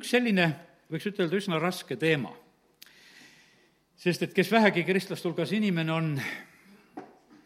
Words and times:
üks 0.00 0.14
selline, 0.14 0.46
võiks 0.88 1.10
ütelda, 1.10 1.36
üsna 1.36 1.58
raske 1.60 1.98
teema. 2.00 2.32
sest 4.00 4.22
et 4.24 4.32
kes 4.32 4.48
vähegi 4.48 4.80
kristlaste 4.88 5.28
hulgas 5.28 5.50
inimene 5.52 5.92
on, 5.92 6.06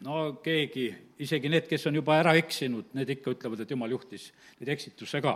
no 0.05 0.19
keegi, 0.39 0.85
isegi 1.19 1.51
need, 1.51 1.65
kes 1.67 1.83
on 1.89 1.97
juba 1.99 2.15
ära 2.21 2.31
eksinud, 2.39 2.93
need 2.95 3.11
ikka 3.17 3.33
ütlevad, 3.35 3.59
et 3.59 3.73
jumal 3.75 3.91
juhtis 3.91 4.29
neid 4.61 4.71
eksitusse 4.71 5.19
ka. 5.25 5.33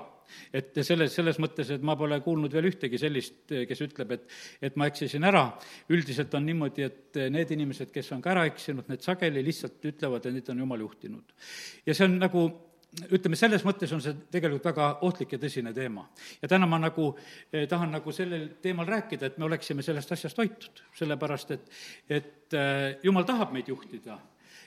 et 0.54 0.80
selles, 0.80 1.12
selles 1.12 1.42
mõttes, 1.44 1.74
et 1.76 1.84
ma 1.84 1.98
pole 2.00 2.22
kuulnud 2.24 2.56
veel 2.56 2.70
ühtegi 2.72 3.02
sellist, 3.02 3.52
kes 3.52 3.84
ütleb, 3.84 4.16
et, 4.16 4.26
et 4.62 4.80
ma 4.80 4.88
eksisin 4.88 5.28
ära, 5.28 5.44
üldiselt 5.92 6.40
on 6.40 6.48
niimoodi, 6.48 6.88
et 6.88 7.22
need 7.36 7.52
inimesed, 7.52 7.92
kes 7.92 8.14
on 8.16 8.24
ka 8.24 8.32
ära 8.32 8.48
eksinud, 8.48 8.88
need 8.88 9.04
sageli 9.04 9.44
lihtsalt 9.44 9.92
ütlevad, 9.92 10.24
et 10.24 10.40
neid 10.40 10.56
on 10.56 10.64
jumal 10.64 10.88
juhtinud. 10.88 11.36
ja 11.84 11.98
see 11.98 12.08
on 12.08 12.16
nagu 12.24 12.48
ütleme, 12.90 13.38
selles 13.38 13.64
mõttes 13.66 13.92
on 13.94 14.02
see 14.02 14.16
tegelikult 14.34 14.66
väga 14.72 14.88
ohtlik 15.06 15.36
ja 15.36 15.40
tõsine 15.42 15.74
teema. 15.76 16.08
ja 16.42 16.48
täna 16.50 16.66
ma 16.66 16.80
nagu 16.82 17.12
eh, 17.52 17.68
tahan 17.70 17.92
nagu 17.94 18.12
sellel 18.12 18.48
teemal 18.62 18.88
rääkida, 18.90 19.30
et 19.30 19.38
me 19.38 19.46
oleksime 19.46 19.86
sellest 19.86 20.12
asjast 20.12 20.38
hoitud, 20.38 20.82
sellepärast 20.98 21.52
et, 21.52 21.70
et 22.10 22.58
eh, 22.58 22.98
jumal 23.04 23.28
tahab 23.30 23.54
meid 23.54 23.70
juhtida 23.70 24.18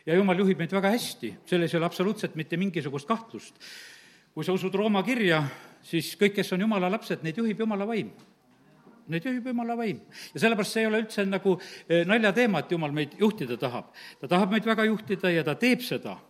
ja 0.06 0.14
jumal 0.14 0.38
juhib 0.38 0.58
meid 0.62 0.72
väga 0.72 0.92
hästi, 0.94 1.34
selles 1.46 1.74
ei 1.74 1.80
ole 1.80 1.86
absoluutselt 1.90 2.38
mitte 2.38 2.56
mingisugust 2.56 3.08
kahtlust. 3.08 3.58
kui 4.34 4.44
sa 4.44 4.52
usud 4.52 4.74
Rooma 4.74 5.02
kirja, 5.02 5.42
siis 5.82 6.14
kõik, 6.16 6.38
kes 6.38 6.52
on 6.52 6.60
jumala 6.60 6.88
lapsed, 6.90 7.22
neid 7.22 7.36
juhib 7.36 7.58
jumala 7.58 7.86
vaim 7.86 8.12
Neid 9.10 9.24
juhib 9.26 9.46
jumala 9.50 9.74
vaim. 9.76 9.98
ja 10.34 10.40
sellepärast 10.40 10.72
see 10.72 10.82
ei 10.84 10.86
ole 10.86 11.02
üldse 11.02 11.24
nagu 11.26 11.56
eh, 11.88 12.04
naljateema, 12.06 12.62
et 12.62 12.70
jumal 12.70 12.92
meid 12.94 13.18
juhtida 13.18 13.58
tahab. 13.58 13.90
ta 14.20 14.28
tahab 14.28 14.52
meid 14.54 14.66
väga 14.66 14.84
juhtida 14.86 15.30
ja 15.30 15.42
ta 15.42 15.54
teeb 15.58 15.82
seda. 15.82 16.20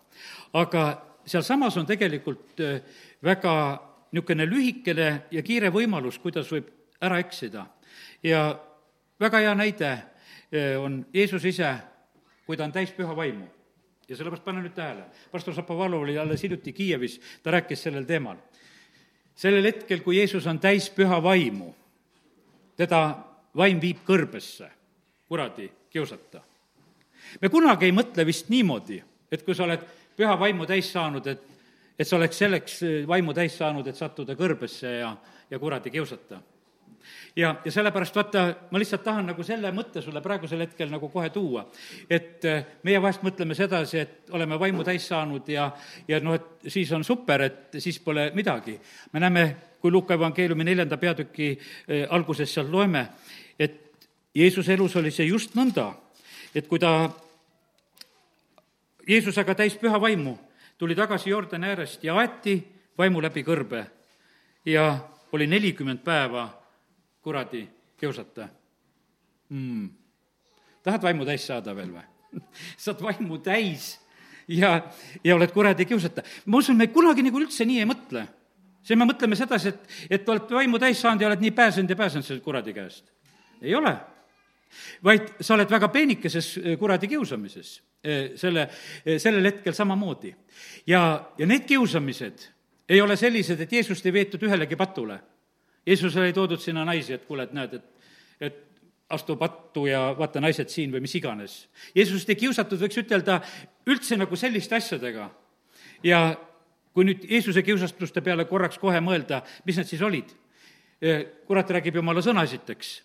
aga 0.52 1.11
sealsamas 1.26 1.76
on 1.76 1.86
tegelikult 1.86 2.60
äh, 2.60 2.82
väga 3.24 3.54
niisugune 4.12 4.46
lühikene 4.46 5.08
ja 5.30 5.42
kiire 5.42 5.70
võimalus, 5.72 6.18
kuidas 6.20 6.50
võib 6.52 6.68
ära 7.00 7.18
eksida. 7.22 7.66
ja 8.22 8.58
väga 9.20 9.38
hea 9.38 9.54
näide 9.54 9.90
äh, 9.90 10.76
on 10.80 11.06
Jeesus 11.14 11.44
ise, 11.44 11.74
kui 12.46 12.56
ta 12.56 12.64
on 12.64 12.72
täis 12.72 12.92
püha 12.92 13.16
vaimu. 13.16 13.46
ja 14.08 14.16
sellepärast 14.16 14.44
pane 14.44 14.62
nüüd 14.62 14.74
tähele, 14.74 15.04
pastor 15.30 15.54
Šapovalov 15.54 16.02
oli 16.02 16.18
alles 16.18 16.42
hiljuti 16.42 16.72
Kiievis, 16.72 17.20
ta 17.42 17.50
rääkis 17.50 17.82
sellel 17.82 18.04
teemal. 18.04 18.36
sellel 19.34 19.64
hetkel, 19.64 20.00
kui 20.00 20.16
Jeesus 20.16 20.46
on 20.46 20.58
täis 20.58 20.90
püha 20.90 21.22
vaimu, 21.22 21.74
teda 22.76 23.18
vaim 23.56 23.80
viib 23.80 24.04
kõrbesse, 24.06 24.68
kuradi, 25.28 25.70
kiusata. 25.90 26.42
me 27.40 27.48
kunagi 27.48 27.86
ei 27.86 27.92
mõtle 27.92 28.26
vist 28.26 28.48
niimoodi, 28.48 29.02
et 29.32 29.42
kui 29.42 29.54
sa 29.54 29.64
oled 29.64 29.80
püha 30.16 30.38
vaimu 30.38 30.66
täis 30.68 30.92
saanud, 30.92 31.26
et, 31.26 31.42
et 31.98 32.08
sa 32.08 32.16
oleks 32.16 32.38
selleks 32.38 32.80
vaimu 33.08 33.34
täis 33.36 33.56
saanud, 33.58 33.86
et 33.86 33.98
sattuda 33.98 34.36
kõrbesse 34.38 34.98
ja, 35.00 35.12
ja 35.50 35.58
kuradi 35.58 35.90
kiusata. 35.90 36.40
ja, 37.36 37.54
ja 37.64 37.72
sellepärast 37.72 38.16
vaata, 38.16 38.44
ma 38.70 38.78
lihtsalt 38.78 39.02
tahan 39.04 39.26
nagu 39.26 39.44
selle 39.44 39.72
mõtte 39.72 40.02
sulle 40.02 40.20
praegusel 40.22 40.60
hetkel 40.66 40.90
nagu 40.90 41.08
kohe 41.08 41.30
tuua, 41.30 41.64
et 42.10 42.44
eh, 42.44 42.64
meie 42.82 43.02
vahest 43.02 43.22
mõtleme 43.22 43.54
sedasi, 43.54 43.98
et 43.98 44.30
oleme 44.30 44.58
vaimu 44.60 44.84
täis 44.84 45.08
saanud 45.08 45.48
ja, 45.48 45.70
ja 46.08 46.20
noh, 46.20 46.36
et 46.38 46.70
siis 46.72 46.92
on 46.92 47.04
super, 47.04 47.42
et 47.42 47.78
siis 47.78 47.98
pole 48.00 48.30
midagi. 48.34 48.78
me 49.12 49.20
näeme, 49.20 49.56
kui 49.80 49.90
Luuka 49.90 50.14
evangeeliumi 50.14 50.64
neljanda 50.64 50.96
peatüki 50.96 51.50
eh, 51.52 52.06
alguses 52.10 52.54
seal 52.54 52.70
loeme, 52.70 53.06
et 53.58 53.80
Jeesuse 54.34 54.72
elus 54.72 54.96
oli 54.96 55.10
see 55.10 55.26
just 55.26 55.54
nõnda, 55.54 55.90
et 56.54 56.68
kui 56.68 56.78
ta 56.80 57.10
Jeesus 59.08 59.38
aga 59.38 59.54
täis 59.58 59.74
püha 59.78 60.00
vaimu, 60.00 60.36
tuli 60.78 60.94
tagasi 60.94 61.30
Jordani 61.30 61.72
äärest 61.72 62.04
ja 62.04 62.14
aeti 62.20 62.60
vaimu 62.98 63.22
läbi 63.22 63.42
kõrbe 63.46 63.84
ja 64.66 64.98
oli 65.32 65.46
nelikümmend 65.46 66.02
päeva 66.04 66.48
kuradi 67.22 67.64
kiusata 67.98 68.48
mm.. 69.48 69.88
tahad 70.82 71.02
vaimu 71.02 71.26
täis 71.26 71.46
saada 71.46 71.74
veel 71.76 71.90
või? 71.94 72.04
saad 72.84 73.02
vaimu 73.02 73.38
täis 73.42 73.96
ja, 74.48 74.78
ja 75.24 75.36
oled 75.36 75.50
kuradi 75.54 75.86
kiusata. 75.86 76.22
ma 76.46 76.62
usun, 76.62 76.76
me 76.76 76.86
kunagi 76.92 77.24
nagu 77.26 77.42
üldse 77.42 77.66
nii 77.66 77.82
ei 77.82 77.88
mõtle. 77.88 78.26
see 78.82 78.98
me 78.98 79.06
mõtleme 79.08 79.38
sedasi, 79.38 79.74
et, 79.74 79.98
et 80.18 80.28
oled 80.28 80.50
vaimu 80.50 80.78
täis 80.82 81.00
saanud 81.00 81.22
ja 81.22 81.30
oled 81.30 81.42
nii 81.42 81.54
pääsenud 81.56 81.90
ja 81.90 81.96
pääsenud 81.96 82.26
sellest 82.26 82.44
kuradi 82.44 82.74
käest. 82.76 83.10
ei 83.62 83.74
ole 83.74 83.96
vaid 85.04 85.34
sa 85.40 85.56
oled 85.56 85.70
väga 85.70 85.88
peenikeses 85.92 86.48
eh, 86.60 86.76
kuradi 86.80 87.10
kiusamises, 87.10 87.74
eh, 88.04 88.32
selle, 88.38 88.66
eh, 89.04 89.18
sellel 89.22 89.50
hetkel 89.50 89.74
samamoodi. 89.76 90.34
ja, 90.86 91.02
ja 91.38 91.46
need 91.46 91.66
kiusamised 91.68 92.48
ei 92.88 93.00
ole 93.00 93.16
sellised, 93.16 93.60
et 93.60 93.72
Jeesust 93.72 94.06
ei 94.06 94.12
veetud 94.12 94.42
ühelegi 94.42 94.76
patule. 94.76 95.18
Jeesusele 95.86 96.26
ei 96.30 96.32
toodud 96.36 96.60
sinna 96.60 96.84
naisi, 96.84 97.14
et 97.14 97.24
kuule, 97.26 97.46
et 97.46 97.52
näed, 97.56 97.74
et, 97.74 98.08
et 98.40 98.58
astu 99.08 99.36
pattu 99.36 99.86
ja 99.86 100.12
vaata 100.18 100.40
naised 100.40 100.70
siin 100.70 100.92
või 100.92 101.02
mis 101.04 101.14
iganes. 101.18 101.56
Jeesust 101.94 102.28
ei 102.30 102.38
kiusatud, 102.38 102.80
võiks 102.82 103.00
ütelda, 103.00 103.40
üldse 103.88 104.18
nagu 104.20 104.36
selliste 104.36 104.76
asjadega. 104.76 105.30
ja 106.02 106.36
kui 106.92 107.06
nüüd 107.08 107.24
Jeesuse 107.30 107.62
kiusastuste 107.62 108.20
peale 108.20 108.44
korraks 108.44 108.78
kohe 108.78 109.00
mõelda, 109.00 109.42
mis 109.64 109.76
need 109.76 109.88
siis 109.88 110.02
olid? 110.02 110.38
kurat 111.46 111.70
räägib 111.74 111.96
jumala 111.98 112.22
sõna 112.22 112.44
esiteks 112.46 113.00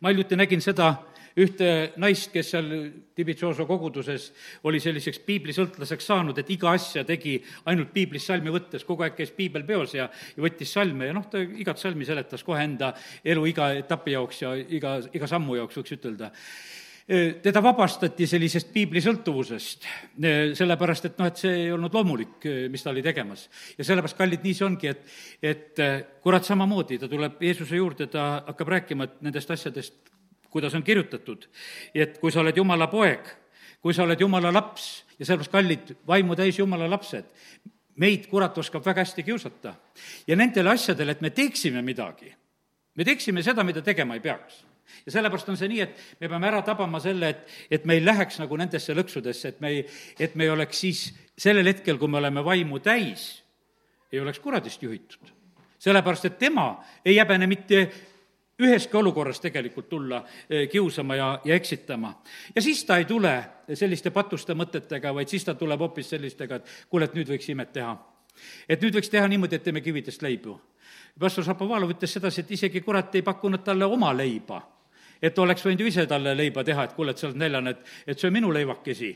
ma 0.00 0.12
hiljuti 0.12 0.36
nägin 0.38 0.62
seda 0.64 0.94
ühte 1.36 1.68
naist, 2.00 2.30
kes 2.32 2.50
seal 2.54 2.68
Tibitsooso 3.16 3.66
koguduses 3.68 4.30
oli 4.68 4.80
selliseks 4.80 5.20
piiblisõltlaseks 5.26 6.08
saanud, 6.08 6.38
et 6.40 6.52
iga 6.52 6.70
asja 6.72 7.04
tegi 7.04 7.36
ainult 7.68 7.92
piiblist 7.92 8.30
salmi 8.30 8.52
võttes, 8.52 8.86
kogu 8.88 9.04
aeg 9.04 9.18
käis 9.18 9.34
piibel 9.36 9.66
peos 9.68 9.92
ja, 9.96 10.08
ja 10.08 10.44
võttis 10.44 10.72
salme 10.72 11.10
ja 11.10 11.16
noh, 11.16 11.28
ta 11.28 11.42
igat 11.44 11.80
salmi 11.80 12.08
seletas 12.08 12.44
kohe 12.46 12.64
enda 12.64 12.94
elu 13.24 13.44
iga 13.52 13.70
etapi 13.76 14.16
jaoks 14.16 14.42
ja 14.46 14.54
iga, 14.56 14.96
iga 15.12 15.28
sammu 15.28 15.60
jaoks, 15.60 15.76
võiks 15.80 15.96
ütelda 15.98 16.32
teda 17.06 17.60
vabastati 17.62 18.26
sellisest 18.26 18.72
piiblisõltuvusest, 18.74 19.84
sellepärast 20.58 21.06
et 21.06 21.20
noh, 21.20 21.28
et 21.30 21.38
see 21.38 21.52
ei 21.60 21.68
olnud 21.70 21.94
loomulik, 21.94 22.48
mis 22.72 22.82
ta 22.82 22.90
oli 22.90 23.04
tegemas. 23.06 23.46
ja 23.78 23.86
sellepärast, 23.86 24.18
kallid, 24.18 24.42
nii 24.42 24.54
see 24.58 24.66
ongi, 24.66 24.90
et, 24.90 25.04
et 25.42 25.82
kurat 26.22 26.44
samamoodi, 26.44 26.98
ta 26.98 27.08
tuleb 27.08 27.38
Jeesuse 27.46 27.78
juurde, 27.78 28.10
ta 28.10 28.42
hakkab 28.48 28.74
rääkima 28.74 29.06
nendest 29.20 29.54
asjadest, 29.54 30.10
kuidas 30.50 30.74
on 30.74 30.82
kirjutatud. 30.82 31.46
et 31.94 32.18
kui 32.18 32.32
sa 32.32 32.40
oled 32.42 32.56
Jumala 32.56 32.90
poeg, 32.90 33.30
kui 33.80 33.94
sa 33.94 34.02
oled 34.02 34.20
Jumala 34.20 34.50
laps 34.50 35.04
ja 35.18 35.26
sellepärast, 35.26 35.52
kallid, 35.52 35.96
vaimu 36.06 36.34
täis 36.34 36.58
Jumala 36.58 36.90
lapsed, 36.90 37.30
meid 38.02 38.26
kurat 38.26 38.58
oskab 38.58 38.82
väga 38.84 39.06
hästi 39.06 39.22
kiusata. 39.22 39.76
ja 40.26 40.36
nendele 40.36 40.74
asjadele, 40.74 41.12
et 41.12 41.20
me 41.20 41.30
teeksime 41.30 41.82
midagi, 41.82 42.34
me 42.96 43.04
teeksime 43.04 43.46
seda, 43.46 43.62
mida 43.62 43.82
tegema 43.82 44.18
ei 44.18 44.20
peaks 44.20 44.66
ja 45.06 45.12
sellepärast 45.12 45.48
on 45.48 45.58
see 45.58 45.70
nii, 45.70 45.80
et 45.84 46.20
me 46.20 46.28
peame 46.28 46.48
ära 46.50 46.62
tabama 46.66 47.00
selle, 47.02 47.30
et, 47.34 47.54
et 47.70 47.84
me 47.84 47.96
ei 47.98 48.04
läheks 48.04 48.40
nagu 48.42 48.58
nendesse 48.58 48.94
lõksudesse, 48.94 49.54
et 49.54 49.60
me 49.60 49.72
ei, 49.74 49.86
et 50.20 50.34
me 50.34 50.46
ei 50.46 50.50
oleks 50.50 50.80
siis 50.80 51.06
sellel 51.38 51.66
hetkel, 51.72 51.98
kui 51.98 52.10
me 52.10 52.20
oleme 52.20 52.44
vaimu 52.44 52.80
täis, 52.84 53.28
ei 54.12 54.20
oleks 54.20 54.40
kuradist 54.40 54.82
juhitud. 54.82 55.32
sellepärast, 55.78 56.24
et 56.24 56.38
tema 56.38 56.84
ei 57.04 57.18
häbene 57.18 57.46
mitte 57.46 57.86
üheski 58.62 58.96
olukorras 58.96 59.40
tegelikult 59.40 59.88
tulla 59.88 60.22
eh, 60.50 60.68
kiusama 60.68 61.16
ja, 61.16 61.40
ja 61.44 61.54
eksitama. 61.54 62.22
ja 62.54 62.62
siis 62.62 62.84
ta 62.84 62.96
ei 62.96 63.04
tule 63.04 63.44
selliste 63.74 64.10
patuste 64.10 64.54
mõtetega, 64.54 65.14
vaid 65.14 65.28
siis 65.28 65.44
ta 65.44 65.54
tuleb 65.54 65.80
hoopis 65.80 66.10
sellistega, 66.10 66.56
et 66.56 66.70
kuule, 66.88 67.04
et 67.04 67.14
nüüd 67.14 67.28
võiks 67.28 67.50
imet 67.52 67.72
teha. 67.72 67.96
et 68.68 68.82
nüüd 68.82 68.94
võiks 68.94 69.10
teha 69.10 69.28
niimoodi, 69.28 69.56
et 69.56 69.62
teeme 69.62 69.80
kividest 69.80 70.22
leibu. 70.22 70.60
pastor 71.18 71.44
Šapovalov 71.44 71.90
ütles 71.90 72.12
sedasi, 72.12 72.40
et 72.40 72.50
isegi 72.50 72.80
kurat 72.80 73.14
ei 73.14 73.22
pakkunud 73.22 73.64
talle 73.64 73.84
oma 73.84 74.12
leiba 74.16 74.62
et 75.22 75.38
oleks 75.38 75.64
võinud 75.64 75.84
ju 75.84 75.86
ise 75.92 76.06
talle 76.06 76.34
leiba 76.36 76.64
teha, 76.64 76.84
et 76.84 76.92
kuule, 76.96 77.14
et 77.14 77.18
sa 77.18 77.28
oled 77.30 77.40
näljane, 77.40 77.76
et, 77.76 77.94
et 78.06 78.18
söö 78.18 78.30
minu 78.34 78.52
leivakesi. 78.52 79.14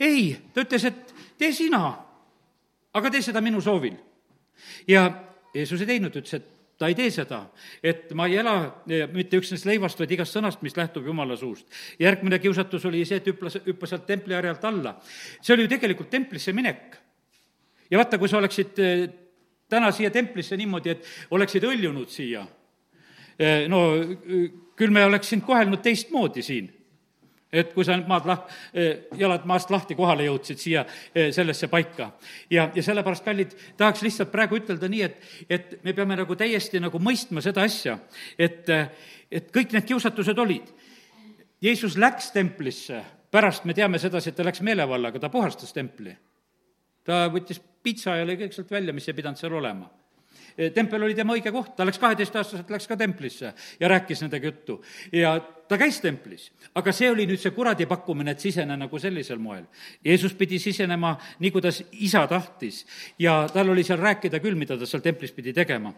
ei, 0.00 0.36
ta 0.54 0.64
ütles, 0.64 0.84
et 0.84 1.14
tee 1.38 1.52
sina, 1.52 1.82
aga 2.94 3.10
tee 3.10 3.22
seda 3.22 3.40
minu 3.40 3.60
soovil. 3.60 3.96
ja 4.88 5.10
Jeesus 5.54 5.80
ei 5.80 5.86
teinud, 5.86 6.14
ütles, 6.16 6.34
et 6.34 6.48
ta 6.80 6.88
ei 6.88 6.96
tee 6.96 7.10
seda, 7.12 7.42
et 7.84 8.12
ma 8.16 8.24
ei 8.30 8.38
ela 8.40 8.54
mitte 9.12 9.36
üksnes 9.36 9.66
leivast, 9.68 9.98
vaid 10.00 10.14
igast 10.16 10.36
sõnast, 10.36 10.62
mis 10.64 10.76
lähtub 10.78 11.04
Jumala 11.06 11.36
suust. 11.36 11.66
järgmine 12.00 12.38
kiusatus 12.40 12.86
oli 12.88 13.04
see, 13.04 13.18
et 13.20 13.26
hüppas, 13.28 13.58
hüppas 13.66 13.92
sealt 13.92 14.06
templi 14.08 14.34
harjalt 14.34 14.64
alla. 14.64 14.94
see 15.42 15.54
oli 15.54 15.66
ju 15.66 15.74
tegelikult 15.74 16.10
templisse 16.10 16.52
minek. 16.56 16.96
ja 17.90 17.98
vaata, 17.98 18.18
kui 18.18 18.28
sa 18.28 18.38
oleksid 18.38 18.78
eh, 18.78 19.04
täna 19.68 19.92
siia 19.92 20.10
templisse 20.10 20.56
niimoodi, 20.56 20.90
et 20.90 21.04
oleksid 21.30 21.68
õljunud 21.68 22.08
siia, 22.08 22.46
no 23.68 23.80
küll 24.80 24.92
me 24.94 25.04
oleks 25.04 25.34
sind 25.34 25.44
kohelnud 25.46 25.82
teistmoodi 25.84 26.44
siin. 26.44 26.76
et 27.50 27.72
kui 27.74 27.82
sa 27.82 27.96
maad 28.06 28.28
lah-, 28.30 28.44
eh, 28.78 29.08
jalad 29.18 29.42
maast 29.50 29.72
lahti 29.74 29.96
kohale 29.98 30.22
jõudsid 30.28 30.60
siia 30.62 30.84
eh, 30.86 31.32
sellesse 31.34 31.66
paika. 31.68 32.12
ja, 32.50 32.68
ja 32.74 32.82
sellepärast, 32.82 33.24
kallid, 33.26 33.56
tahaks 33.76 34.04
lihtsalt 34.06 34.30
praegu 34.30 34.60
ütelda 34.60 34.88
nii, 34.88 35.02
et, 35.02 35.16
et 35.50 35.72
me 35.84 35.92
peame 35.92 36.16
nagu 36.20 36.36
täiesti 36.38 36.78
nagu 36.80 37.02
mõistma 37.02 37.42
seda 37.42 37.66
asja, 37.66 37.98
et, 38.38 38.70
et 39.30 39.50
kõik 39.50 39.74
need 39.74 39.88
kiusatused 39.88 40.38
olid. 40.38 40.70
Jeesus 41.60 41.98
läks 41.98 42.30
templisse, 42.32 43.02
pärast 43.34 43.66
me 43.66 43.74
teame 43.74 43.98
sedasi, 43.98 44.30
et 44.30 44.38
ta 44.38 44.46
läks 44.46 44.62
meelevallaga, 44.62 45.18
ta 45.18 45.28
puhastas 45.28 45.74
templi. 45.74 46.14
ta 47.04 47.24
võttis 47.34 47.58
pitsa 47.82 48.14
ja 48.14 48.28
lõi 48.28 48.38
kõik 48.44 48.54
sealt 48.54 48.70
välja, 48.70 48.94
mis 48.94 49.10
ei 49.10 49.18
pidanud 49.18 49.42
seal 49.42 49.58
olema 49.58 49.90
tempel 50.74 51.02
oli 51.02 51.14
tema 51.14 51.36
õige 51.36 51.52
koht, 51.54 51.72
ta 51.76 51.86
läks 51.86 51.98
kaheteistaastaselt, 52.02 52.70
läks 52.70 52.88
ka 52.90 52.96
templisse 53.00 53.52
ja 53.80 53.88
rääkis 53.88 54.22
nendega 54.24 54.50
juttu. 54.50 54.80
ja 55.12 55.34
ta 55.68 55.78
käis 55.78 56.00
templis, 56.02 56.50
aga 56.74 56.92
see 56.92 57.10
oli 57.10 57.26
nüüd 57.30 57.40
see 57.40 57.54
kuradi 57.54 57.86
pakkumine, 57.86 58.34
et 58.34 58.42
sisene 58.42 58.76
nagu 58.76 58.98
sellisel 58.98 59.38
moel. 59.38 59.64
Jeesus 60.04 60.34
pidi 60.34 60.58
sisenema 60.58 61.16
nii, 61.38 61.50
kuidas 61.50 61.82
isa 61.92 62.26
tahtis 62.26 62.84
ja 63.18 63.44
tal 63.52 63.70
oli 63.70 63.84
seal 63.86 64.00
rääkida 64.00 64.40
küll, 64.40 64.58
mida 64.58 64.78
ta 64.78 64.86
seal 64.86 65.02
templis 65.04 65.32
pidi 65.36 65.54
tegema 65.56 65.92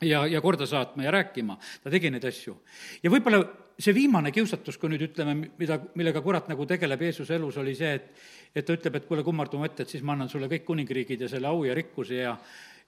ja, 0.00 0.26
ja 0.26 0.40
korda 0.40 0.66
saatma 0.66 1.06
ja 1.06 1.14
rääkima, 1.14 1.58
ta 1.82 1.90
tegi 1.90 2.10
neid 2.10 2.24
asju. 2.28 2.56
ja 3.02 3.10
võib-olla 3.12 3.44
see 3.78 3.94
viimane 3.94 4.32
kiusatus, 4.32 4.78
kui 4.80 4.90
nüüd 4.92 5.04
ütleme, 5.10 5.50
mida, 5.58 5.78
millega 5.94 6.22
kurat 6.24 6.48
nagu 6.48 6.66
tegeleb 6.66 7.02
Jeesuse 7.08 7.36
elus, 7.36 7.58
oli 7.60 7.74
see, 7.76 7.94
et 7.94 8.34
et 8.56 8.64
ta 8.64 8.72
ütleb, 8.72 8.94
et 8.96 9.04
kuule, 9.04 9.20
kummardu 9.20 9.58
mu 9.60 9.66
ette, 9.68 9.84
et 9.84 9.90
siis 9.92 10.00
ma 10.06 10.14
annan 10.14 10.30
sulle 10.32 10.48
kõik 10.48 10.62
kuningriigid 10.64 11.20
ja 11.20 11.28
selle 11.28 11.50
au 11.50 11.66
ja 11.66 11.74
rikkuse 11.76 12.22
ja 12.22 12.30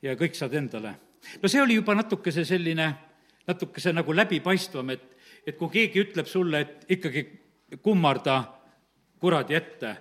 ja 0.02 0.16
kõik 0.18 0.36
saad 0.38 0.54
endale. 0.54 0.94
no 1.42 1.48
see 1.48 1.62
oli 1.62 1.78
juba 1.78 1.94
natukese 1.94 2.44
selline, 2.44 2.88
natukese 3.46 3.92
nagu 3.92 4.14
läbipaistvam, 4.14 4.90
et, 4.94 5.16
et 5.46 5.56
kui 5.56 5.70
keegi 5.72 6.04
ütleb 6.06 6.26
sulle, 6.26 6.60
et 6.60 6.98
ikkagi 6.98 7.24
kummarda 7.82 8.42
kuradi 9.20 9.56
ette, 9.58 9.96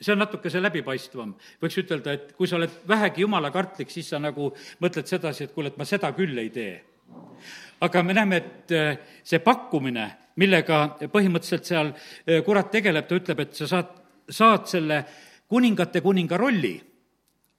see 0.00 0.12
on 0.12 0.20
natukese 0.20 0.62
läbipaistvam. 0.62 1.34
võiks 1.62 1.78
ütelda, 1.80 2.12
et 2.12 2.32
kui 2.36 2.48
sa 2.50 2.56
oled 2.58 2.72
vähegi 2.88 3.24
jumalakartlik, 3.24 3.90
siis 3.90 4.08
sa 4.10 4.18
nagu 4.18 4.50
mõtled 4.82 5.08
sedasi, 5.08 5.44
et 5.44 5.54
kuule, 5.54 5.70
et 5.72 5.78
ma 5.78 5.86
seda 5.88 6.12
küll 6.16 6.38
ei 6.38 6.50
tee. 6.50 6.82
aga 7.80 8.02
me 8.02 8.14
näeme, 8.14 8.36
et 8.36 8.72
äh, 8.72 8.98
see 9.22 9.38
pakkumine, 9.38 10.08
millega 10.36 10.96
põhimõtteliselt 11.12 11.64
seal 11.68 11.92
äh, 11.92 12.42
kurat 12.44 12.70
tegeleb, 12.70 13.06
ta 13.06 13.14
ütleb, 13.14 13.40
et 13.40 13.54
sa 13.54 13.68
saad, 13.68 13.90
saad 14.28 14.66
selle 14.66 15.04
kuningate 15.48 16.00
kuninga 16.00 16.36
rolli, 16.36 16.80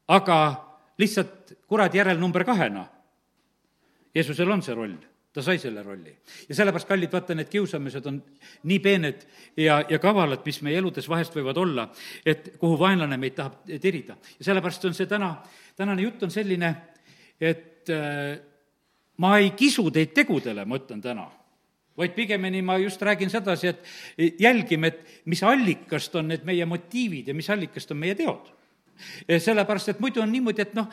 aga 0.08 0.65
lihtsalt 0.98 1.54
kuradi 1.68 1.98
järel 1.98 2.20
number 2.20 2.46
kahena. 2.48 2.86
Jeesusel 4.16 4.52
on 4.52 4.64
see 4.64 4.76
roll 4.76 4.96
ta 5.36 5.42
sai 5.44 5.60
selle 5.60 5.84
rolli. 5.84 6.14
ja 6.50 6.56
sellepärast, 6.56 6.88
kallid, 6.88 7.12
vaata, 7.12 7.36
need 7.36 7.50
kiusamised 7.52 8.06
on 8.08 8.22
nii 8.72 8.80
peened 8.80 9.26
ja, 9.60 9.82
ja 9.90 10.00
kavalad, 10.00 10.46
mis 10.48 10.62
meie 10.64 10.80
eludes 10.80 11.10
vahest 11.12 11.36
võivad 11.36 11.60
olla, 11.60 11.90
et 12.24 12.54
kuhu 12.62 12.78
vaenlane 12.80 13.18
meid 13.20 13.36
tahab 13.36 13.58
tirida. 13.68 14.16
ja 14.40 14.48
sellepärast 14.48 14.88
on 14.88 14.96
see 14.96 15.10
täna, 15.12 15.34
tänane 15.76 16.08
jutt 16.08 16.24
on 16.24 16.32
selline, 16.32 16.72
et 17.36 17.92
äh, 17.92 18.38
ma 19.20 19.36
ei 19.42 19.52
kisu 19.60 19.90
teid 19.92 20.16
tegudele, 20.16 20.64
ma 20.64 20.80
ütlen 20.80 21.04
täna 21.04 21.28
vaid 21.96 22.16
pigemini 22.16 22.62
ma 22.64 22.78
just 22.80 23.04
räägin 23.04 23.30
sedasi, 23.32 23.68
et 23.72 24.40
jälgime, 24.40 24.88
et 24.88 25.28
mis 25.32 25.44
allikast 25.44 26.16
on 26.16 26.28
need 26.32 26.48
meie 26.48 26.66
motiivid 26.68 27.28
ja 27.32 27.36
mis 27.36 27.48
allikast 27.50 27.92
on 27.92 28.02
meie 28.02 28.16
teod. 28.20 28.55
sellepärast, 29.48 29.94
et 29.94 30.04
muidu 30.04 30.24
on 30.24 30.32
niimoodi, 30.32 30.66
et 30.66 30.76
noh, 30.78 30.90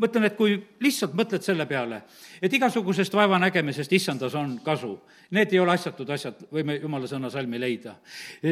mõtlen, 0.00 0.26
et 0.26 0.34
kui 0.34 0.56
lihtsalt 0.82 1.14
mõtled 1.14 1.44
selle 1.44 1.66
peale, 1.70 2.00
et 2.42 2.52
igasugusest 2.52 3.14
vaevanägemisest 3.14 3.92
issandas 3.94 4.34
on 4.38 4.56
kasu, 4.64 4.96
need 5.34 5.54
ei 5.54 5.60
ole 5.62 5.74
asjatud 5.76 6.10
asjad, 6.10 6.42
võime 6.52 6.76
jumala 6.80 7.06
sõna 7.10 7.30
salmi 7.30 7.60
leida. 7.62 7.94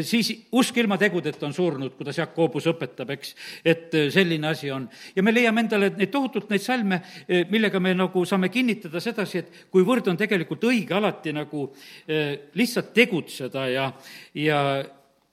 siis 0.06 0.30
usk 0.52 0.78
ilma 0.78 0.98
tegudeta 0.98 1.46
on 1.46 1.54
surnud, 1.54 1.96
kuidas 1.98 2.18
Jakobus 2.18 2.68
õpetab, 2.70 3.10
eks, 3.16 3.34
et 3.64 3.98
selline 4.14 4.48
asi 4.48 4.70
on. 4.70 4.88
ja 5.16 5.22
me 5.22 5.34
leiame 5.34 5.66
endale 5.66 5.90
neid 5.96 6.10
tohutult 6.10 6.50
neid 6.50 6.62
salme, 6.62 7.02
millega 7.50 7.80
me 7.80 7.94
nagu 7.94 8.24
saame 8.24 8.48
kinnitada 8.48 9.00
sedasi, 9.00 9.38
et 9.38 9.66
kuivõrd 9.70 10.08
on 10.08 10.16
tegelikult 10.16 10.64
õige 10.70 10.94
alati 10.94 11.32
nagu 11.32 11.72
lihtsalt 12.54 12.94
tegutseda 12.94 13.68
ja, 13.68 13.92
ja 14.34 14.58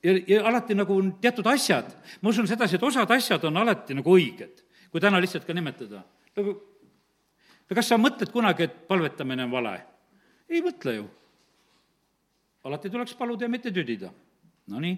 ja, 0.03 0.15
ja 0.27 0.41
alati 0.47 0.75
nagu 0.75 1.01
teatud 1.21 1.47
asjad, 1.47 1.91
ma 2.21 2.29
usun 2.29 2.47
sedasi, 2.47 2.75
et 2.75 2.83
osad 2.83 3.11
asjad 3.11 3.43
on 3.49 3.57
alati 3.57 3.97
nagu 3.97 4.17
õiged 4.17 4.65
kui 4.91 5.01
täna 5.01 5.21
lihtsalt 5.21 5.45
ka 5.45 5.53
nimetada. 5.53 6.03
nagu, 6.37 6.55
no 7.69 7.77
kas 7.77 7.89
sa 7.89 7.97
mõtled 8.01 8.31
kunagi, 8.33 8.65
et 8.65 8.87
palvetamine 8.87 9.45
on 9.45 9.53
vale? 9.53 9.75
ei 10.49 10.61
mõtle 10.65 10.95
ju. 10.95 11.09
alati 12.65 12.89
tuleks 12.89 13.13
paluda 13.15 13.45
ja 13.45 13.49
mitte 13.49 13.71
tüdida. 13.71 14.11
Nonii. 14.69 14.97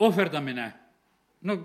ohverdamine, 0.00 0.72
no 1.42 1.56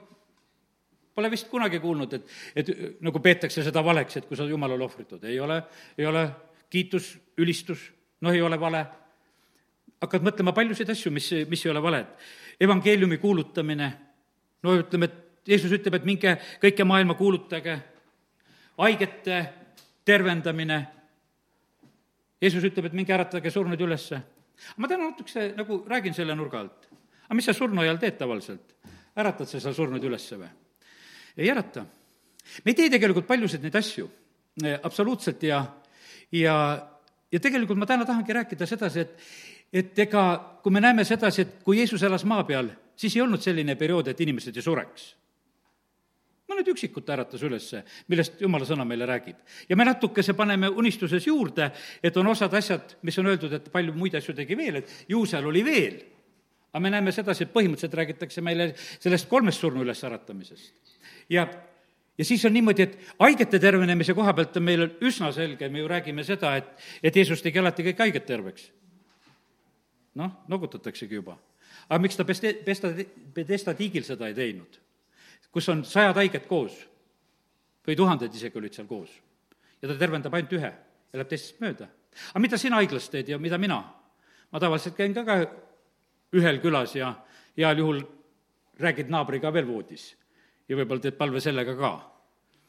pole 1.15 1.29
vist 1.31 1.49
kunagi 1.49 1.79
kuulnud, 1.79 2.13
et, 2.13 2.27
et 2.55 3.01
nagu 3.03 3.19
peetakse 3.19 3.63
seda 3.63 3.83
valeks, 3.83 4.17
et 4.17 4.27
kui 4.27 4.37
sa 4.37 4.47
jumalale 4.47 4.83
ohvritad, 4.83 5.23
ei 5.23 5.39
ole, 5.39 5.61
ei 5.97 6.05
ole 6.05 6.29
kiitus, 6.69 7.17
ülistus, 7.37 7.89
noh, 8.21 8.31
ei 8.31 8.41
ole 8.41 8.59
vale. 8.59 8.85
Hakkad 10.01 10.25
mõtlema 10.25 10.53
paljusid 10.55 10.89
asju, 10.89 11.11
mis, 11.11 11.31
mis 11.49 11.65
ei 11.65 11.71
ole 11.71 11.81
valed. 11.83 12.13
evangeeliumi 12.59 13.17
kuulutamine, 13.17 13.89
no 14.63 14.75
ütleme, 14.75 15.05
et 15.05 15.47
Jeesus 15.47 15.71
ütleb, 15.71 15.95
et 15.95 16.05
minge 16.05 16.35
kõike 16.61 16.85
maailma 16.85 17.15
kuulutage, 17.17 17.77
haigete 18.77 19.39
tervendamine. 20.05 20.79
Jeesus 22.41 22.63
ütleb, 22.63 22.89
et 22.89 22.95
minge 22.95 23.15
äratage 23.15 23.51
surnud 23.51 23.81
ülesse. 23.81 24.21
ma 24.77 24.87
täna 24.87 25.05
natukese 25.07 25.53
nagu 25.55 25.85
räägin 25.87 26.13
selle 26.13 26.35
nurga 26.35 26.59
alt. 26.59 26.89
aga 27.25 27.35
mis 27.35 27.45
sa 27.45 27.53
surnuaial 27.53 27.97
teed 27.97 28.17
tavaliselt? 28.17 28.75
äratad 29.15 29.47
sa 29.47 29.59
seal 29.59 29.73
surnud 29.73 30.03
ülesse 30.03 30.37
või? 30.37 30.49
ei 31.37 31.49
ärata. 31.49 31.85
me 32.65 32.71
ei 32.71 32.75
tee 32.75 32.89
tegelikult 32.89 33.27
paljusid 33.27 33.63
neid 33.63 33.75
asju, 33.75 34.09
eh, 34.63 34.79
absoluutselt, 34.83 35.43
ja, 35.43 35.63
ja, 36.31 36.55
ja 37.31 37.39
tegelikult 37.39 37.79
ma 37.79 37.85
täna 37.85 38.05
tahangi 38.05 38.33
rääkida 38.33 38.65
sedasi, 38.67 38.99
et 38.99 39.19
et 39.73 39.99
ega 39.99 40.23
kui 40.63 40.71
me 40.71 40.81
näeme 40.81 41.05
sedasi, 41.05 41.41
et 41.41 41.63
kui 41.63 41.77
Jeesus 41.77 42.03
elas 42.03 42.25
maa 42.25 42.43
peal, 42.43 42.69
siis 42.95 43.15
ei 43.15 43.21
olnud 43.21 43.41
selline 43.41 43.75
periood, 43.75 44.07
et 44.07 44.21
inimesed 44.21 44.55
ei 44.55 44.65
sureks 44.65 45.13
mõned 46.49 46.69
üksikud 46.73 47.05
ta 47.05 47.13
äratas 47.15 47.43
ülesse, 47.45 47.83
millest 48.09 48.39
jumala 48.41 48.65
sõna 48.67 48.85
meile 48.87 49.05
räägib. 49.05 49.37
ja 49.69 49.75
me 49.75 49.85
natukese 49.85 50.33
paneme 50.33 50.69
unistuses 50.69 51.27
juurde, 51.27 51.71
et 52.03 52.17
on 52.17 52.27
osad 52.27 52.53
asjad, 52.53 52.97
mis 53.03 53.17
on 53.19 53.29
öeldud, 53.29 53.53
et 53.53 53.71
palju 53.71 53.93
muid 53.93 54.15
asju 54.15 54.33
tegi 54.35 54.57
veel, 54.57 54.81
et 54.81 55.05
ju 55.07 55.25
seal 55.25 55.45
oli 55.45 55.63
veel. 55.65 55.99
aga 56.73 56.79
me 56.79 56.89
näeme 56.89 57.11
sedasi, 57.11 57.43
et 57.43 57.53
põhimõtteliselt 57.53 57.93
räägitakse 57.97 58.41
meile 58.41 58.73
sellest 58.75 59.29
kolmest 59.29 59.59
surnu 59.59 59.81
ülesäratamisest. 59.85 60.73
ja 61.29 61.47
ja 62.17 62.25
siis 62.25 62.45
on 62.45 62.53
niimoodi, 62.53 62.83
et 62.83 62.97
haigete 63.19 63.59
tervenemise 63.59 64.13
koha 64.13 64.33
pealt 64.33 64.57
on 64.57 64.63
meil 64.63 64.89
üsna 65.01 65.31
selge, 65.31 65.69
me 65.69 65.79
ju 65.79 65.87
räägime 65.87 66.23
seda, 66.23 66.55
et, 66.57 66.67
et 67.03 67.15
Jeesus 67.15 67.41
tegi 67.41 67.59
alati 67.59 67.83
kõik 67.83 68.03
haiged 68.03 68.25
terveks. 68.25 68.71
Noh, 70.15 70.31
nogutataksegi 70.47 71.15
juba. 71.15 71.37
aga 71.89 71.99
miks 72.01 72.17
ta 72.17 72.25
peste, 72.25 72.53
pesta, 72.65 72.93
Pedesta 73.33 73.73
tiigil 73.73 74.03
seda 74.03 74.27
ei 74.27 74.33
teinud? 74.33 74.79
kus 75.51 75.69
on 75.69 75.83
sajad 75.85 76.15
haiged 76.15 76.45
koos 76.47 76.75
või 77.85 77.95
tuhanded 77.97 78.33
isegi 78.33 78.57
olid 78.57 78.73
seal 78.73 78.87
koos. 78.87 79.09
ja 79.81 79.87
ta 79.87 79.97
tervendab 79.97 80.33
ainult 80.33 80.53
ühe 80.53 80.69
ja 80.69 81.17
läheb 81.17 81.29
teistest 81.29 81.59
mööda. 81.61 81.89
aga 82.29 82.39
mida 82.39 82.57
sina 82.57 82.81
haiglas 82.81 83.09
teed 83.09 83.29
ja 83.29 83.39
mida 83.39 83.57
mina? 83.57 83.81
ma 84.51 84.59
tavaliselt 84.59 84.97
käin 84.97 85.13
ka, 85.13 85.23
ka 85.25 85.39
ühel 86.33 86.61
külas 86.61 86.95
ja 86.95 87.13
heal 87.57 87.77
juhul 87.77 88.01
räägid 88.79 89.09
naabriga 89.09 89.53
veel 89.53 89.67
voodis 89.67 90.13
ja 90.69 90.77
võib-olla 90.77 91.01
teed 91.01 91.17
palve 91.17 91.41
sellega 91.41 91.75
ka. 91.75 91.91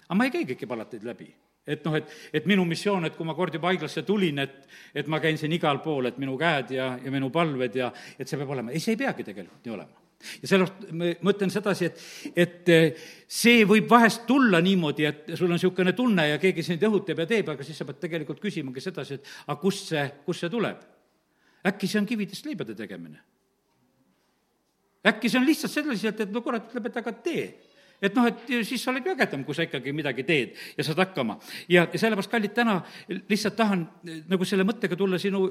aga 0.08 0.18
ma 0.18 0.26
ei 0.26 0.34
käi 0.34 0.46
kõiki 0.52 0.68
palateid 0.68 1.04
läbi 1.04 1.30
et 1.70 1.86
noh, 1.86 1.96
et, 1.98 2.12
et 2.34 2.50
minu 2.50 2.66
missioon, 2.68 3.06
et 3.06 3.16
kui 3.16 3.28
ma 3.28 3.36
kord 3.38 3.54
juba 3.54 3.70
haiglasse 3.70 4.04
tulin, 4.08 4.42
et, 4.42 4.60
et 4.94 5.08
ma 5.10 5.22
käin 5.22 5.38
siin 5.40 5.54
igal 5.56 5.80
pool, 5.84 6.10
et 6.10 6.20
minu 6.20 6.36
käed 6.40 6.74
ja, 6.76 6.92
ja 7.02 7.14
minu 7.14 7.30
palved 7.34 7.80
ja 7.80 7.92
et 8.18 8.28
see 8.28 8.38
peab 8.40 8.54
olema, 8.56 8.74
ei, 8.74 8.82
see 8.82 8.96
ei 8.96 9.02
peagi 9.04 9.26
tegelikult 9.30 9.66
nii 9.66 9.76
olema 9.78 10.00
ja 10.42 10.50
sellepärast 10.50 10.92
ma 10.92 11.10
mõtlen 11.24 11.52
sedasi, 11.52 11.88
et, 11.88 12.02
et 12.44 12.70
eh, 12.72 13.08
see 13.30 13.64
võib 13.68 13.88
vahest 13.90 14.26
tulla 14.28 14.60
niimoodi, 14.64 15.06
et 15.08 15.32
sul 15.32 15.48
on 15.48 15.56
niisugune 15.56 15.94
tunne 15.96 16.26
ja 16.28 16.38
keegi 16.42 16.64
sind 16.66 16.84
õhutab 16.86 17.22
ja 17.24 17.28
teeb, 17.30 17.48
aga 17.54 17.64
siis 17.66 17.80
sa 17.80 17.86
pead 17.88 18.02
tegelikult 18.02 18.42
küsimagi 18.42 18.84
sedasi, 18.84 19.16
et 19.16 19.32
aga 19.46 19.56
kust 19.62 19.92
see, 19.94 20.06
kust 20.26 20.44
see 20.44 20.52
tuleb? 20.52 20.88
äkki 21.70 21.88
see 21.88 22.00
on 22.00 22.08
kividest 22.08 22.46
leibade 22.48 22.76
tegemine? 22.76 23.20
äkki 25.08 25.32
see 25.32 25.40
on 25.40 25.48
lihtsalt 25.48 25.72
selliselt, 25.72 26.20
et 26.20 26.32
no 26.32 26.44
kurat 26.44 26.68
ütleb, 26.68 26.90
et 26.90 27.00
aga 27.00 27.16
tee 27.24 27.46
et 28.02 28.16
noh, 28.16 28.26
et 28.28 28.52
siis 28.66 28.82
sa 28.82 28.90
oled 28.92 29.06
ju 29.06 29.12
ägedam, 29.12 29.44
kui 29.44 29.56
sa 29.56 29.64
ikkagi 29.66 29.92
midagi 29.96 30.24
teed 30.26 30.56
ja 30.76 30.84
saad 30.86 31.02
hakkama. 31.02 31.38
ja, 31.68 31.86
ja 31.92 31.98
sellepärast, 31.98 32.30
kallid, 32.30 32.54
täna 32.56 32.78
lihtsalt 33.28 33.56
tahan 33.56 33.84
eh, 34.06 34.22
nagu 34.30 34.46
selle 34.48 34.64
mõttega 34.68 34.96
tulla 34.96 35.18
sinu 35.20 35.46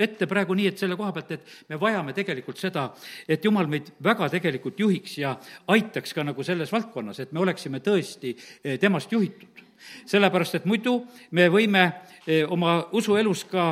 ette 0.00 0.28
praegu 0.30 0.56
nii, 0.56 0.70
et 0.72 0.80
selle 0.80 0.96
koha 0.96 1.12
pealt, 1.12 1.32
et 1.36 1.54
me 1.68 1.80
vajame 1.80 2.14
tegelikult 2.16 2.60
seda, 2.60 2.88
et 3.28 3.44
jumal 3.44 3.68
meid 3.68 3.92
väga 4.04 4.30
tegelikult 4.32 4.80
juhiks 4.80 5.18
ja 5.20 5.34
aitaks 5.68 6.16
ka 6.16 6.24
nagu 6.24 6.44
selles 6.46 6.72
valdkonnas, 6.72 7.20
et 7.20 7.32
me 7.36 7.44
oleksime 7.44 7.82
tõesti 7.84 8.34
eh, 8.36 8.78
temast 8.80 9.12
juhitud. 9.12 9.66
sellepärast, 10.06 10.54
et 10.54 10.66
muidu 10.68 11.06
me 11.30 11.48
võime 11.48 11.86
eh, 12.26 12.44
oma 12.48 12.82
usuelus 12.92 13.44
ka 13.48 13.70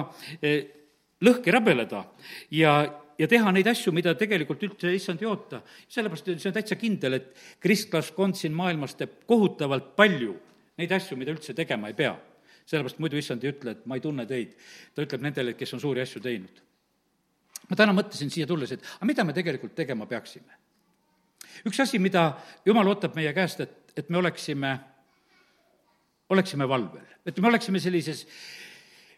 lõhki 1.20 1.52
rabeleda 1.52 2.04
ja 2.50 2.80
ja 3.18 3.28
teha 3.28 3.52
neid 3.52 3.66
asju, 3.66 3.92
mida 3.94 4.14
tegelikult 4.18 4.62
üldse 4.62 4.92
issand 4.94 5.22
ei 5.22 5.28
oota. 5.28 5.62
sellepärast 5.88 6.30
see 6.30 6.50
on 6.50 6.54
täitsa 6.54 6.78
kindel, 6.78 7.18
et 7.18 7.32
kristlaskond 7.60 8.38
siin 8.38 8.54
maailmas 8.54 8.94
teeb 8.98 9.24
kohutavalt 9.26 9.94
palju 9.96 10.36
neid 10.78 10.92
asju, 10.94 11.18
mida 11.18 11.34
üldse 11.34 11.54
tegema 11.54 11.90
ei 11.90 11.96
pea. 11.98 12.14
sellepärast 12.68 13.00
muidu 13.02 13.18
issand 13.18 13.44
ei 13.44 13.52
ütle, 13.52 13.74
et 13.74 13.86
ma 13.86 13.98
ei 13.98 14.04
tunne 14.04 14.26
teid. 14.26 14.54
ta 14.94 15.02
ütleb 15.02 15.24
nendele, 15.24 15.54
kes 15.58 15.74
on 15.74 15.80
suuri 15.80 16.04
asju 16.04 16.22
teinud. 16.22 16.62
ma 17.68 17.76
täna 17.76 17.92
mõtlesin 17.96 18.30
siia 18.30 18.46
tulles, 18.46 18.72
et 18.72 18.84
aga 18.96 19.06
mida 19.06 19.24
me 19.24 19.34
tegelikult 19.34 19.74
tegema 19.74 20.06
peaksime? 20.06 20.54
üks 21.66 21.80
asi, 21.82 21.98
mida 21.98 22.30
jumal 22.66 22.86
ootab 22.86 23.16
meie 23.18 23.32
käest, 23.34 23.60
et, 23.60 23.92
et 23.96 24.08
me 24.10 24.18
oleksime, 24.18 24.78
oleksime 26.30 26.68
valvel, 26.68 27.06
et 27.26 27.40
me 27.40 27.50
oleksime 27.50 27.80
sellises 27.82 28.26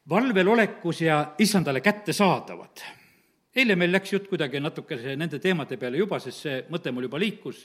valvel 0.08 0.48
olekus 0.48 1.02
ja 1.04 1.34
issandale 1.38 1.80
kättesaadavad. 1.84 2.99
Eile 3.56 3.76
meil 3.76 3.90
läks 3.90 4.12
jutt 4.12 4.28
kuidagi 4.30 4.60
natukese 4.62 5.16
nende 5.18 5.40
teemade 5.42 5.78
peale 5.80 5.98
juba, 5.98 6.20
sest 6.22 6.46
see 6.46 6.60
mõte 6.70 6.92
mul 6.94 7.08
juba 7.08 7.18
liikus 7.18 7.64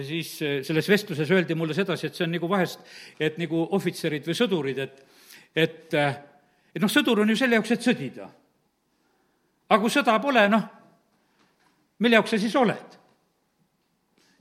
siis 0.00 0.42
eh, 0.42 0.60
selles 0.64 0.88
vestluses 0.88 1.30
öeldi 1.30 1.54
mulle 1.58 1.74
sedasi, 1.76 2.08
et 2.08 2.16
see 2.16 2.24
on 2.24 2.32
nagu 2.32 2.48
vahest, 2.48 2.80
et 3.20 3.36
nagu 3.40 3.66
ohvitserid 3.76 4.24
või 4.28 4.36
sõdurid, 4.36 4.78
et, 4.80 5.02
et, 5.54 5.96
eh, 5.98 6.14
et 6.72 6.82
noh, 6.82 6.92
sõdur 6.92 7.22
on 7.22 7.32
ju 7.32 7.36
selle 7.36 7.58
jaoks, 7.58 7.74
et 7.74 7.88
sõdida. 7.88 8.28
aga 9.68 9.80
kui 9.80 9.92
sõda 9.92 10.18
pole, 10.20 10.46
noh, 10.48 10.64
mille 12.00 12.18
jaoks 12.20 12.34
sa 12.34 12.40
siis 12.40 12.56
oled? 12.56 12.98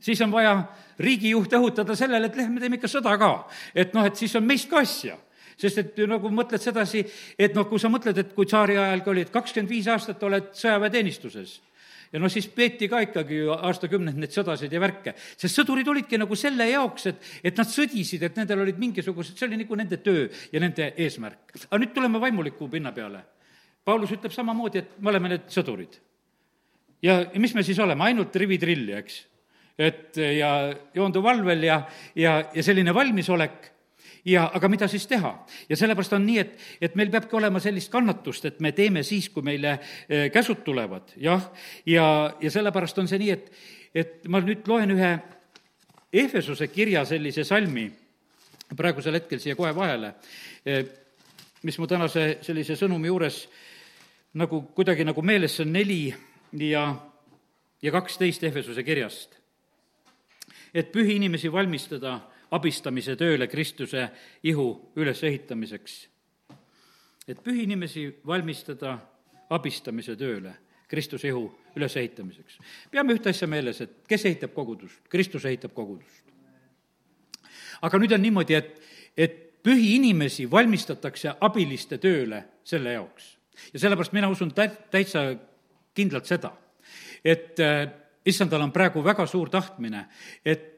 siis 0.02 0.22
on 0.26 0.32
vaja 0.34 0.56
riigijuht 0.98 1.52
õhutada 1.54 1.94
sellele, 1.96 2.26
et 2.26 2.36
lähme 2.36 2.60
teeme 2.60 2.80
ikka 2.80 2.90
sõda 2.90 3.18
ka. 3.20 3.48
et 3.76 3.94
noh, 3.94 4.06
et 4.06 4.16
siis 4.16 4.34
on 4.36 4.48
meist 4.48 4.70
ka 4.70 4.80
asja 4.82 5.18
sest 5.62 5.84
et 5.84 6.00
nagu 6.10 6.32
mõtled 6.34 6.62
sedasi, 6.62 7.04
et 7.38 7.56
noh, 7.58 7.68
kui 7.70 7.82
sa 7.82 7.92
mõtled, 7.94 8.18
et 8.18 8.32
kui 8.36 8.50
tsaari 8.50 8.80
ajal 8.82 9.04
ka 9.06 9.14
olid 9.14 9.34
kakskümmend 9.34 9.70
viis 9.72 9.90
aastat 9.92 10.24
oled 10.28 10.50
sõjaväeteenistuses 10.58 11.60
ja 12.12 12.20
noh, 12.20 12.32
siis 12.32 12.48
peeti 12.52 12.90
ka 12.92 13.02
ikkagi 13.06 13.40
ju 13.44 13.56
aastakümneid 13.56 14.20
neid 14.20 14.36
sõdasid 14.36 14.74
ja 14.74 14.82
värke. 14.84 15.14
sest 15.40 15.60
sõdurid 15.60 15.88
olidki 15.88 16.20
nagu 16.20 16.36
selle 16.36 16.68
jaoks, 16.70 17.08
et, 17.12 17.28
et 17.52 17.58
nad 17.58 17.70
sõdisid, 17.70 18.24
et 18.28 18.38
nendel 18.40 18.66
olid 18.66 18.80
mingisugused, 18.82 19.38
see 19.38 19.48
oli 19.48 19.62
nagu 19.64 19.80
nende 19.80 20.02
töö 20.04 20.28
ja 20.52 20.64
nende 20.64 20.92
eesmärk. 20.98 21.56
aga 21.70 21.82
nüüd 21.82 21.94
tuleme 21.96 22.22
vaimuliku 22.22 22.70
pinna 22.72 22.92
peale. 22.96 23.24
Paulus 23.86 24.12
ütleb 24.14 24.34
samamoodi, 24.34 24.84
et 24.84 25.00
me 25.00 25.10
oleme 25.10 25.32
need 25.32 25.48
sõdurid. 25.50 26.00
ja 27.02 27.24
mis 27.36 27.56
me 27.56 27.64
siis 27.64 27.80
oleme, 27.80 28.04
ainult 28.04 28.36
rivitrilli, 28.36 28.94
eks? 29.00 29.26
et 29.82 30.18
ja 30.18 30.52
joonduv 30.94 31.24
valvel 31.24 31.64
ja, 31.64 31.82
ja, 32.16 32.42
ja 32.54 32.64
selline 32.64 32.94
valmisolek 32.94 33.72
ja 34.26 34.46
aga 34.54 34.70
mida 34.70 34.88
siis 34.88 35.08
teha? 35.08 35.34
ja 35.70 35.78
sellepärast 35.78 36.14
on 36.14 36.26
nii, 36.26 36.38
et, 36.40 36.58
et 36.82 36.96
meil 36.96 37.12
peabki 37.14 37.36
olema 37.36 37.60
sellist 37.60 37.92
kannatust, 37.92 38.46
et 38.46 38.60
me 38.60 38.72
teeme 38.72 39.04
siis, 39.04 39.30
kui 39.30 39.44
meile 39.46 39.78
eh, 39.78 40.30
käsud 40.34 40.64
tulevad, 40.66 41.14
jah, 41.18 41.50
ja, 41.86 42.06
ja 42.42 42.52
sellepärast 42.52 43.02
on 43.02 43.10
see 43.12 43.22
nii, 43.22 43.32
et, 43.32 43.52
et 43.96 44.30
ma 44.30 44.44
nüüd 44.44 44.68
loen 44.68 44.98
ühe 44.98 45.14
Ehvesuse 46.12 46.68
kirja 46.68 47.06
sellise 47.08 47.46
salmi 47.48 47.86
praegusel 48.76 49.16
hetkel 49.16 49.40
siia 49.40 49.56
kohe 49.56 49.72
vahele, 49.76 50.14
eh, 50.66 50.84
mis 51.64 51.78
mu 51.80 51.88
tänase 51.88 52.42
sellise 52.44 52.76
sõnumi 52.76 53.08
juures 53.08 53.46
nagu 54.40 54.62
kuidagi 54.76 55.06
nagu 55.08 55.22
meeles, 55.24 55.56
see 55.56 55.66
on 55.66 55.74
neli 55.76 56.02
ja, 56.68 56.84
ja 57.82 57.92
kaksteist 57.92 58.44
Ehvesuse 58.44 58.84
kirjast. 58.84 59.38
et 60.74 60.92
pühi 60.92 61.18
inimesi 61.20 61.52
valmistada 61.52 62.22
abistamise 62.52 63.16
tööle 63.16 63.48
Kristuse 63.48 64.10
ihu 64.44 64.92
ülesehitamiseks. 64.96 66.08
et 67.28 67.44
pühi 67.44 67.64
inimesi 67.64 68.08
valmistada 68.26 68.98
abistamise 69.50 70.16
tööle 70.16 70.56
Kristuse 70.88 71.28
ihu 71.28 71.46
ülesehitamiseks. 71.76 72.58
peame 72.92 73.14
ühte 73.14 73.30
asja 73.30 73.48
meeles, 73.48 73.82
et 73.82 74.02
kes 74.08 74.26
ehitab 74.26 74.54
kogudust? 74.54 75.00
Kristus 75.10 75.46
ehitab 75.46 75.74
kogudust. 75.74 76.24
aga 77.82 77.98
nüüd 77.98 78.12
on 78.12 78.22
niimoodi, 78.22 78.54
et, 78.54 78.82
et 79.18 79.38
pühi 79.64 79.96
inimesi 79.96 80.50
valmistatakse 80.52 81.38
abiliste 81.40 81.98
tööle 81.98 82.44
selle 82.64 82.98
jaoks. 82.98 83.38
ja 83.74 83.80
sellepärast 83.80 84.14
mina 84.14 84.30
usun 84.30 84.52
tä-, 84.52 84.76
täitsa 84.92 85.24
kindlalt 85.96 86.26
seda, 86.26 86.52
et 87.26 87.60
äh, 87.60 87.88
issandal 88.26 88.62
on 88.62 88.72
praegu 88.72 89.04
väga 89.04 89.26
suur 89.26 89.50
tahtmine, 89.50 90.06
et 90.46 90.71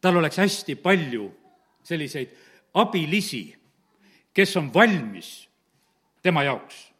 tal 0.00 0.16
oleks 0.16 0.38
hästi 0.40 0.76
palju 0.80 1.28
selliseid 1.84 2.32
abilisi, 2.74 3.44
kes 4.34 4.56
on 4.56 4.70
valmis 4.74 5.48
tema 6.22 6.44
jaoks 6.44 6.90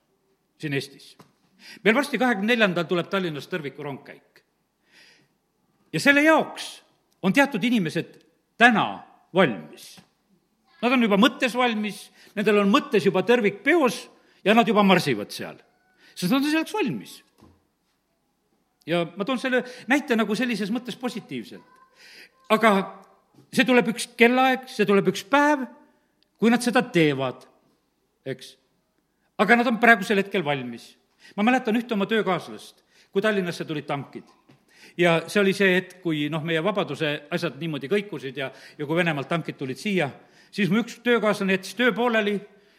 siin 0.59 0.75
Eestis. 0.75 1.17
meil 1.85 1.95
varsti 1.95 2.19
kahekümne 2.19 2.53
neljandal 2.53 2.85
tuleb 2.85 3.09
Tallinnas 3.09 3.49
Tõrviku 3.49 3.83
rongkäik. 3.83 4.43
ja 5.93 6.01
selle 6.01 6.23
jaoks 6.23 6.83
on 7.23 7.33
teatud 7.33 7.65
inimesed 7.65 8.19
täna 8.57 9.03
valmis. 9.35 10.01
Nad 10.83 10.93
on 10.93 11.03
juba 11.03 11.17
mõttes 11.21 11.55
valmis, 11.57 12.11
nendel 12.35 12.63
on 12.63 12.71
mõttes 12.73 13.05
juba 13.05 13.23
Tõrvik 13.23 13.63
peos 13.63 14.09
ja 14.45 14.55
nad 14.55 14.69
juba 14.69 14.83
marsivad 14.83 15.31
seal, 15.31 15.59
sest 16.15 16.33
nad 16.33 16.41
on 16.41 16.51
selleks 16.51 16.75
valmis. 16.75 17.23
ja 18.87 19.05
ma 19.17 19.25
toon 19.25 19.39
selle 19.39 19.65
näite 19.89 20.17
nagu 20.17 20.35
sellises 20.35 20.71
mõttes 20.71 20.97
positiivselt 20.99 21.80
aga 22.51 22.73
see 23.55 23.67
tuleb 23.67 23.93
üks 23.93 24.09
kellaaeg, 24.19 24.67
see 24.71 24.87
tuleb 24.89 25.11
üks 25.13 25.23
päev, 25.31 25.67
kui 26.41 26.53
nad 26.53 26.63
seda 26.65 26.83
teevad, 26.83 27.45
eks. 28.27 28.55
aga 29.41 29.61
nad 29.61 29.71
on 29.71 29.81
praegusel 29.83 30.21
hetkel 30.23 30.45
valmis. 30.45 30.97
ma 31.37 31.47
mäletan 31.47 31.77
ühte 31.77 31.95
oma 31.95 32.07
töökaaslast, 32.11 32.83
kui 33.13 33.23
Tallinnasse 33.23 33.65
tulid 33.65 33.87
tankid 33.87 34.27
ja 34.99 35.21
see 35.29 35.41
oli 35.43 35.53
see 35.57 35.75
hetk, 35.77 36.01
kui 36.03 36.29
noh, 36.33 36.43
meie 36.47 36.63
vabaduse 36.65 37.13
asjad 37.31 37.59
niimoodi 37.61 37.91
kõikusid 37.91 38.37
ja, 38.41 38.51
ja 38.79 38.87
kui 38.87 38.99
Venemaalt 38.99 39.29
tankid 39.29 39.59
tulid 39.59 39.79
siia, 39.79 40.11
siis 40.51 40.71
mu 40.71 40.83
üks 40.83 40.99
töökaaslane 41.05 41.57
jättis 41.59 41.77
töö 41.79 41.93
pooleli, 41.97 42.37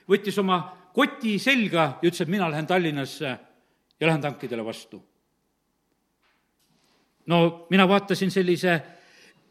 võttis 0.09 0.39
oma 0.41 0.61
koti 0.95 1.37
selga 1.39 1.85
ja 2.01 2.09
ütles, 2.09 2.23
et 2.23 2.31
mina 2.31 2.49
lähen 2.51 2.67
Tallinnasse 2.67 3.29
ja 3.29 4.07
lähen 4.07 4.21
tankidele 4.21 4.65
vastu. 4.65 5.01
no 7.25 7.67
mina 7.69 7.87
vaatasin 7.87 8.31
sellise 8.31 8.81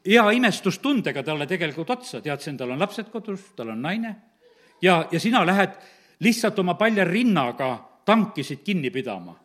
hea 0.07 0.31
imestustundega 0.37 1.23
talle 1.23 1.47
tegelikult 1.47 1.91
otsa, 1.97 2.21
teadsin, 2.25 2.57
tal 2.57 2.73
on 2.75 2.81
lapsed 2.81 3.11
kodus, 3.13 3.53
tal 3.57 3.75
on 3.75 3.83
naine, 3.83 4.15
ja, 4.83 5.05
ja 5.13 5.21
sina 5.21 5.45
lähed 5.47 5.77
lihtsalt 6.25 6.59
oma 6.59 6.75
palja 6.75 7.05
rinnaga 7.05 7.77
tankisid 8.05 8.65
kinni 8.65 8.91
pidama. 8.91 9.37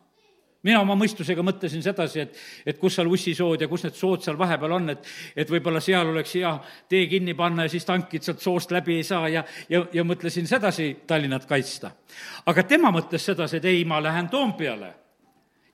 Mina 0.66 0.80
oma 0.82 0.96
mõistusega 0.98 1.44
mõtlesin 1.46 1.82
sedasi, 1.84 2.20
et, 2.24 2.38
et 2.66 2.78
kus 2.80 2.96
seal 2.96 3.06
ussisood 3.06 3.60
ja 3.62 3.68
kus 3.70 3.84
need 3.84 3.94
sood 3.94 4.24
seal 4.24 4.38
vahepeal 4.38 4.72
on, 4.74 4.90
et, 4.96 5.04
et 5.38 5.50
võib-olla 5.50 5.78
seal 5.84 6.08
oleks 6.10 6.32
hea 6.34 6.50
tee 6.90 7.04
kinni 7.06 7.36
panna 7.38 7.68
ja 7.68 7.70
siis 7.70 7.86
tankid 7.86 8.26
sealt 8.26 8.42
soost 8.42 8.74
läbi 8.74 8.96
ei 8.98 9.04
saa 9.06 9.28
ja, 9.30 9.44
ja, 9.70 9.84
ja 9.94 10.02
mõtlesin 10.04 10.48
sedasi 10.50 10.88
Tallinnat 11.06 11.46
kaitsta. 11.46 11.92
aga 12.46 12.66
tema 12.66 12.90
mõtles 12.90 13.28
sedasi, 13.30 13.60
et 13.60 13.70
ei, 13.70 13.84
ma 13.84 14.02
lähen 14.02 14.28
Toompeale. 14.32 14.94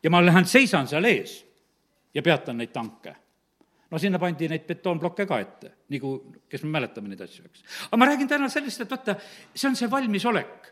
Ja 0.02 0.10
ma 0.10 0.20
lähen 0.20 0.44
seisan 0.50 0.88
seal 0.90 1.06
ees 1.08 1.38
ja 2.12 2.22
peatan 2.22 2.58
neid 2.58 2.74
tanke 2.74 3.14
no 3.92 3.98
sinna 4.00 4.18
pandi 4.18 4.48
neid 4.48 4.64
betoonplokke 4.64 5.26
ka 5.28 5.38
ette, 5.42 5.70
nagu, 5.92 6.12
kes 6.48 6.62
me 6.64 6.78
mäletame 6.78 7.12
neid 7.12 7.20
asju, 7.26 7.44
eks. 7.48 7.64
aga 7.90 7.98
ma 8.00 8.08
räägin 8.08 8.30
täna 8.30 8.48
sellest, 8.52 8.84
et 8.84 8.94
vaata, 8.94 9.18
see 9.52 9.68
on 9.68 9.76
see 9.76 9.90
valmisolek. 9.92 10.70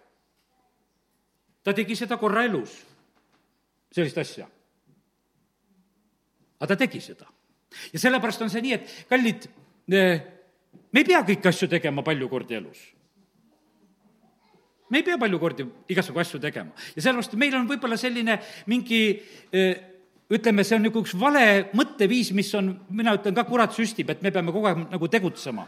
ta 1.63 1.75
tegi 1.77 1.97
seda 1.99 2.17
korra 2.17 2.47
elus, 2.49 2.79
sellist 3.93 4.23
asja. 4.25 4.49
aga 6.61 6.71
ta 6.73 6.79
tegi 6.81 7.03
seda. 7.05 7.29
ja 7.93 8.01
sellepärast 8.01 8.47
on 8.47 8.53
see 8.53 8.65
nii, 8.65 8.79
et 8.79 8.97
kallid, 9.11 9.51
me 9.93 11.05
ei 11.05 11.05
pea 11.13 11.21
kõiki 11.21 11.53
asju 11.53 11.69
tegema 11.69 12.07
palju 12.07 12.29
kordi 12.33 12.57
elus 12.57 12.81
me 14.91 14.99
ei 14.99 15.05
pea 15.07 15.21
palju 15.21 15.39
kordi 15.39 15.69
igasugu 15.93 16.25
asju 16.25 16.41
tegema 16.41 16.73
ja 16.97 17.05
sellepärast 17.05 17.37
meil 17.37 17.61
on 17.61 17.69
võib-olla 17.69 18.01
selline 18.01 18.41
mingi 18.73 19.05
eh, 19.53 19.90
ütleme, 20.31 20.65
see 20.65 20.79
on 20.79 20.87
nagu 20.87 21.03
üks 21.03 21.15
vale 21.19 21.45
mõtteviis, 21.77 22.33
mis 22.37 22.53
on, 22.59 22.73
mina 22.95 23.17
ütlen 23.19 23.35
ka, 23.37 23.45
kurat 23.49 23.75
süstib, 23.75 24.13
et 24.13 24.23
me 24.23 24.33
peame 24.35 24.55
kogu 24.55 24.71
aeg 24.71 24.85
nagu 24.93 25.11
tegutsema. 25.11 25.67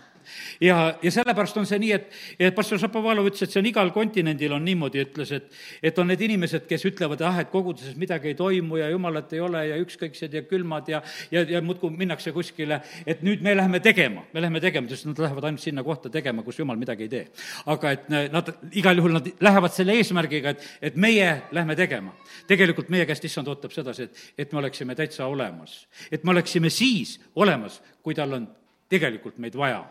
Ja, 0.61 0.95
ja 1.03 1.13
sellepärast 1.15 1.57
on 1.61 1.67
see 1.69 1.81
nii, 1.83 1.93
et, 1.97 2.09
et 2.39 2.55
pastor 2.55 2.81
Šapovalov 2.83 3.31
ütles, 3.31 3.45
et 3.47 3.55
see 3.55 3.61
on 3.63 3.69
igal 3.71 3.93
kontinendil 3.95 4.53
on 4.57 4.65
niimoodi, 4.65 5.03
ütles, 5.07 5.33
et 5.37 5.51
et 5.83 5.99
on 5.99 6.09
need 6.09 6.21
inimesed, 6.25 6.67
kes 6.69 6.87
ütlevad, 6.89 7.23
ah, 7.27 7.41
et 7.43 7.51
koguduses 7.53 7.97
midagi 8.01 8.33
ei 8.33 8.39
toimu 8.39 8.79
ja 8.81 8.91
jumalat 8.93 9.33
ei 9.33 9.43
ole 9.43 9.65
ja 9.69 9.79
ükskõiksed 9.83 10.35
ja 10.39 10.45
külmad 10.49 10.89
ja 10.89 11.03
ja, 11.31 11.43
ja 11.49 11.63
muudkui 11.63 11.91
minnakse 11.97 12.33
kuskile, 12.33 12.81
et 13.07 13.23
nüüd 13.27 13.43
me 13.45 13.55
läheme 13.57 13.81
tegema, 13.85 14.25
me 14.33 14.43
läheme 14.45 14.61
tegema, 14.63 14.89
sest 14.91 15.09
nad 15.09 15.19
lähevad 15.23 15.49
ainult 15.49 15.65
sinna 15.65 15.85
kohta 15.87 16.11
tegema, 16.13 16.45
kus 16.47 16.59
jumal 16.59 16.79
midagi 16.81 17.09
ei 17.09 17.13
tee. 17.13 17.25
aga 17.67 17.93
et 17.97 18.09
nad, 18.11 18.53
igal 18.73 18.99
juhul 18.99 19.17
nad 19.19 19.29
lähevad 19.41 19.75
selle 19.75 19.97
eesmärgiga, 20.01 20.55
et, 20.55 20.67
et 20.91 20.97
meie 20.97 21.29
lähme 21.53 21.77
tegema. 21.77 22.15
tegelikult 22.49 22.91
meie 22.93 23.07
käest 23.07 23.25
issand 23.25 23.49
ootab 23.49 23.73
sedasi, 23.75 24.09
et, 24.09 24.25
et 24.39 24.53
me 24.53 24.63
oleksime 24.63 24.95
täitsa 24.99 25.27
olemas. 25.27 25.87
et 26.11 26.25
me 26.25 26.31
oleksime 26.31 26.71
siis 26.71 27.19
olemas, 27.35 27.81
kui 28.03 28.15
tal 28.15 28.33
on 28.33 28.49
tegelikult 28.93 29.39
meid 29.39 29.57
vaja. 29.57 29.85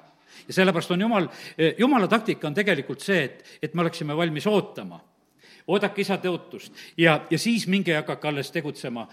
Ja 0.47 0.53
sellepärast 0.53 0.91
on 0.91 1.01
jumal, 1.01 1.27
jumala 1.77 2.07
taktika 2.07 2.47
on 2.47 2.57
tegelikult 2.57 3.01
see, 3.01 3.23
et, 3.23 3.57
et 3.61 3.73
me 3.73 3.81
oleksime 3.81 4.17
valmis 4.17 4.47
ootama 4.47 4.99
oodake 5.67 6.01
isa 6.01 6.17
tõotust 6.21 6.73
ja, 6.97 7.15
ja 7.29 7.39
siis 7.39 7.67
minge 7.69 7.93
ja 7.93 8.01
hakake 8.01 8.27
alles 8.27 8.51
tegutsema, 8.53 9.05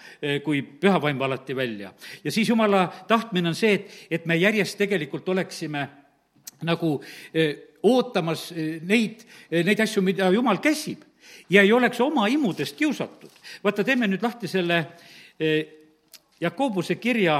kui 0.45 0.63
püha 0.63 1.01
vaim 1.03 1.19
valati 1.19 1.57
välja. 1.57 1.93
ja 2.25 2.33
siis 2.33 2.49
jumala 2.49 2.87
tahtmine 3.09 3.53
on 3.53 3.59
see, 3.59 3.75
et, 3.75 3.91
et 4.11 4.27
me 4.27 4.37
järjest 4.37 4.79
tegelikult 4.79 5.29
oleksime 5.29 5.89
nagu 6.67 6.97
eh, 7.35 7.55
ootamas 7.83 8.51
neid, 8.83 9.23
neid 9.51 9.81
asju, 9.81 10.03
mida 10.03 10.31
jumal 10.35 10.59
käsib 10.63 11.05
ja 11.51 11.63
ei 11.63 11.73
oleks 11.73 12.01
oma 12.01 12.27
imudest 12.29 12.77
kiusatud. 12.77 13.31
vaata, 13.65 13.85
teeme 13.85 14.09
nüüd 14.09 14.23
lahti 14.23 14.49
selle 14.49 14.85
Jakobuse 16.41 16.97
kirja 16.99 17.39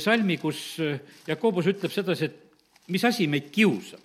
salmi, 0.00 0.38
kus 0.40 0.78
Jakobus 1.26 1.68
ütleb 1.68 1.92
sedasi, 1.92 2.24
et 2.24 2.45
mis 2.88 3.04
asi 3.04 3.26
meid 3.26 3.50
kiusab. 3.52 4.00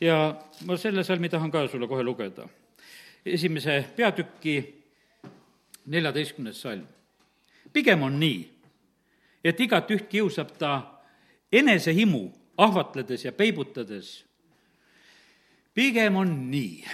ja 0.00 0.34
ma 0.64 0.76
selle 0.76 1.04
salmi 1.04 1.28
tahan 1.28 1.50
ka 1.50 1.68
sulle 1.68 1.88
kohe 1.88 2.02
lugeda. 2.02 2.48
esimese 3.26 3.84
peatüki 3.96 4.74
neljateistkümnes 5.86 6.60
salm. 6.62 6.86
pigem 7.72 8.02
on 8.02 8.20
nii, 8.20 8.50
et 9.44 9.60
igat 9.60 9.90
üht 9.90 10.08
kiusab 10.08 10.56
ta 10.58 11.00
enesehimu 11.52 12.32
ahvatledes 12.56 13.24
ja 13.24 13.32
peibutades. 13.32 14.24
pigem 15.74 16.16
on 16.16 16.50
nii, 16.50 16.84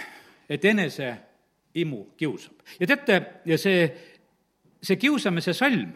et 0.49 0.65
enesehimu 0.65 2.05
kiusab. 2.17 2.53
ja 2.79 2.87
teate, 2.87 3.21
ja 3.45 3.57
see, 3.57 3.91
see 4.81 4.95
kiusamise 4.95 5.53
salm 5.53 5.91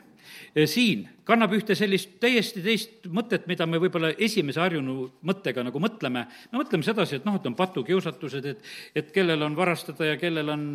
siin 0.63 1.03
kannab 1.27 1.51
ühte 1.57 1.75
sellist 1.75 2.15
täiesti 2.21 2.62
teist 2.63 3.09
mõtet, 3.12 3.47
mida 3.50 3.65
me 3.67 3.79
võib-olla 3.81 4.13
esimese 4.13 4.62
harjunu 4.62 5.09
mõttega 5.27 5.65
nagu 5.65 5.81
mõtleme. 5.83 6.25
me 6.51 6.62
mõtleme 6.62 6.85
sedasi, 6.85 7.17
et 7.19 7.25
noh, 7.27 7.35
et 7.35 7.47
on 7.50 7.57
patukiusatused, 7.57 8.45
et, 8.45 8.62
et 8.95 9.12
kellel 9.12 9.41
on 9.43 9.55
varastada 9.57 10.13
ja 10.13 10.17
kellel 10.21 10.53
on, 10.53 10.67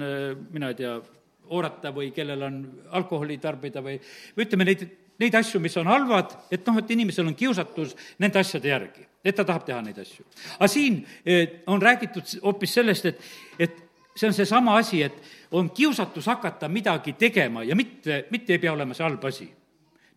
mina 0.52 0.72
ei 0.72 0.78
tea, 0.82 0.98
oorata 1.50 1.94
või 1.94 2.10
kellel 2.14 2.42
on 2.46 2.58
alkoholi 2.98 3.38
tarbida 3.42 3.82
või, 3.82 3.96
või 4.36 4.46
ütleme, 4.46 4.66
neid, 4.68 4.84
neid 5.22 5.38
asju, 5.40 5.60
mis 5.62 5.76
on 5.80 5.88
halvad, 5.90 6.34
et 6.52 6.66
noh, 6.66 6.78
et 6.78 6.90
inimesel 6.94 7.26
on 7.26 7.38
kiusatus 7.38 7.96
nende 8.22 8.42
asjade 8.42 8.70
järgi, 8.70 9.06
et 9.24 9.36
ta 9.36 9.46
tahab 9.48 9.64
teha 9.66 9.80
neid 9.86 9.98
asju. 10.02 10.26
aga 10.58 10.68
siin 10.70 11.00
eh, 11.24 11.62
on 11.66 11.82
räägitud 11.82 12.36
hoopis 12.44 12.74
sellest, 12.78 13.06
et, 13.10 13.30
et 13.58 13.80
see 14.14 14.28
on 14.28 14.36
seesama 14.36 14.76
asi, 14.78 15.02
et 15.06 15.56
on 15.56 15.70
kiusatus 15.74 16.26
hakata 16.30 16.68
midagi 16.68 17.16
tegema 17.18 17.64
ja 17.64 17.78
mitte, 17.78 18.26
mitte 18.30 18.54
ei 18.54 18.62
pea 18.62 18.74
olema 18.76 18.94
see 18.94 19.06
halb 19.06 19.24
asi 19.24 19.48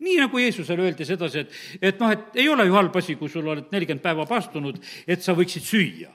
nii 0.04 0.20
nagu 0.20 0.40
Jeesusele 0.42 0.88
öeldi 0.88 1.08
sedasi, 1.08 1.44
et, 1.44 1.58
et 1.82 2.00
noh, 2.02 2.12
et 2.14 2.40
ei 2.42 2.50
ole 2.52 2.68
ju 2.68 2.76
halb 2.76 2.96
asi, 3.00 3.16
kui 3.20 3.32
sul 3.32 3.48
oled 3.48 3.72
nelikümmend 3.74 4.04
päeva 4.04 4.26
paastunud, 4.30 4.80
et 5.08 5.24
sa 5.24 5.36
võiksid 5.38 5.68
süüa. 5.68 6.12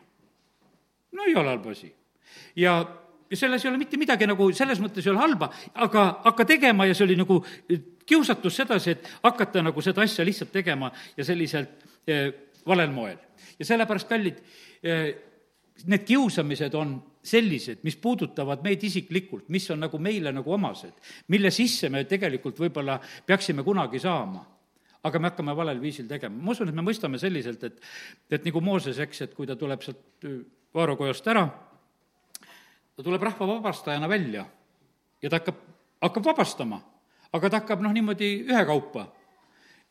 no 1.17 1.27
ei 1.27 1.37
ole 1.37 1.55
halb 1.55 1.67
asi. 1.73 1.93
ja, 2.57 2.79
ja 3.31 3.37
selles 3.37 3.65
ei 3.65 3.71
ole 3.71 3.81
mitte 3.81 4.01
midagi 4.01 4.29
nagu, 4.29 4.51
selles 4.53 4.81
mõttes 4.85 5.07
ei 5.07 5.13
ole 5.13 5.23
halba, 5.23 5.51
aga 5.75 6.09
hakka 6.25 6.49
tegema 6.55 6.87
ja 6.89 6.97
see 6.97 7.07
oli 7.09 7.17
nagu 7.19 7.41
kiusatus 8.09 8.57
sedasi, 8.63 8.97
et 8.97 9.09
hakata 9.23 9.63
nagu 9.63 9.83
seda 9.85 10.05
asja 10.05 10.25
lihtsalt 10.25 10.53
tegema 10.53 10.91
ja 11.17 11.25
selliselt 11.25 11.89
eh, 12.09 12.29
valel 12.67 12.93
moel. 12.93 13.17
ja 13.59 13.65
sellepärast, 13.65 14.09
kallid 14.09 14.43
eh,, 14.83 15.15
need 15.87 16.05
kiusamised 16.05 16.75
on 16.75 16.97
sellised, 17.29 17.83
mis 17.87 17.97
puudutavad 18.01 18.63
meid 18.65 18.83
isiklikult, 18.89 19.49
mis 19.53 19.69
on 19.71 19.83
nagu 19.85 20.01
meile 20.03 20.33
nagu 20.35 20.53
omased, 20.55 20.97
mille 21.35 21.53
sisse 21.55 21.91
me 21.93 22.05
tegelikult 22.09 22.61
võib-olla 22.61 22.99
peaksime 23.27 23.65
kunagi 23.67 24.01
saama. 24.03 24.45
Aga 25.07 25.21
me 25.23 25.31
hakkame 25.31 25.55
valel 25.55 25.79
viisil 25.81 26.09
tegema. 26.11 26.35
ma 26.43 26.51
usun, 26.53 26.69
et 26.69 26.75
me 26.75 26.83
mõistame 26.83 27.21
selliselt, 27.23 27.63
et, 27.65 27.77
et 28.31 28.45
nagu 28.45 28.61
Mooses, 28.61 28.99
eks, 28.99 29.21
et 29.29 29.35
kui 29.35 29.47
ta 29.47 29.55
tuleb 29.57 29.85
sealt 29.85 30.27
vaarukojast 30.75 31.29
ära, 31.31 31.45
ta 32.97 33.05
tuleb 33.07 33.23
rahva 33.23 33.47
vabastajana 33.47 34.09
välja 34.11 34.43
ja 35.23 35.31
ta 35.31 35.39
hakkab, 35.39 35.61
hakkab 36.03 36.27
vabastama, 36.33 36.81
aga 37.33 37.51
ta 37.51 37.61
hakkab 37.63 37.85
noh, 37.85 37.95
niimoodi 37.95 38.33
ühekaupa 38.49 39.07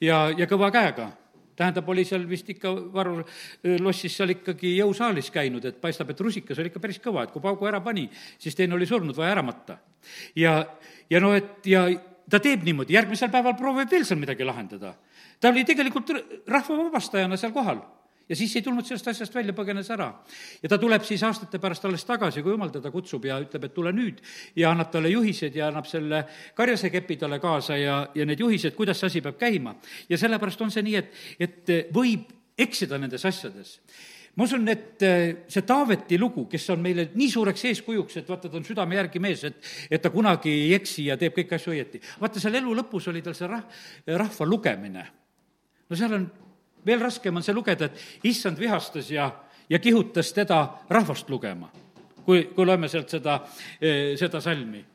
ja, 0.04 0.28
ja 0.36 0.48
kõva 0.50 0.70
käega 0.76 1.12
tähendab, 1.58 1.90
oli 1.90 2.06
seal 2.08 2.28
vist 2.30 2.50
ikka 2.54 2.72
Varro 2.94 3.24
lossis 3.84 4.18
seal 4.18 4.36
ikkagi 4.36 4.76
jõusaalis 4.78 5.32
käinud, 5.34 5.66
et 5.66 5.82
paistab, 5.82 6.12
et 6.14 6.22
rusikas 6.22 6.60
oli 6.62 6.72
ikka 6.72 6.84
päris 6.84 7.02
kõva, 7.04 7.26
et 7.26 7.34
kui 7.34 7.44
paugu 7.44 7.68
ära 7.70 7.82
pani, 7.84 8.08
siis 8.40 8.56
teine 8.56 8.78
oli 8.78 8.88
surnud, 8.90 9.18
vaja 9.18 9.36
ära 9.38 9.46
matta. 9.46 9.80
ja, 10.36 10.60
ja 11.10 11.24
no 11.24 11.34
et 11.36 11.66
ja 11.66 11.88
ta 12.30 12.40
teeb 12.44 12.66
niimoodi, 12.68 12.96
järgmisel 12.96 13.32
päeval 13.34 13.58
proovib 13.60 13.92
veel 13.92 14.06
seal 14.06 14.20
midagi 14.20 14.46
lahendada. 14.48 14.96
ta 15.40 15.50
oli 15.50 15.66
tegelikult 15.66 16.12
rahva 16.48 16.84
vabastajana 16.84 17.38
seal 17.38 17.54
kohal 17.56 17.82
ja 18.30 18.36
siis 18.36 18.56
ei 18.56 18.62
tulnud 18.66 18.86
sellest 18.86 19.08
asjast 19.12 19.36
välja, 19.36 19.56
põgenes 19.56 19.90
ära. 19.94 20.10
ja 20.64 20.70
ta 20.70 20.78
tuleb 20.78 21.04
siis 21.08 21.24
aastate 21.24 21.60
pärast 21.64 21.86
alles 21.86 22.06
tagasi, 22.06 22.44
kui 22.44 22.52
jumal 22.56 22.72
teda 22.74 22.92
kutsub 22.92 23.26
ja 23.26 23.40
ütleb, 23.44 23.70
et 23.70 23.74
tule 23.76 23.94
nüüd 23.96 24.22
ja 24.56 24.72
annab 24.72 24.92
talle 24.92 25.12
juhised 25.14 25.56
ja 25.56 25.70
annab 25.72 25.88
selle 25.88 26.24
karjasekepi 26.56 27.18
talle 27.18 27.40
kaasa 27.40 27.78
ja, 27.78 28.02
ja 28.16 28.26
need 28.26 28.40
juhised, 28.44 28.76
kuidas 28.76 29.00
see 29.00 29.12
asi 29.12 29.22
peab 29.22 29.40
käima. 29.40 29.76
ja 30.10 30.18
sellepärast 30.18 30.62
on 30.62 30.72
see 30.72 30.86
nii, 30.88 30.96
et, 30.96 31.18
et 31.40 31.74
võib 31.96 32.30
eksida 32.58 33.00
nendes 33.00 33.26
asjades 33.26 33.78
ma 34.38 34.46
usun, 34.46 34.68
et 34.70 35.02
eh, 35.02 35.46
see 35.50 35.64
Taaveti 35.66 36.18
lugu, 36.22 36.46
kes 36.50 36.68
on 36.70 36.82
meile 36.84 37.08
nii 37.18 37.30
suureks 37.34 37.64
eeskujuks, 37.72 38.20
et 38.20 38.28
vaata, 38.30 38.52
ta 38.52 38.60
on 38.60 38.66
südame 38.68 39.00
järgi 39.00 39.22
mees, 39.24 39.44
et, 39.50 39.58
et 39.90 40.02
ta 40.02 40.12
kunagi 40.14 40.52
ei 40.54 40.76
eksi 40.78 41.08
ja 41.08 41.18
teeb 41.18 41.34
kõiki 41.34 41.58
asju 41.58 41.74
õieti. 41.74 42.02
vaata, 42.22 42.42
seal 42.44 42.60
elu 42.60 42.76
lõpus 42.78 43.10
oli 43.10 43.24
tal 43.26 43.34
see 43.38 43.50
rah-, 43.50 43.66
rahva 44.14 44.46
lugemine. 44.46 45.08
no 45.90 45.98
seal 45.98 46.14
on 46.20 46.28
veel 46.88 47.04
raskem 47.04 47.36
on 47.36 47.46
see 47.46 47.56
lugeda, 47.56 47.90
et 47.90 48.28
issand 48.30 48.60
vihastas 48.60 49.12
ja, 49.12 49.30
ja 49.70 49.80
kihutas 49.80 50.32
teda 50.34 50.62
rahvast 50.90 51.30
lugema, 51.30 51.70
kui, 52.26 52.48
kui 52.56 52.66
loeme 52.66 52.90
sealt 52.92 53.12
seda, 53.12 53.42
eh, 53.82 54.16
seda 54.20 54.42
salmi 54.44 54.86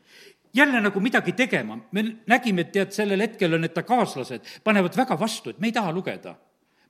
jälle 0.53 0.81
nagu 0.81 1.01
midagi 1.01 1.33
tegema, 1.33 1.79
me 1.93 2.05
nägime, 2.29 2.61
et 2.61 2.73
tead, 2.73 2.91
sellel 2.93 3.21
hetkel 3.25 3.55
on 3.57 3.63
need 3.65 3.73
ta 3.73 3.83
kaaslased, 3.89 4.45
panevad 4.65 4.97
väga 4.97 5.17
vastu, 5.17 5.51
et 5.51 5.61
me 5.61 5.71
ei 5.71 5.73
taha 5.73 5.93
lugeda. 5.93 6.35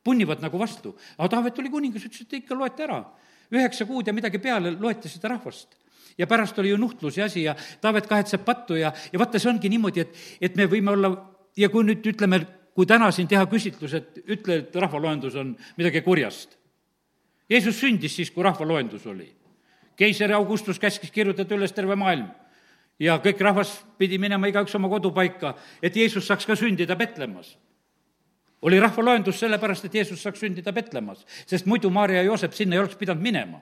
punnivad 0.03 0.41
nagu 0.43 0.59
vastu. 0.59 0.97
aga 1.19 1.29
Taavet 1.29 1.59
oli 1.59 1.71
kuningas, 1.71 2.03
ütles, 2.03 2.23
et 2.23 2.33
ikka 2.33 2.55
loete 2.55 2.83
ära. 2.83 3.05
üheksa 3.53 3.87
kuud 3.87 4.07
ja 4.07 4.13
midagi 4.13 4.39
peale 4.39 4.71
loeti 4.81 5.09
seda 5.09 5.29
rahvast 5.29 5.77
ja 6.19 6.27
pärast 6.27 6.59
oli 6.59 6.69
ju 6.69 6.77
nuhtluse 6.77 7.23
asi 7.23 7.43
ja 7.43 7.55
Taavet 7.81 8.07
kahetseb 8.07 8.45
pattu 8.45 8.75
ja, 8.75 8.93
ja 9.13 9.19
vaata, 9.19 9.39
see 9.39 9.51
ongi 9.51 9.69
niimoodi, 9.69 10.01
et, 10.01 10.17
et 10.41 10.57
me 10.57 10.67
võime 10.67 10.91
olla 10.91 11.13
ja 11.57 11.69
kui 11.69 11.85
nüüd 11.85 12.07
ütleme, 12.07 12.41
kui 12.75 12.87
täna 12.89 13.11
siin 13.13 13.29
teha 13.29 13.45
küsitlus, 13.51 13.95
et 13.95 14.21
ütle, 14.25 14.63
et 14.63 14.77
rahvaloendus 14.77 15.37
on 15.41 15.53
midagi 15.77 16.01
kurjast. 16.05 16.57
Jeesus 17.51 17.81
sündis 17.81 18.17
siis, 18.17 18.31
kui 18.31 18.45
rahvaloendus 18.45 19.07
oli. 19.07 19.33
keiser 19.97 20.33
Augustus 20.33 20.79
käskis 20.81 21.11
kirjutada 21.11 21.55
üles 21.55 21.73
terve 21.73 21.95
maailm 21.95 22.31
ja 22.99 23.19
kõik 23.23 23.41
rahvas 23.45 23.75
pidi 23.99 24.19
minema 24.19 24.49
igaüks 24.49 24.75
oma 24.75 24.89
kodupaika, 24.89 25.55
et 25.83 25.97
Jeesus 25.97 26.27
saaks 26.27 26.47
ka 26.47 26.57
sündida 26.57 26.97
Petlemmas. 26.97 27.59
oli 28.63 28.81
rahvaloendus 28.81 29.39
sellepärast, 29.39 29.85
et 29.85 29.95
Jeesus 29.95 30.23
saaks 30.23 30.41
sündida 30.41 30.73
Petlemmas, 30.73 31.27
sest 31.47 31.67
muidu 31.67 31.91
Maarja 31.91 32.23
ja 32.23 32.23
Joosep 32.23 32.53
sinna 32.53 32.77
ei 32.77 32.79
oleks 32.79 32.97
pidanud 32.97 33.23
minema. 33.23 33.61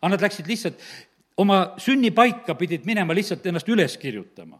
aga 0.00 0.08
nad 0.08 0.20
läksid 0.20 0.46
lihtsalt, 0.46 0.78
oma 1.36 1.74
sünnipaika 1.78 2.54
pidid 2.54 2.86
minema 2.86 3.14
lihtsalt 3.14 3.46
ennast 3.46 3.68
üles 3.68 3.96
kirjutama. 3.98 4.58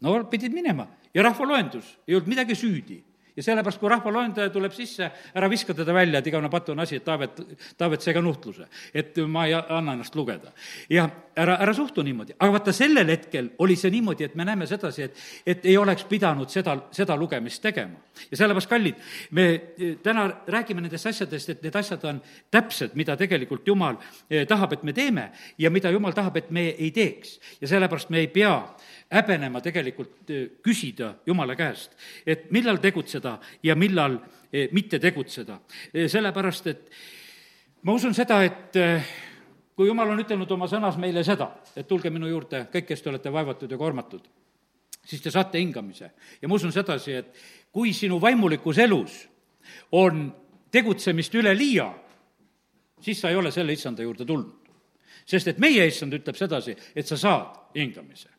no 0.00 0.24
pidid 0.24 0.52
minema 0.52 0.86
ja 1.14 1.22
rahvaloendus, 1.22 1.98
ei 2.08 2.14
olnud 2.14 2.28
midagi 2.28 2.56
süüdi 2.56 3.02
ja 3.38 3.42
sellepärast, 3.46 3.78
kui 3.78 3.90
rahvaloendaja 3.92 4.50
tuleb 4.50 4.74
sisse, 4.74 5.10
ära 5.38 5.48
viska 5.50 5.74
teda 5.78 5.94
välja, 5.94 6.18
et 6.18 6.26
igavene 6.26 6.50
patune 6.50 6.82
asi, 6.82 6.98
et 6.98 7.04
Taavet, 7.06 7.38
Taavet 7.78 8.04
ka 8.14 8.22
nuhtluse. 8.22 8.66
et 8.94 9.16
ma 9.28 9.46
ei 9.46 9.54
anna 9.54 9.94
ennast 9.94 10.14
lugeda. 10.14 10.52
ja 10.90 11.08
ära, 11.36 11.56
ära 11.62 11.74
suhtu 11.74 12.02
niimoodi, 12.02 12.34
aga 12.38 12.52
vaata, 12.52 12.72
sellel 12.74 13.08
hetkel 13.12 13.50
oli 13.58 13.76
see 13.76 13.90
niimoodi, 13.94 14.24
et 14.24 14.34
me 14.34 14.44
näeme 14.44 14.66
sedasi, 14.66 15.02
et, 15.02 15.22
et 15.46 15.66
ei 15.66 15.76
oleks 15.78 16.04
pidanud 16.10 16.50
seda, 16.50 16.74
seda 16.90 17.16
lugemist 17.16 17.62
tegema. 17.62 18.00
ja 18.30 18.36
sellepärast, 18.36 18.70
kallid, 18.70 18.98
me 19.30 19.46
täna 20.02 20.28
räägime 20.46 20.82
nendest 20.82 21.06
asjadest, 21.06 21.54
et 21.54 21.62
need 21.62 21.78
asjad 21.78 22.04
on 22.10 22.20
täpsed, 22.50 22.96
mida 22.98 23.16
tegelikult 23.16 23.66
Jumal 23.66 24.00
eh, 24.30 24.46
tahab, 24.48 24.72
et 24.72 24.82
me 24.82 24.92
teeme 24.92 25.30
ja 25.58 25.70
mida 25.70 25.90
Jumal 25.94 26.16
tahab, 26.16 26.36
et 26.36 26.50
me 26.50 26.70
ei 26.74 26.90
teeks. 26.90 27.38
ja 27.60 27.68
sellepärast 27.68 28.10
me 28.10 28.24
ei 28.24 28.28
pea 28.32 28.54
häbenema 29.14 29.60
tegelikult 29.64 30.30
eh, 30.30 30.48
küsida 30.64 31.14
Jumala 31.26 31.56
käest, 31.56 31.94
et 32.26 32.50
millal 32.54 32.80
tegutseda 32.82 33.27
ja 33.62 33.76
millal 33.78 34.18
eh, 34.52 34.68
mitte 34.72 35.00
tegutseda. 35.02 35.60
Eh, 35.92 36.08
sellepärast, 36.10 36.66
et 36.66 36.90
ma 37.82 37.94
usun 37.94 38.14
seda, 38.16 38.42
et 38.44 38.78
kui 39.78 39.86
Jumal 39.86 40.10
on 40.10 40.22
ütelnud 40.24 40.50
oma 40.50 40.66
sõnas 40.70 40.98
meile 40.98 41.22
seda, 41.26 41.52
et 41.76 41.86
tulge 41.86 42.10
minu 42.10 42.26
juurde 42.30 42.64
kõik, 42.72 42.88
kes 42.88 43.02
te 43.02 43.12
olete 43.12 43.32
vaevatud 43.32 43.70
ja 43.70 43.78
koormatud, 43.78 44.24
siis 45.06 45.22
te 45.22 45.30
saate 45.30 45.60
hingamise. 45.62 46.10
ja 46.42 46.48
ma 46.48 46.58
usun 46.58 46.72
sedasi, 46.74 47.12
et 47.12 47.38
kui 47.72 47.92
sinu 47.92 48.20
vaimulikus 48.20 48.78
elus 48.78 49.20
on 49.92 50.26
tegutsemist 50.70 51.34
üleliia, 51.34 51.92
siis 53.00 53.20
sa 53.20 53.30
ei 53.30 53.36
ole 53.36 53.50
selle 53.54 53.72
issanda 53.72 54.02
juurde 54.02 54.24
tulnud. 54.24 54.66
sest 55.28 55.48
et 55.48 55.58
meie 55.58 55.86
issand 55.86 56.12
ütleb 56.12 56.36
sedasi, 56.36 56.74
et 56.96 57.06
sa 57.06 57.16
saad 57.16 57.76
hingamise 57.76 58.37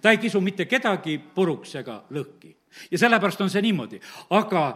ta 0.00 0.10
ei 0.10 0.18
kisu 0.18 0.40
mitte 0.40 0.66
kedagi 0.66 1.18
puruks 1.18 1.74
ega 1.80 2.02
lõhki. 2.10 2.54
ja 2.90 2.98
sellepärast 2.98 3.40
on 3.40 3.50
see 3.50 3.62
niimoodi. 3.62 4.00
aga 4.30 4.66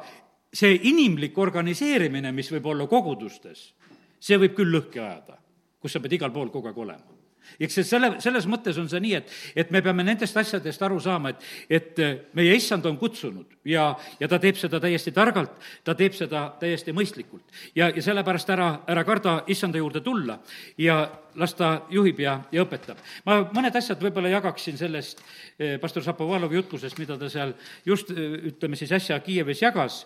see 0.53 0.81
inimlik 0.91 1.39
organiseerimine, 1.39 2.33
mis 2.33 2.53
võib 2.53 2.67
olla 2.67 2.87
kogudustes, 2.87 3.75
see 4.21 4.39
võib 4.39 4.55
küll 4.55 4.73
lõhki 4.73 5.01
ajada, 5.01 5.39
kus 5.81 5.93
sa 5.93 6.01
pead 6.01 6.13
igal 6.13 6.33
pool 6.33 6.51
kogu 6.51 6.69
aeg 6.69 6.79
olema 6.79 7.18
eks 7.61 7.79
see 7.79 7.87
selle, 7.87 8.13
selles 8.23 8.49
mõttes 8.51 8.79
on 8.81 8.89
see 8.91 9.01
nii, 9.03 9.15
et, 9.19 9.37
et 9.65 9.71
me 9.75 9.83
peame 9.85 10.05
nendest 10.07 10.37
asjadest 10.37 10.83
aru 10.87 11.01
saama, 11.03 11.33
et, 11.35 11.47
et 11.81 12.03
äh, 12.05 12.17
meie 12.39 12.57
issand 12.59 12.87
on 12.91 12.99
kutsunud 13.01 13.59
ja, 13.69 13.91
ja 14.21 14.29
ta 14.31 14.41
teeb 14.43 14.59
seda 14.61 14.81
täiesti 14.83 15.13
targalt, 15.17 15.55
ta 15.85 15.95
teeb 15.99 16.17
seda 16.17 16.49
täiesti 16.61 16.95
mõistlikult. 16.97 17.45
ja, 17.75 17.91
ja 17.95 18.05
sellepärast 18.05 18.51
ära, 18.55 18.71
ära 18.89 19.05
karda 19.09 19.43
issanda 19.47 19.81
juurde 19.81 20.03
tulla 20.05 20.39
ja 20.79 21.01
las 21.39 21.55
ta 21.55 21.71
juhib 21.91 22.21
ja, 22.21 22.39
ja 22.53 22.65
õpetab. 22.65 22.99
ma 23.27 23.41
mõned 23.55 23.77
asjad 23.79 24.01
võib-olla 24.03 24.33
jagaksin 24.33 24.79
sellest 24.79 25.23
äh, 25.23 25.79
pastor 25.81 26.05
Šapovalovi 26.05 26.59
jutlusest, 26.59 26.99
mida 26.99 27.19
ta 27.19 27.31
seal 27.33 27.55
just, 27.87 28.11
äh, 28.11 28.39
ütleme 28.53 28.77
siis 28.77 28.93
äsja 28.93 29.21
Kiievis 29.25 29.63
jagas 29.63 30.05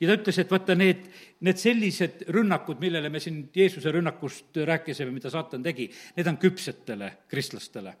ja 0.00 0.08
ta 0.08 0.16
ütles, 0.18 0.40
et 0.40 0.50
vaata, 0.50 0.74
need, 0.78 1.04
need 1.46 1.60
sellised 1.60 2.26
rünnakud, 2.34 2.80
millele 2.82 3.12
me 3.12 3.22
siin 3.22 3.44
Jeesuse 3.54 3.92
rünnakust 3.94 4.64
rääkisime, 4.66 5.14
mida 5.14 5.30
saatan 5.32 5.62
tegi, 5.62 5.90
need 6.16 6.30
on 6.30 6.40
küpsetele 6.40 7.12
kristlastele 7.30 7.94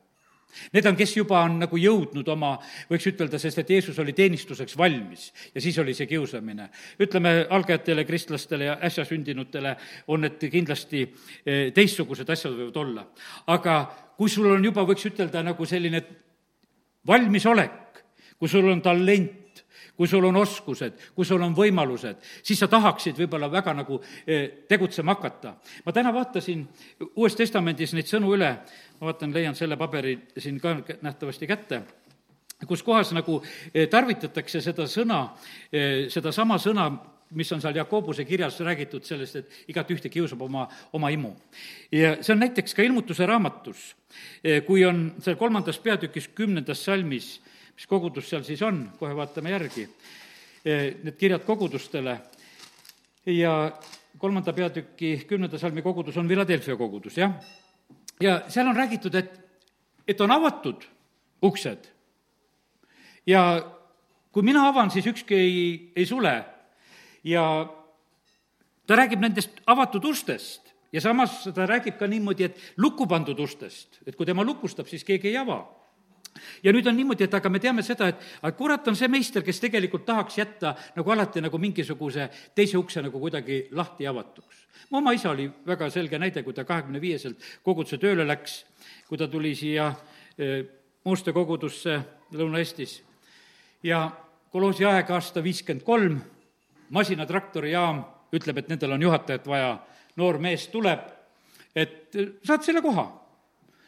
Need 0.74 0.86
on, 0.86 0.96
kes 0.96 1.14
juba 1.16 1.40
on 1.44 1.58
nagu 1.62 1.78
jõudnud 1.78 2.28
oma, 2.30 2.54
võiks 2.90 3.06
ütelda, 3.10 3.38
sest 3.42 3.60
et 3.62 3.70
Jeesus 3.74 3.98
oli 4.02 4.14
teenistuseks 4.16 4.76
valmis 4.78 5.26
ja 5.54 5.62
siis 5.62 5.78
oli 5.82 5.94
see 5.96 6.06
kiusamine. 6.10 6.68
ütleme, 7.00 7.34
algajatele 7.50 8.04
kristlastele 8.04 8.70
ja 8.70 8.76
äsja 8.86 9.04
sündinutele 9.08 9.76
on 10.06 10.24
need 10.24 10.46
kindlasti 10.52 11.02
eh, 11.04 11.72
teistsugused 11.74 12.30
asjad 12.30 12.54
võivad 12.54 12.76
olla. 12.84 13.06
aga 13.46 13.78
kui 14.16 14.30
sul 14.30 14.50
on 14.52 14.64
juba, 14.64 14.86
võiks 14.86 15.06
ütelda, 15.10 15.42
nagu 15.42 15.66
selline 15.66 16.02
valmisolek, 17.06 18.04
kui 18.38 18.48
sul 18.48 18.70
on 18.70 18.82
talent, 18.82 19.43
kui 19.96 20.08
sul 20.08 20.24
on 20.24 20.36
oskused, 20.36 20.98
kui 21.14 21.26
sul 21.26 21.42
on 21.42 21.54
võimalused, 21.56 22.18
siis 22.42 22.58
sa 22.58 22.68
tahaksid 22.70 23.18
võib-olla 23.18 23.50
väga 23.50 23.74
nagu 23.76 24.00
eh, 24.26 24.66
tegutsema 24.68 25.14
hakata. 25.14 25.54
ma 25.84 25.92
täna 25.92 26.12
vaatasin 26.14 26.66
Uues 27.14 27.36
Testamendis 27.38 27.94
neid 27.94 28.10
sõnu 28.10 28.34
üle, 28.34 28.50
ma 29.00 29.10
vaatan, 29.10 29.34
leian 29.34 29.54
selle 29.54 29.78
paberi 29.78 30.16
siin 30.38 30.58
ka 30.60 30.76
nähtavasti 31.02 31.46
kätte, 31.46 31.82
kus 32.66 32.82
kohas 32.82 33.12
nagu 33.14 33.40
eh, 33.72 33.88
tarvitatakse 33.88 34.60
seda 34.60 34.88
sõna, 34.90 35.28
eh, 35.72 36.06
sedasama 36.10 36.58
sõna, 36.58 36.90
mis 37.34 37.50
on 37.52 37.62
seal 37.62 37.74
Jakobuse 37.74 38.24
kirjas 38.24 38.60
räägitud 38.60 39.06
sellest, 39.06 39.36
et 39.36 39.70
igat 39.70 39.88
ühte 39.90 40.10
kiusab 40.10 40.42
oma, 40.42 40.68
oma 40.92 41.10
imu. 41.10 41.32
ja 41.92 42.16
see 42.20 42.34
on 42.34 42.42
näiteks 42.42 42.74
ka 42.74 42.82
ilmutuse 42.82 43.26
raamatus, 43.26 43.94
kui 44.66 44.84
on 44.84 45.14
seal 45.22 45.36
kolmandas 45.36 45.78
peatükis 45.82 46.28
kümnendas 46.34 46.84
salmis 46.84 47.40
mis 47.74 47.86
kogudus 47.90 48.28
seal 48.30 48.44
siis 48.46 48.62
on, 48.62 48.84
kohe 48.98 49.14
vaatame 49.16 49.52
järgi, 49.54 49.88
eh, 50.64 50.94
need 51.02 51.18
kirjad 51.18 51.44
kogudustele. 51.46 52.18
Ja 53.26 53.72
kolmanda 54.18 54.52
peatüki 54.52 55.24
kümnenda 55.28 55.58
salmi 55.58 55.82
kogudus 55.82 56.16
on 56.16 56.28
Philadelphia 56.28 56.76
kogudus, 56.76 57.16
jah. 57.18 57.32
ja 58.20 58.42
seal 58.48 58.68
on 58.68 58.76
räägitud, 58.76 59.14
et, 59.14 59.32
et 60.08 60.20
on 60.20 60.30
avatud 60.30 60.84
uksed. 61.42 61.88
Ja 63.26 63.42
kui 64.32 64.42
mina 64.42 64.68
avan, 64.68 64.90
siis 64.90 65.06
ükski 65.06 65.34
ei, 65.34 65.92
ei 65.96 66.06
sule. 66.06 66.44
Ja 67.24 67.66
ta 68.86 68.96
räägib 68.96 69.22
nendest 69.24 69.62
avatud 69.66 70.04
ustest. 70.04 70.74
Ja 70.92 71.00
samas 71.00 71.40
ta 71.54 71.66
räägib 71.66 71.96
ka 71.98 72.06
niimoodi, 72.06 72.44
et 72.44 72.60
lukku 72.76 73.06
pandud 73.10 73.40
ustest, 73.40 73.98
et 74.06 74.14
kui 74.14 74.26
tema 74.26 74.44
lukustab, 74.44 74.86
siis 74.86 75.02
keegi 75.04 75.32
ei 75.32 75.40
ava 75.40 75.64
ja 76.62 76.72
nüüd 76.72 76.86
on 76.86 76.96
niimoodi, 76.96 77.26
et 77.26 77.34
aga 77.34 77.50
me 77.50 77.60
teame 77.62 77.82
seda, 77.86 78.08
et 78.10 78.56
kurat 78.58 78.88
on 78.88 78.96
see 78.98 79.08
meister, 79.10 79.44
kes 79.46 79.60
tegelikult 79.62 80.04
tahaks 80.06 80.38
jätta 80.38 80.74
nagu 80.96 81.14
alati 81.14 81.42
nagu 81.44 81.58
mingisuguse 81.62 82.28
teise 82.54 82.78
ukse 82.78 83.02
nagu 83.04 83.20
kuidagi 83.20 83.68
lahti 83.72 84.06
avatuks. 84.06 84.66
mu 84.90 84.98
oma 84.98 85.12
isa 85.12 85.30
oli 85.30 85.50
väga 85.66 85.90
selge 85.90 86.18
näide, 86.18 86.42
kui 86.42 86.54
ta 86.54 86.64
kahekümne 86.64 87.00
viieselt 87.00 87.38
koguduse 87.62 87.98
tööle 87.98 88.26
läks, 88.26 88.64
kui 89.08 89.18
ta 89.18 89.28
tuli 89.28 89.54
siia 89.54 89.92
e, 90.38 90.64
Muuste 91.04 91.32
kogudusse 91.32 91.98
Lõuna-Eestis 92.32 93.02
ja 93.82 94.10
koloosi 94.50 94.86
aeg 94.88 95.10
aasta 95.10 95.42
viiskümmend 95.44 95.84
kolm, 95.84 96.14
masinatraktorijaam 96.90 98.00
ütleb, 98.32 98.58
et 98.58 98.70
nendel 98.72 98.94
on 98.96 99.02
juhatajat 99.02 99.46
vaja, 99.46 99.74
noor 100.16 100.38
mees 100.40 100.64
tuleb, 100.72 101.04
et 101.76 102.16
saad 102.46 102.64
selle 102.64 102.80
koha 102.80 103.04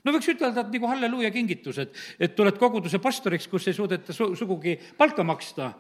no 0.07 0.15
võiks 0.15 0.31
ütelda, 0.33 0.63
et 0.63 0.75
nagu 0.77 0.91
halleluuja 0.93 1.33
kingitus, 1.35 1.81
et, 1.83 2.03
et 2.23 2.37
tuled 2.39 2.59
koguduse 2.61 3.01
pastoriks, 3.03 3.49
kus 3.51 3.67
ei 3.67 3.77
suudeta 3.77 4.15
su-, 4.17 4.33
sugugi 4.39 4.77
palka 4.99 5.27
maksta, 5.27 5.73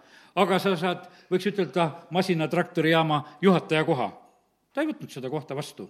aga 0.42 0.58
sa 0.62 0.74
saad, 0.78 1.06
võiks 1.32 1.46
ütelda, 1.52 1.90
masinatraktorijaama 2.16 3.22
juhataja 3.46 3.86
koha. 3.88 4.10
ta 4.74 4.84
ei 4.84 4.90
võtnud 4.90 5.14
seda 5.14 5.30
kohta 5.32 5.56
vastu 5.56 5.88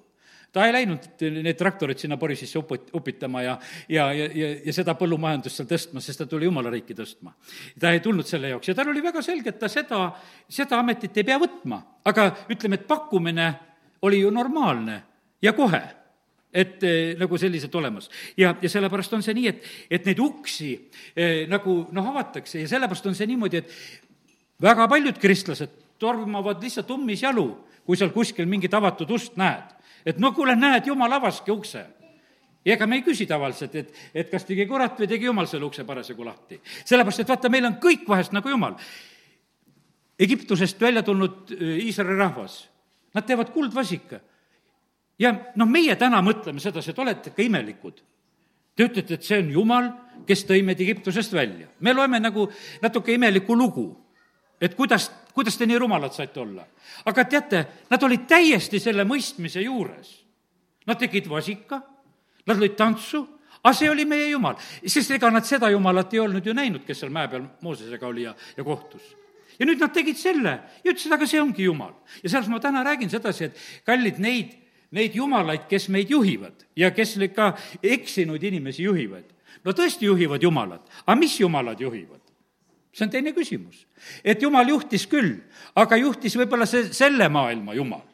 ta 0.56 0.64
ei 0.66 0.72
läinud 0.72 1.24
neid 1.42 1.58
traktoreid 1.58 2.00
sinna 2.00 2.16
Borisisse 2.16 2.58
uput-, 2.58 2.88
upitama 2.96 3.42
ja, 3.42 3.56
ja, 3.92 4.06
ja, 4.14 4.28
ja, 4.32 4.48
ja 4.64 4.72
seda 4.72 4.94
põllumajandust 4.96 5.60
seal 5.60 5.68
tõstma, 5.68 6.00
sest 6.00 6.22
ta 6.22 6.28
tuli 6.30 6.48
jumala 6.48 6.72
riiki 6.72 6.96
tõstma. 6.96 7.34
ta 7.80 7.92
ei 7.92 8.00
tulnud 8.04 8.28
selle 8.28 8.54
jaoks 8.54 8.70
ja 8.70 8.76
tal 8.78 8.92
oli 8.92 9.02
väga 9.04 9.22
selge, 9.26 9.52
et 9.52 9.60
ta 9.60 9.68
seda, 9.72 10.06
seda 10.48 10.80
ametit 10.80 11.16
ei 11.18 11.26
pea 11.28 11.38
võtma. 11.42 11.82
aga 12.08 12.30
ütleme, 12.48 12.80
et 12.80 12.88
pakkumine 12.88 13.52
oli 14.06 14.22
ju 14.22 14.30
normaalne 14.32 15.02
ja 15.42 15.52
kohe 15.52 15.82
et 16.56 16.84
eh, 16.86 17.14
nagu 17.20 17.38
sellised 17.38 17.74
olemas. 17.74 18.08
ja, 18.36 18.54
ja 18.62 18.68
sellepärast 18.68 19.12
on 19.12 19.24
see 19.24 19.36
nii, 19.36 19.48
et, 19.52 19.64
et 19.90 20.06
neid 20.08 20.20
uksi 20.22 20.70
eh, 21.14 21.44
nagu 21.50 21.82
noh, 21.92 22.12
avatakse 22.12 22.62
ja 22.62 22.68
sellepärast 22.70 23.10
on 23.10 23.16
see 23.18 23.28
niimoodi, 23.28 23.60
et 23.60 24.62
väga 24.62 24.88
paljud 24.88 25.18
kristlased 25.20 25.74
tormavad 26.00 26.62
lihtsalt 26.62 26.90
ummisjalu, 26.92 27.46
kui 27.86 27.96
seal 27.96 28.12
kuskil 28.14 28.48
mingit 28.48 28.74
avatud 28.74 29.10
ust 29.12 29.36
näed. 29.40 29.74
et 30.06 30.18
no 30.22 30.32
kuule, 30.32 30.56
näed, 30.56 30.86
jumal 30.86 31.12
avaski 31.12 31.52
ukse 31.52 31.84
ja 32.64 32.74
ega 32.74 32.86
me 32.86 33.00
ei 33.00 33.04
küsi 33.06 33.26
tavaliselt, 33.28 33.74
et, 33.74 33.92
et 34.14 34.30
kas 34.30 34.46
tegi 34.46 34.66
kurat 34.66 34.96
või 34.98 35.10
tegi 35.10 35.28
jumal 35.28 35.46
selle 35.50 35.68
ukse 35.68 35.84
parasjagu 35.84 36.24
lahti. 36.24 36.60
sellepärast, 36.84 37.20
et 37.20 37.28
vaata, 37.28 37.50
meil 37.52 37.68
on 37.68 37.76
kõik 37.82 38.08
vahest 38.08 38.32
nagu 38.34 38.48
jumal. 38.50 38.78
Egiptusest 40.18 40.80
välja 40.80 41.04
tulnud 41.04 41.52
eh, 41.52 41.84
Iisraeli 41.84 42.16
rahvas, 42.16 42.62
nad 43.14 43.28
teevad 43.28 43.52
kuldvasika 43.52 44.22
ja 45.18 45.32
noh, 45.56 45.68
meie 45.68 45.96
täna 45.96 46.20
mõtleme 46.24 46.60
sedasi, 46.62 46.92
et 46.92 46.98
olete 46.98 47.32
ikka 47.32 47.44
imelikud. 47.44 48.00
Te 48.76 48.84
ütlete, 48.84 49.16
et 49.16 49.24
see 49.24 49.38
on 49.40 49.52
Jumal, 49.54 49.86
kes 50.28 50.44
tõi 50.48 50.60
meid 50.64 50.80
Egiptusest 50.84 51.32
välja. 51.32 51.68
me 51.80 51.94
loeme 51.94 52.20
nagu 52.20 52.50
natuke 52.82 53.14
imelikku 53.14 53.56
lugu, 53.56 53.86
et 54.60 54.74
kuidas, 54.74 55.10
kuidas 55.32 55.56
te 55.56 55.66
nii 55.66 55.78
rumalad 55.78 56.12
saite 56.12 56.40
olla. 56.40 56.66
aga 57.04 57.24
teate, 57.24 57.66
nad 57.90 58.02
olid 58.02 58.26
täiesti 58.28 58.80
selle 58.80 59.04
mõistmise 59.04 59.60
juures. 59.60 60.22
Nad 60.86 60.98
tegid 60.98 61.26
vasika, 61.28 61.80
nad 62.46 62.56
lõid 62.56 62.76
tantsu, 62.76 63.26
aga 63.62 63.74
see 63.74 63.90
oli 63.90 64.04
meie 64.04 64.28
Jumal. 64.30 64.56
sest 64.86 65.10
ega 65.10 65.30
nad 65.30 65.44
seda 65.44 65.70
Jumalat 65.70 66.12
ei 66.14 66.20
olnud 66.20 66.46
ju 66.46 66.52
näinud, 66.52 66.84
kes 66.84 67.00
seal 67.00 67.10
mäe 67.10 67.28
peal 67.28 67.48
Moosesega 67.62 68.06
oli 68.06 68.22
ja, 68.22 68.34
ja 68.56 68.64
kohtus 68.64 69.16
ja 69.58 69.66
nüüd 69.66 69.80
nad 69.80 69.92
tegid 69.94 70.18
selle 70.20 70.52
ja 70.84 70.92
ütlesid, 70.92 71.12
aga 71.12 71.26
see 71.26 71.40
ongi 71.40 71.64
Jumal. 71.64 71.94
ja 72.22 72.28
selles 72.28 72.48
ma 72.48 72.60
täna 72.60 72.84
räägin 72.84 73.10
sedasi, 73.10 73.44
et 73.44 73.56
kallid, 73.84 74.20
neid 74.20 74.65
neid 74.90 75.14
jumalaid, 75.14 75.66
kes 75.68 75.88
meid 75.88 76.10
juhivad 76.10 76.66
ja 76.76 76.90
kes 76.94 77.16
ka 77.34 77.54
eksinud 77.82 78.42
inimesi 78.42 78.82
juhivad. 78.82 79.24
no 79.64 79.72
tõesti 79.72 80.06
juhivad 80.06 80.42
jumalad, 80.42 80.82
aga 81.06 81.18
mis 81.18 81.40
jumalad 81.40 81.80
juhivad? 81.80 82.20
see 82.92 83.04
on 83.04 83.10
teine 83.10 83.32
küsimus. 83.32 83.86
et 84.24 84.42
jumal 84.42 84.68
juhtis 84.68 85.06
küll, 85.06 85.40
aga 85.74 85.96
juhtis 85.96 86.36
võib-olla 86.36 86.66
see, 86.66 86.92
selle 86.92 87.28
maailma 87.28 87.74
jumal 87.74 88.04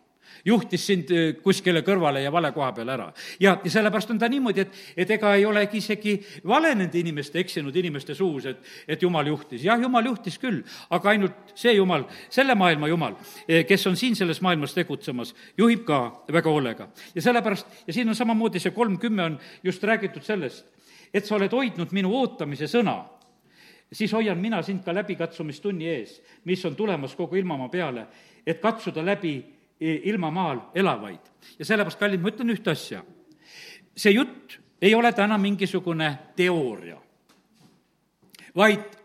juhtis 0.45 0.87
sind 0.87 1.11
äh, 1.15 1.35
kuskile 1.43 1.83
kõrvale 1.87 2.23
ja 2.25 2.33
vale 2.33 2.53
koha 2.53 2.73
peale 2.75 2.93
ära. 2.95 3.13
ja, 3.41 3.57
ja 3.65 3.71
sellepärast 3.71 4.11
on 4.11 4.19
ta 4.19 4.29
niimoodi, 4.29 4.61
et, 4.61 4.81
et 4.97 5.11
ega 5.17 5.35
ei 5.37 5.47
olegi 5.47 5.79
isegi 5.79 6.17
vale 6.49 6.75
nende 6.75 6.99
inimeste, 6.99 7.39
eksinud 7.41 7.77
inimeste 7.77 8.15
suus, 8.15 8.47
et, 8.47 8.61
et 8.89 9.03
jumal 9.03 9.27
juhtis. 9.27 9.65
jah, 9.65 9.81
jumal 9.81 10.07
juhtis 10.07 10.39
küll, 10.43 10.63
aga 10.91 11.11
ainult 11.15 11.55
see 11.55 11.77
jumal, 11.77 12.07
selle 12.31 12.57
maailma 12.59 12.91
jumal, 12.91 13.17
eh, 13.47 13.65
kes 13.69 13.87
on 13.91 13.97
siin 13.97 14.17
selles 14.19 14.43
maailmas 14.43 14.75
tegutsemas, 14.75 15.35
juhib 15.59 15.87
ka 15.87 16.03
väga 16.33 16.51
hoolega. 16.51 16.89
ja 17.15 17.23
sellepärast, 17.23 17.83
ja 17.87 17.93
siin 17.93 18.09
on 18.09 18.19
samamoodi 18.19 18.61
see 18.61 18.75
kolmkümme 18.75 19.23
on 19.23 19.41
just 19.63 19.85
räägitud 19.85 20.23
sellest, 20.23 20.67
et 21.15 21.27
sa 21.27 21.37
oled 21.37 21.53
hoidnud 21.53 21.93
minu 21.93 22.15
ootamise 22.19 22.67
sõna 22.71 23.03
siis 23.93 24.13
hoian 24.13 24.39
mina 24.41 24.63
sind 24.65 24.81
ka 24.85 24.95
läbikatsumistunni 24.95 25.89
ees, 25.89 26.23
mis 26.49 26.65
on 26.65 26.77
tulemas 26.77 27.15
kogu 27.17 27.37
ilmamaa 27.37 27.69
peale, 27.69 28.07
et 28.47 28.61
katsuda 28.61 29.05
läbi 29.05 29.35
ilmamaal 29.83 30.61
elavaid. 30.75 31.21
ja 31.59 31.64
sellepärast, 31.64 31.99
kallid, 31.99 32.21
ma 32.23 32.33
ütlen 32.33 32.55
ühte 32.55 32.71
asja. 32.71 33.03
see 33.97 34.12
jutt 34.14 34.59
ei 34.83 34.95
ole 34.95 35.12
täna 35.12 35.38
mingisugune 35.38 36.18
teooria, 36.37 36.99
vaid 38.57 38.99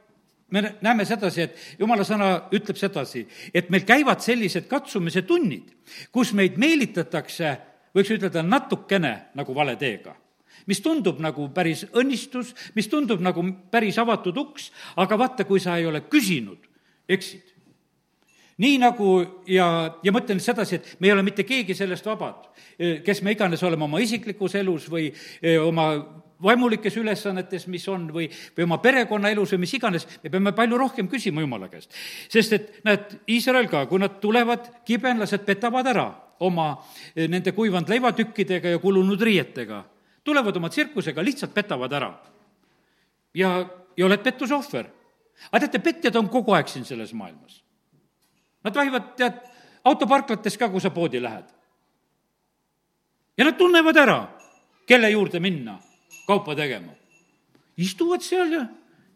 me 0.52 0.64
näeme 0.82 1.06
sedasi, 1.06 1.42
et 1.42 1.80
jumala 1.80 2.06
sõna 2.08 2.30
ütleb 2.56 2.78
sedasi, 2.80 3.28
et 3.54 3.70
meil 3.70 3.84
käivad 3.86 4.24
sellised 4.24 4.68
katsumise 4.68 5.22
tunnid, 5.28 5.74
kus 6.12 6.32
meid 6.34 6.56
meelitatakse, 6.58 7.58
võiks 7.96 8.14
ütelda, 8.16 8.44
natukene 8.44 9.14
nagu 9.36 9.56
vale 9.56 9.76
teega 9.76 10.16
mis 10.68 10.82
tundub 10.84 11.22
nagu 11.24 11.48
päris 11.56 11.86
õnnistus, 11.96 12.52
mis 12.76 12.90
tundub 12.92 13.22
nagu 13.24 13.44
päris 13.72 13.98
avatud 14.02 14.36
uks, 14.38 14.72
aga 15.00 15.18
vaata, 15.20 15.46
kui 15.48 15.62
sa 15.64 15.78
ei 15.80 15.88
ole 15.88 16.02
küsinud, 16.12 16.60
eksid 17.08 17.47
nii 18.58 18.78
nagu 18.82 19.10
ja, 19.50 19.68
ja 20.04 20.14
mõtlen 20.14 20.40
sedasi, 20.42 20.80
et 20.80 21.02
me 21.02 21.10
ei 21.10 21.14
ole 21.14 21.26
mitte 21.26 21.46
keegi 21.48 21.76
sellest 21.78 22.06
vabad, 22.10 22.48
kes 23.06 23.22
me 23.26 23.36
iganes 23.36 23.62
oleme 23.64 23.86
oma 23.86 24.02
isiklikus 24.02 24.56
elus 24.58 24.88
või 24.90 25.12
oma 25.62 25.92
vaimulikes 26.44 26.98
ülesannetes, 27.02 27.66
mis 27.68 27.86
on, 27.90 28.08
või, 28.14 28.28
või 28.58 28.66
oma 28.68 28.78
perekonnaelus 28.82 29.56
või 29.56 29.64
mis 29.66 29.74
iganes, 29.78 30.08
me 30.24 30.32
peame 30.34 30.54
palju 30.58 30.78
rohkem 30.78 31.10
küsima 31.10 31.42
Jumala 31.42 31.70
käest. 31.70 31.94
sest 32.30 32.54
et 32.54 32.72
näed, 32.86 33.18
Iisrael 33.34 33.70
ka, 33.70 33.86
kui 33.90 34.02
nad 34.02 34.20
tulevad, 34.22 34.70
kibenlased 34.86 35.46
petavad 35.46 35.90
ära 35.94 36.08
oma 36.46 36.70
nende 37.16 37.54
kuivanud 37.58 37.90
leivatükkidega 37.90 38.76
ja 38.76 38.80
kulunud 38.80 39.22
riietega. 39.22 39.84
tulevad 40.24 40.56
oma 40.58 40.70
tsirkusega, 40.70 41.24
lihtsalt 41.24 41.54
petavad 41.54 41.94
ära. 41.94 42.14
ja, 43.34 43.70
ja 43.98 44.06
oled 44.06 44.22
pettuse 44.24 44.56
ohver. 44.56 44.86
aga 45.52 45.60
teate, 45.60 45.80
petjad 45.80 46.16
on 46.16 46.30
kogu 46.30 46.54
aeg 46.54 46.68
siin 46.68 46.86
selles 46.86 47.14
maailmas 47.14 47.67
Nad 48.68 48.76
vahivad, 48.76 49.14
tead, 49.16 49.40
autoparklates 49.88 50.58
ka, 50.60 50.68
kui 50.72 50.84
sa 50.84 50.92
poodi 50.92 51.22
lähed. 51.24 51.46
ja 53.38 53.46
nad 53.46 53.56
tunnevad 53.58 53.98
ära, 54.02 54.18
kelle 54.90 55.10
juurde 55.14 55.40
minna 55.40 55.78
kaupa 56.28 56.56
tegema. 56.56 56.92
istuvad 57.78 58.22
seal 58.26 58.52
ja, 58.52 58.66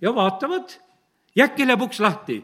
ja 0.01 0.15
vaatavad 0.15 0.75
ja 1.35 1.45
äkki 1.45 1.65
läheb 1.67 1.81
uks 1.81 1.99
lahti 1.99 2.37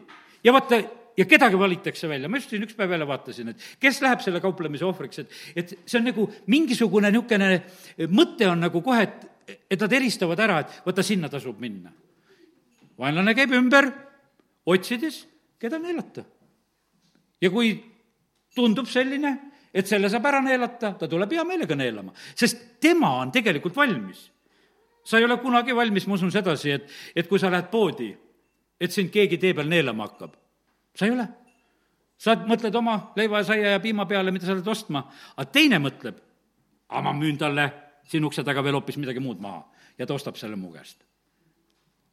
ja 0.44 0.52
vaata, 0.52 0.80
ja 1.16 1.24
kedagi 1.24 1.58
valitakse 1.58 2.08
välja, 2.08 2.28
ma 2.28 2.38
just 2.38 2.50
siin 2.50 2.64
üks 2.66 2.76
päev 2.76 2.92
jälle 2.94 3.06
vaatasin, 3.06 3.52
et 3.52 3.64
kes 3.80 4.00
läheb 4.02 4.22
selle 4.24 4.40
kauplemise 4.42 4.86
ohvriks, 4.86 5.22
et, 5.22 5.38
et 5.56 5.74
see 5.84 5.98
on 6.00 6.06
nagu 6.10 6.26
mingisugune 6.46 7.10
niisugune 7.14 8.08
mõte 8.14 8.48
on 8.50 8.62
nagu 8.66 8.82
kohe, 8.82 9.06
et, 9.06 9.56
et 9.70 9.80
nad 9.80 9.96
eristavad 9.98 10.40
ära, 10.44 10.60
et 10.62 10.80
vaata, 10.86 11.02
sinna 11.06 11.30
tasub 11.32 11.58
minna. 11.62 11.92
vaenlane 12.98 13.34
käib 13.38 13.54
ümber, 13.54 13.90
otsides, 14.66 15.24
keda 15.58 15.78
neelata. 15.78 16.24
Ja 17.40 17.50
kui 17.50 17.74
tundub 18.54 18.88
selline, 18.90 19.34
et 19.74 19.86
selle 19.86 20.10
saab 20.10 20.26
ära 20.26 20.40
neelata, 20.42 20.94
ta 20.98 21.08
tuleb 21.08 21.32
hea 21.36 21.44
meelega 21.44 21.76
neelama, 21.76 22.12
sest 22.34 22.80
tema 22.80 23.14
on 23.22 23.32
tegelikult 23.32 23.76
valmis. 23.76 24.30
sa 25.04 25.18
ei 25.18 25.24
ole 25.24 25.38
kunagi 25.40 25.72
valmis, 25.72 26.06
ma 26.06 26.14
usun 26.14 26.32
sedasi, 26.32 26.70
et, 26.70 26.90
et 27.16 27.28
kui 27.28 27.38
sa 27.38 27.50
lähed 27.50 27.70
poodi, 27.70 28.10
et 28.80 28.92
sind 28.92 29.08
keegi 29.10 29.38
tee 29.38 29.54
peal 29.54 29.68
neelama 29.68 30.04
hakkab 30.04 30.34
sa 30.98 31.06
ei 31.06 31.14
ole. 31.14 31.26
sa 32.18 32.34
mõtled 32.50 32.74
oma 32.74 32.96
leiva 33.16 33.42
ja 33.42 33.46
saia 33.46 33.74
ja 33.76 33.82
piima 33.82 34.06
peale, 34.10 34.32
mida 34.34 34.48
sa 34.48 34.56
oled 34.56 34.66
ostma, 34.66 35.04
aga 35.36 35.50
teine 35.54 35.78
mõtleb, 35.82 36.16
aga 36.90 37.02
ma 37.06 37.12
müün 37.14 37.38
talle 37.38 37.68
siin 38.08 38.26
ukse 38.26 38.42
taga 38.44 38.64
veel 38.64 38.80
hoopis 38.80 38.98
midagi 38.98 39.22
muud 39.22 39.38
maha 39.42 39.62
ja 39.98 40.06
ta 40.06 40.16
ostab 40.16 40.40
selle 40.40 40.58
mu 40.58 40.72
käest 40.74 41.04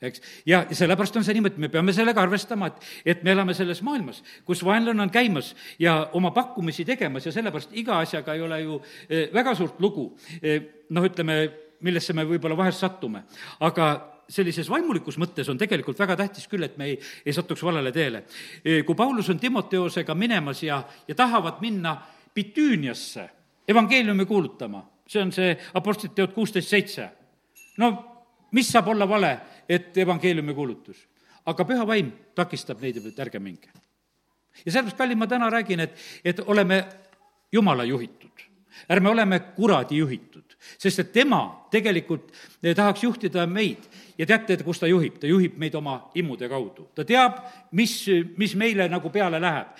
eks, 0.02 0.22
ja 0.46 0.64
sellepärast 0.72 1.20
on 1.20 1.26
see 1.26 1.36
niimoodi, 1.38 1.62
me 1.62 1.70
peame 1.72 1.94
sellega 1.96 2.24
arvestama, 2.24 2.70
et, 2.72 2.88
et 3.16 3.24
me 3.24 3.34
elame 3.36 3.54
selles 3.58 3.82
maailmas, 3.86 4.22
kus 4.46 4.64
vaenlane 4.66 5.02
on 5.02 5.14
käimas 5.14 5.54
ja 5.80 5.98
oma 6.14 6.32
pakkumisi 6.36 6.86
tegemas 6.86 7.26
ja 7.26 7.34
sellepärast 7.36 7.76
iga 7.78 8.00
asjaga 8.04 8.36
ei 8.36 8.44
ole 8.46 8.62
ju 8.62 8.82
eh, 9.10 9.30
väga 9.34 9.56
suurt 9.56 9.80
lugu. 9.80 10.10
Eh, 10.42 10.88
noh, 10.90 11.06
ütleme, 11.06 11.40
millesse 11.86 12.14
me 12.14 12.26
võib-olla 12.28 12.58
vahest 12.58 12.84
satume, 12.84 13.26
aga 13.66 13.94
sellises 14.30 14.70
vaimulikus 14.70 15.20
mõttes 15.22 15.50
on 15.52 15.60
tegelikult 15.62 16.00
väga 16.02 16.16
tähtis 16.18 16.48
küll, 16.50 16.66
et 16.66 16.78
me 16.82 16.90
ei, 16.92 16.98
ei 17.26 17.34
satuks 17.34 17.62
valele 17.64 17.92
teele. 17.94 18.24
kui 18.86 18.96
Paulus 18.96 19.30
on 19.30 19.40
Timoteosega 19.40 20.16
minemas 20.16 20.64
ja, 20.64 20.82
ja 21.08 21.16
tahavad 21.16 21.62
minna 21.62 21.98
Bitüüniasse 22.36 23.30
evangeeliumi 23.68 24.26
kuulutama, 24.26 24.82
see 25.08 25.22
on 25.22 25.32
see 25.32 25.54
Apostlite 25.74 26.16
teod 26.16 26.34
kuusteist 26.34 26.70
seitse. 26.70 27.10
no 27.78 27.94
mis 28.52 28.72
saab 28.72 28.88
olla 28.88 29.08
vale, 29.10 29.32
et 29.70 29.98
evangeeliumi 29.98 30.54
kuulutus? 30.54 31.08
aga 31.46 31.66
püha 31.66 31.88
vaim 31.88 32.12
takistab 32.36 32.82
neid, 32.82 32.98
et 32.98 33.20
ärge 33.20 33.40
minge. 33.40 33.70
ja 34.66 34.72
sellepärast, 34.72 34.98
kallid, 34.98 35.18
ma 35.18 35.28
täna 35.28 35.50
räägin, 35.50 35.80
et, 35.80 35.98
et 36.24 36.40
oleme 36.40 36.86
Jumala 37.54 37.84
juhitud 37.86 38.46
ärme 38.90 39.10
oleme 39.10 39.40
kuradi 39.40 39.98
juhitud, 39.98 40.56
sest 40.78 41.00
et 41.00 41.12
tema 41.14 41.68
tegelikult 41.72 42.32
eh, 42.64 42.76
tahaks 42.76 43.04
juhtida 43.04 43.46
meid 43.48 43.86
ja 44.18 44.26
teate, 44.26 44.58
kus 44.64 44.80
ta 44.80 44.90
juhib? 44.90 45.20
ta 45.20 45.28
juhib 45.28 45.58
meid 45.62 45.76
oma 45.76 45.98
immude 46.16 46.50
kaudu. 46.50 46.90
ta 46.96 47.06
teab, 47.06 47.40
mis, 47.72 47.96
mis 48.38 48.56
meile 48.56 48.90
nagu 48.92 49.10
peale 49.10 49.40
läheb, 49.42 49.72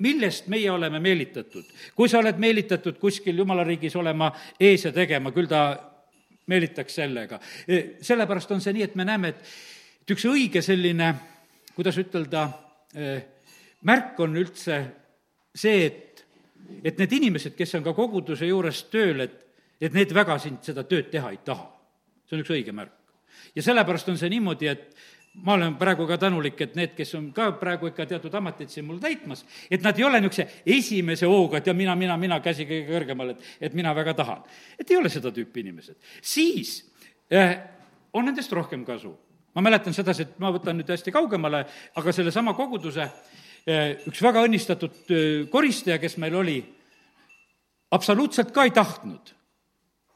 millest 0.00 0.48
meie 0.48 0.70
oleme 0.70 1.00
meelitatud. 1.00 1.64
kui 1.94 2.08
sa 2.08 2.18
oled 2.18 2.38
meelitatud 2.38 2.98
kuskil 2.98 3.38
jumala 3.38 3.64
riigis 3.64 3.96
olema 3.96 4.32
ees 4.60 4.84
ja 4.84 4.92
tegema, 4.92 5.32
küll 5.32 5.48
ta 5.48 5.89
meelitaks 6.50 6.98
sellega. 7.00 7.40
Eh, 7.68 7.96
sellepärast 8.04 8.50
on 8.54 8.62
see 8.64 8.74
nii, 8.76 8.88
et 8.88 8.96
me 8.98 9.06
näeme, 9.08 9.34
et, 9.34 9.52
et 10.02 10.14
üks 10.14 10.26
õige 10.28 10.62
selline, 10.64 11.12
kuidas 11.76 11.98
ütelda, 12.02 12.46
eh, 12.94 13.22
märk 13.88 14.18
on 14.20 14.36
üldse 14.40 14.80
see, 15.54 15.84
et 15.86 16.10
et 16.84 16.98
need 17.00 17.12
inimesed, 17.18 17.56
kes 17.58 17.74
on 17.78 17.84
ka 17.84 17.94
koguduse 17.96 18.46
juures 18.48 18.84
tööl, 18.92 19.24
et, 19.24 19.38
et 19.80 19.94
need 19.96 20.12
väga 20.14 20.36
sind 20.42 20.62
seda 20.66 20.84
tööd 20.88 21.10
teha 21.12 21.32
ei 21.32 21.40
taha. 21.44 21.66
see 22.28 22.36
on 22.36 22.44
üks 22.44 22.52
õige 22.54 22.74
märk. 22.76 22.94
ja 23.56 23.62
sellepärast 23.62 24.08
on 24.12 24.18
see 24.20 24.30
niimoodi, 24.30 24.68
et 24.70 24.94
ma 25.34 25.54
olen 25.54 25.76
praegu 25.78 26.06
ka 26.08 26.18
tänulik, 26.18 26.60
et 26.60 26.74
need, 26.76 26.94
kes 26.96 27.14
on 27.14 27.30
ka 27.32 27.52
praegu 27.60 27.90
ikka 27.90 28.06
teatud 28.06 28.34
ameteid 28.34 28.72
siin 28.72 28.86
mul 28.86 28.98
täitmas, 29.02 29.44
et 29.70 29.82
nad 29.82 29.98
ei 29.98 30.04
ole 30.04 30.20
niisuguse 30.20 30.62
esimese 30.66 31.26
hooga, 31.30 31.60
et 31.60 31.66
ja 31.70 31.74
mina, 31.74 31.94
mina, 31.96 32.16
mina, 32.20 32.40
käsi 32.44 32.66
kõige 32.68 32.88
kõrgemal, 32.90 33.34
et, 33.34 33.50
et 33.60 33.74
mina 33.78 33.94
väga 33.94 34.14
tahan. 34.18 34.42
et 34.78 34.90
ei 34.90 34.96
ole 34.96 35.08
seda 35.08 35.30
tüüpi 35.30 35.62
inimesed. 35.62 35.96
siis 36.22 36.80
eh, 37.30 37.58
on 38.12 38.24
nendest 38.24 38.52
rohkem 38.52 38.84
kasu. 38.84 39.14
ma 39.54 39.62
mäletan 39.62 39.94
sedasi, 39.94 40.22
et 40.22 40.38
ma 40.38 40.50
võtan 40.50 40.76
nüüd 40.76 40.90
hästi 40.90 41.12
kaugemale, 41.12 41.64
aga 41.94 42.12
sellesama 42.12 42.54
koguduse 42.54 43.08
Eh, 43.68 44.00
üks 44.08 44.22
väga 44.24 44.44
õnnistatud 44.46 45.10
eh, 45.12 45.24
koristaja, 45.52 45.98
kes 46.00 46.16
meil 46.22 46.36
oli, 46.38 46.56
absoluutselt 47.92 48.54
ka 48.56 48.64
ei 48.64 48.72
tahtnud. 48.72 49.34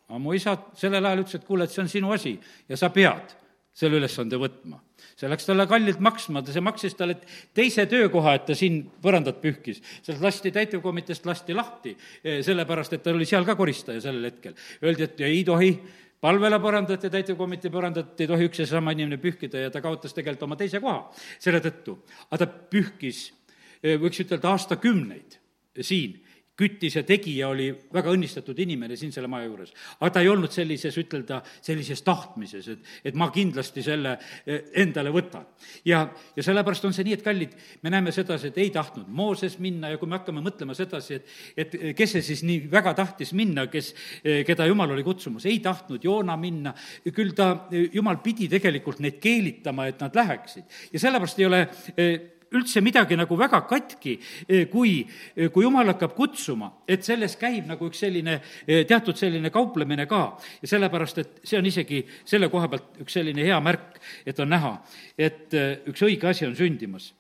aga 0.09 0.19
mu 0.21 0.33
isa 0.37 0.57
sellel 0.77 1.05
ajal 1.05 1.25
ütles, 1.25 1.37
et 1.37 1.45
kuule, 1.45 1.65
et 1.65 1.73
see 1.73 1.83
on 1.83 1.89
sinu 1.89 2.13
asi 2.13 2.35
ja 2.69 2.77
sa 2.77 2.91
pead 2.93 3.35
selle 3.75 3.99
ülesande 3.99 4.39
võtma. 4.39 4.81
see 5.15 5.29
läks 5.31 5.47
talle 5.47 5.67
kallilt 5.71 6.01
maksma, 6.03 6.43
see 6.47 6.63
maksis 6.63 6.95
talle 6.99 7.17
teise 7.55 7.85
töökoha, 7.91 8.37
et 8.39 8.47
ta 8.47 8.55
siin 8.59 8.81
põrandat 9.03 9.41
pühkis. 9.43 9.83
sealt 10.03 10.23
lasti 10.23 10.53
täitevkomiteest 10.55 11.27
lasti 11.27 11.55
lahti, 11.55 11.97
eh, 12.23 12.41
sellepärast 12.43 12.93
et 12.93 13.03
ta 13.03 13.11
oli 13.11 13.27
seal 13.27 13.45
ka 13.45 13.55
koristaja 13.59 14.01
sellel 14.01 14.31
hetkel. 14.31 14.55
Öeldi, 14.83 15.03
et 15.03 15.21
ei 15.21 15.45
tohi 15.45 15.73
palvele 16.21 16.59
põrandat 16.63 17.03
ja 17.03 17.11
täitevkomitee 17.11 17.71
põrandat 17.71 18.21
ei 18.21 18.27
tohi 18.31 18.49
üks 18.49 18.63
ja 18.63 18.67
sama 18.67 18.95
inimene 18.95 19.19
pühkida 19.21 19.67
ja 19.67 19.71
ta 19.71 19.83
kaotas 19.85 20.15
tegelikult 20.15 20.47
oma 20.47 20.57
teise 20.57 20.81
koha 20.81 21.11
selle 21.39 21.61
tõttu. 21.61 21.99
aga 22.31 22.47
ta 22.47 22.47
pühkis, 22.47 23.33
eh, 23.83 23.99
võiks 23.99 24.23
ütelda, 24.23 24.55
aastakümneid 24.55 25.41
siin 25.83 26.21
küttis 26.57 26.95
ja 26.95 27.03
tegija 27.03 27.49
oli 27.51 27.67
väga 27.93 28.13
õnnistatud 28.15 28.59
inimene 28.63 28.97
siin 28.99 29.13
selle 29.13 29.29
maja 29.31 29.49
juures. 29.49 29.73
aga 29.99 30.11
ta 30.15 30.23
ei 30.23 30.29
olnud 30.31 30.53
sellises, 30.55 30.95
ütelda, 31.03 31.41
sellises 31.63 32.03
tahtmises, 32.07 32.69
et, 32.69 32.85
et 33.11 33.19
ma 33.19 33.31
kindlasti 33.35 33.83
selle 33.83 34.15
eh, 34.47 34.71
endale 34.85 35.11
võtan. 35.15 35.47
ja, 35.85 36.05
ja 36.37 36.43
sellepärast 36.47 36.87
on 36.87 36.95
see 36.95 37.07
nii, 37.09 37.17
et 37.19 37.25
kallid, 37.27 37.57
me 37.83 37.91
näeme 37.91 38.13
sedasi, 38.15 38.53
et 38.53 38.61
ei 38.63 38.71
tahtnud 38.75 39.09
Mooses 39.09 39.59
minna 39.59 39.91
ja 39.91 39.99
kui 39.99 40.09
me 40.11 40.19
hakkame 40.19 40.45
mõtlema 40.45 40.77
sedasi, 40.79 41.19
et, 41.19 41.35
et 41.57 41.75
kes 41.99 42.17
see 42.17 42.27
siis 42.31 42.45
nii 42.47 42.69
väga 42.71 42.95
tahtis 42.95 43.35
minna, 43.35 43.67
kes, 43.73 43.91
eh, 44.23 44.45
keda 44.47 44.69
jumal 44.71 44.95
oli 44.95 45.07
kutsumas, 45.07 45.49
ei 45.51 45.59
tahtnud 45.65 46.07
Joona 46.07 46.39
minna, 46.39 46.75
küll 47.11 47.35
ta, 47.35 47.67
jumal 47.93 48.23
pidi 48.23 48.47
tegelikult 48.53 49.03
neid 49.03 49.19
keelitama, 49.23 49.89
et 49.91 50.07
nad 50.07 50.15
läheksid. 50.15 50.71
ja 50.93 51.03
sellepärast 51.03 51.43
ei 51.43 51.51
ole 51.51 51.65
eh, 51.97 52.15
üldse 52.55 52.83
midagi 52.85 53.17
nagu 53.19 53.37
väga 53.39 53.61
katki, 53.69 54.15
eh, 54.49 54.65
kui, 54.71 55.07
eh, 55.37 55.51
kui 55.51 55.65
jumal 55.65 55.93
hakkab 55.93 56.15
kutsuma, 56.17 56.71
et 56.89 57.05
selles 57.05 57.37
käib 57.41 57.67
nagu 57.67 57.89
üks 57.91 58.01
selline, 58.05 58.41
eh, 58.67 58.85
teatud 58.85 59.17
selline 59.17 59.51
kauplemine 59.51 60.07
ka. 60.07 60.39
ja 60.63 60.69
sellepärast, 60.69 61.19
et 61.19 61.41
see 61.45 61.59
on 61.59 61.67
isegi 61.67 62.05
selle 62.25 62.49
koha 62.49 62.69
pealt 62.69 63.01
üks 63.01 63.13
selline 63.13 63.45
hea 63.45 63.61
märk, 63.61 64.01
et 64.27 64.39
on 64.41 64.49
näha, 64.49 64.83
et 65.19 65.51
üks 65.87 66.03
õige 66.03 66.29
asi 66.29 66.47
on 66.47 66.57
sündimas 66.57 67.13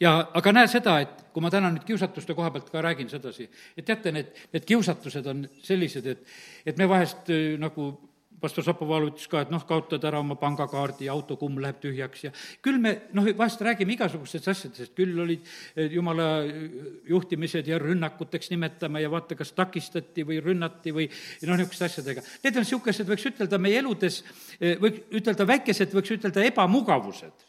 ja 0.00 0.30
aga 0.34 0.52
näe 0.52 0.66
seda, 0.66 1.00
et 1.00 1.26
kui 1.32 1.42
ma 1.42 1.50
täna 1.50 1.70
nüüd 1.70 1.84
kiusatuste 1.84 2.34
koha 2.34 2.50
pealt 2.50 2.70
ka 2.70 2.82
räägin 2.82 3.08
sedasi, 3.08 3.48
et 3.76 3.84
teate, 3.84 4.12
need, 4.12 4.32
need 4.52 4.64
kiusatused 4.64 5.26
on 5.26 5.46
sellised, 5.62 6.06
et, 6.06 6.26
et 6.66 6.78
me 6.78 6.88
vahest 6.88 7.28
nagu 7.58 7.92
pastor 8.40 8.64
Šapovalov 8.66 9.12
ütles 9.12 9.28
ka, 9.30 9.42
et 9.44 9.52
noh, 9.52 9.62
kaotad 9.66 10.02
ära 10.06 10.20
oma 10.20 10.36
pangakaardi 10.40 11.08
ja 11.08 11.14
autokumm 11.16 11.60
läheb 11.62 11.78
tühjaks 11.82 12.26
ja 12.26 12.32
küll 12.64 12.78
me 12.82 12.92
noh, 13.16 13.28
vahest 13.38 13.62
räägime 13.64 13.94
igasugustest 13.96 14.48
asjadest, 14.52 14.94
küll 14.98 15.16
olid 15.22 15.44
eh, 15.74 15.88
jumala 15.94 16.28
juhtimised 17.08 17.68
ja 17.70 17.80
rünnakuteks 17.82 18.50
nimetame 18.52 19.02
ja 19.04 19.12
vaata, 19.12 19.38
kas 19.38 19.54
takistati 19.56 20.26
või 20.28 20.40
rünnati 20.44 20.94
või 20.96 21.08
noh, 21.08 21.56
niisuguste 21.56 21.88
asjadega. 21.88 22.24
Need 22.44 22.60
on 22.60 22.66
niisugused, 22.66 23.08
võiks 23.08 23.28
ütelda, 23.32 23.60
meie 23.62 23.80
eludes, 23.82 24.22
eh, 24.60 24.76
võiks 24.82 25.16
ütelda 25.20 25.48
väikesed, 25.48 25.94
võiks 25.96 26.16
ütelda 26.18 26.44
ebamugavused. 26.50 27.46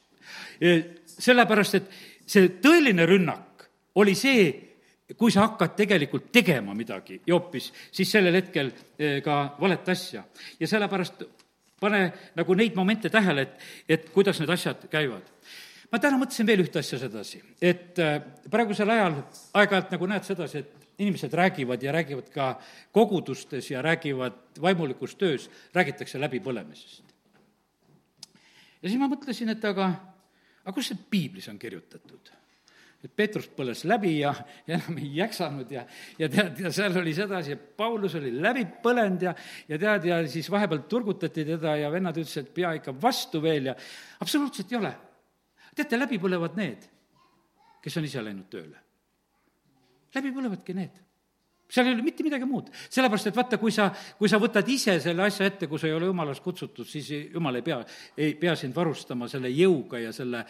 Eh, 0.61 0.85
sellepärast, 1.17 1.81
et 1.81 1.91
see 2.27 2.53
tõeline 2.63 3.05
rünnak 3.09 3.67
oli 3.97 4.15
see, 4.15 4.66
kui 5.15 5.31
sa 5.31 5.45
hakkad 5.45 5.75
tegelikult 5.77 6.31
tegema 6.33 6.73
midagi 6.75 7.21
ja 7.25 7.35
hoopis, 7.37 7.69
siis 7.91 8.09
sellel 8.11 8.35
hetkel 8.41 8.71
eh, 8.99 9.21
ka 9.23 9.55
valet 9.59 9.89
asja. 9.89 10.23
ja 10.59 10.67
sellepärast 10.67 11.23
pane 11.79 12.01
nagu 12.35 12.55
neid 12.57 12.75
momente 12.75 13.09
tähele, 13.09 13.45
et, 13.47 13.67
et 13.87 14.09
kuidas 14.11 14.39
need 14.41 14.51
asjad 14.51 14.87
käivad. 14.91 15.23
ma 15.91 15.99
täna 15.99 16.19
mõtlesin 16.19 16.47
veel 16.47 16.65
ühte 16.65 16.79
asja 16.83 16.99
sedasi, 16.99 17.41
et 17.61 17.99
eh, 18.03 18.19
praegusel 18.51 18.89
ajal 18.89 19.21
aeg-ajalt 19.53 19.95
nagu 19.95 20.11
näed 20.11 20.27
sedasi, 20.27 20.65
et 20.65 20.87
inimesed 20.97 21.33
räägivad 21.33 21.83
ja 21.83 21.91
räägivad 21.93 22.31
ka 22.33 22.59
kogudustes 22.91 23.71
ja 23.71 23.81
räägivad 23.81 24.59
vaimulikus 24.61 25.15
töös, 25.15 25.49
räägitakse 25.73 26.19
läbipõlemisest. 26.19 27.03
ja 28.81 28.89
siis 28.89 28.99
ma 28.99 29.07
mõtlesin, 29.07 29.55
et 29.55 29.63
aga, 29.65 29.93
aga 30.65 30.75
kus 30.75 30.91
see 30.91 30.99
piiblis 31.09 31.47
on 31.47 31.59
kirjutatud 31.59 32.36
et 33.07 33.13
Peetrus 33.15 33.49
põles 33.55 33.83
läbi 33.87 34.17
ja, 34.19 34.33
ja 34.67 34.77
enam 34.77 34.99
ei 35.01 35.11
jaksanud 35.17 35.71
ja, 35.71 35.85
ja 36.19 36.29
tead, 36.31 36.61
ja 36.65 36.71
seal 36.75 36.99
oli 37.01 37.15
sedasi, 37.17 37.57
et 37.57 37.69
Paulus 37.79 38.17
oli 38.19 38.33
läbi 38.35 38.65
põlenud 38.83 39.27
ja, 39.29 39.35
ja 39.71 39.79
tead, 39.81 40.09
ja 40.11 40.21
siis 40.29 40.51
vahepeal 40.53 40.85
turgutati 40.91 41.45
teda 41.47 41.77
ja 41.81 41.91
vennad 41.93 42.19
ütlesid, 42.19 42.49
et 42.49 42.57
pea 42.59 42.75
ikka 42.77 42.95
vastu 43.01 43.41
veel 43.43 43.71
ja 43.71 43.77
absoluutselt 44.23 44.73
ei 44.73 44.81
ole. 44.81 44.93
teate, 45.75 45.99
läbi 45.99 46.19
põlevad 46.21 46.59
need, 46.59 46.85
kes 47.81 47.97
on 47.97 48.05
ise 48.09 48.21
läinud 48.25 48.51
tööle 48.51 48.83
läbi 50.15 50.33
põlevadki 50.35 50.75
need 50.77 51.03
seal 51.69 51.87
ei 51.87 51.95
ole 51.97 52.05
mitte 52.05 52.23
midagi 52.23 52.47
muud. 52.47 52.69
sellepärast, 52.89 53.27
et 53.27 53.35
vaata, 53.35 53.57
kui 53.61 53.71
sa, 53.71 53.89
kui 54.19 54.29
sa 54.31 54.39
võtad 54.41 54.67
ise 54.71 54.97
selle 55.03 55.25
asja 55.27 55.49
ette, 55.49 55.67
kui 55.67 55.79
sa 55.79 55.89
ei 55.89 55.95
ole 55.97 56.07
jumalast 56.09 56.43
kutsutud, 56.43 56.87
siis 56.87 57.09
jumal 57.33 57.59
ei 57.59 57.65
pea, 57.65 57.81
ei 58.17 58.35
pea 58.39 58.55
sind 58.55 58.75
varustama 58.75 59.27
selle 59.31 59.51
jõuga 59.51 60.01
ja 60.01 60.13
selle, 60.15 60.45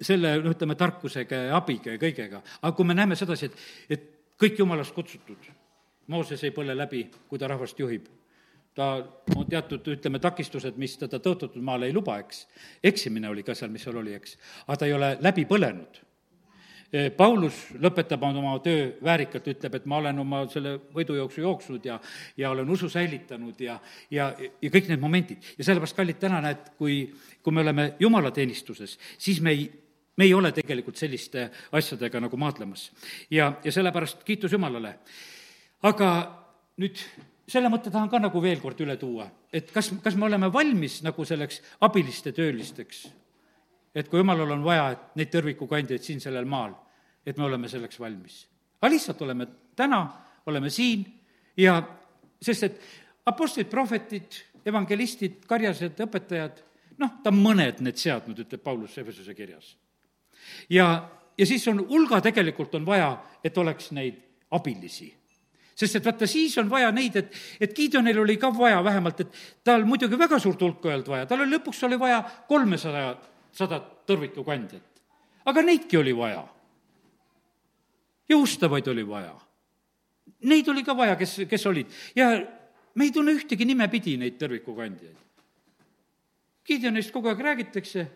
selle, 0.00 0.36
no 0.44 0.54
ütleme, 0.54 0.78
tarkusega 0.78 1.44
ja 1.50 1.58
abiga 1.58 1.96
ja 1.96 2.02
kõigega. 2.02 2.42
aga 2.62 2.72
kui 2.76 2.86
me 2.86 2.94
näeme 2.94 3.18
sedasi, 3.18 3.50
et, 3.50 3.66
et 3.98 4.08
kõik 4.40 4.62
jumalast 4.62 4.94
kutsutud, 4.96 5.50
Mooses 6.10 6.40
ei 6.42 6.50
põle 6.50 6.74
läbi, 6.74 7.04
kui 7.30 7.38
ta 7.38 7.46
rahvast 7.46 7.78
juhib 7.78 8.08
ta 8.74 8.96
on 9.36 9.46
teatud, 9.50 9.86
ütleme, 9.92 10.18
takistused, 10.22 10.78
mis 10.78 10.96
teda 10.98 11.18
tõotatud 11.22 11.62
maale 11.62 11.86
ei 11.90 11.94
luba, 11.94 12.16
eks. 12.22 12.46
eksimine 12.82 13.28
oli 13.28 13.42
ka 13.46 13.54
seal, 13.54 13.70
mis 13.70 13.82
seal 13.86 13.98
oli, 13.98 14.14
eks. 14.16 14.36
aga 14.66 14.78
ta 14.80 14.88
ei 14.88 14.94
ole 14.96 15.16
läbi 15.22 15.44
põlenud 15.50 16.00
Paulus 17.16 17.68
lõpetab 17.78 18.24
oma 18.26 18.56
töö 18.64 18.88
väärikalt, 19.04 19.46
ütleb, 19.52 19.76
et 19.78 19.84
ma 19.86 20.00
olen 20.00 20.18
oma 20.18 20.40
selle 20.50 20.72
võidujooksu 20.94 21.44
jooksnud 21.44 21.84
ja, 21.86 22.00
ja 22.36 22.50
olen 22.50 22.70
usu 22.70 22.88
säilitanud 22.90 23.60
ja, 23.62 23.76
ja, 24.10 24.32
ja 24.34 24.70
kõik 24.74 24.88
need 24.90 25.02
momendid. 25.02 25.52
ja 25.58 25.68
sellepärast, 25.68 25.94
kallid, 25.96 26.18
täna 26.18 26.40
näed, 26.42 26.72
kui, 26.80 27.04
kui 27.42 27.54
me 27.54 27.62
oleme 27.62 27.92
jumalateenistuses, 28.02 28.96
siis 29.18 29.38
me 29.40 29.54
ei, 29.54 29.68
me 30.18 30.26
ei 30.26 30.34
ole 30.34 30.50
tegelikult 30.56 30.98
selliste 30.98 31.46
asjadega 31.78 32.26
nagu 32.26 32.36
maadlemas. 32.36 32.90
ja, 33.30 33.52
ja 33.64 33.72
sellepärast 33.72 34.26
kiitus 34.26 34.58
Jumalale. 34.58 34.96
aga 35.86 36.10
nüüd 36.82 36.98
selle 37.50 37.70
mõtte 37.70 37.94
tahan 37.94 38.10
ka 38.10 38.18
nagu 38.18 38.42
veel 38.42 38.58
kord 38.58 38.82
üle 38.82 38.98
tuua, 38.98 39.30
et 39.52 39.70
kas, 39.70 39.92
kas 40.02 40.18
me 40.18 40.26
oleme 40.26 40.50
valmis 40.52 41.04
nagu 41.06 41.24
selleks 41.24 41.62
abiliste 41.86 42.34
töölisteks 42.34 43.06
et 43.94 44.08
kui 44.08 44.20
jumalal 44.20 44.54
on 44.54 44.64
vaja, 44.64 44.90
et 44.94 45.18
neid 45.20 45.32
tõrvikukandjaid 45.32 46.04
siin 46.04 46.22
sellel 46.22 46.46
maal, 46.48 46.74
et 47.26 47.38
me 47.38 47.44
oleme 47.44 47.68
selleks 47.68 48.00
valmis. 48.00 48.46
aga 48.80 48.90
lihtsalt 48.92 49.22
oleme 49.22 49.46
täna, 49.76 50.00
oleme 50.46 50.70
siin 50.70 51.04
ja 51.56 51.82
sest 52.42 52.62
et 52.62 52.80
apostlid, 53.26 53.68
prohvetid, 53.68 54.40
evangelistid, 54.66 55.44
karjased, 55.48 56.00
õpetajad, 56.06 56.62
noh, 57.00 57.20
ta 57.24 57.32
mõned 57.34 57.80
need 57.84 58.00
seadnud, 58.00 58.38
ütleb 58.38 58.62
Paulus 58.64 58.98
Efesuse 58.98 59.34
kirjas. 59.34 59.76
ja, 60.70 61.10
ja 61.38 61.46
siis 61.46 61.66
on 61.68 61.84
hulga 61.88 62.20
tegelikult 62.20 62.74
on 62.74 62.86
vaja, 62.86 63.16
et 63.44 63.58
oleks 63.58 63.90
neid 63.96 64.20
abilisi 64.50 65.14
sest 65.80 65.96
et 65.96 66.04
vaata, 66.04 66.26
siis 66.28 66.56
on 66.60 66.68
vaja 66.70 66.90
neid, 66.92 67.16
et, 67.16 67.36
et 67.60 67.74
Gideonil 67.76 68.18
oli 68.20 68.36
ka 68.40 68.50
vaja 68.52 68.82
vähemalt, 68.84 69.22
et 69.24 69.36
tal 69.64 69.86
muidugi 69.88 70.18
väga 70.18 70.38
suurt 70.42 70.60
hulka 70.60 70.90
ei 70.90 70.98
olnud 70.98 71.08
vaja, 71.08 71.28
tal 71.30 71.44
oli 71.44 71.56
lõpuks 71.56 71.80
oli 71.88 71.98
vaja 72.00 72.20
kolmesaja 72.48 73.14
sada 73.52 73.80
tõrvikukandjat. 74.06 75.02
aga 75.44 75.62
neidki 75.62 75.96
oli 75.96 76.16
vaja. 76.16 76.46
jõustavaid 78.30 78.88
oli 78.88 79.06
vaja. 79.06 79.34
Neid 80.46 80.68
oli 80.68 80.84
ka 80.84 80.94
vaja, 80.96 81.16
kes, 81.16 81.40
kes 81.48 81.66
olid 81.66 81.86
ja 82.16 82.30
me 82.94 83.04
ei 83.04 83.12
tunne 83.12 83.32
ühtegi 83.32 83.64
nimepidi 83.64 84.16
neid 84.16 84.38
tõrvikukandjaid. 84.40 85.16
Gideonist 86.66 87.10
kogu 87.10 87.28
aeg 87.28 87.40
räägitakse, 87.40 88.06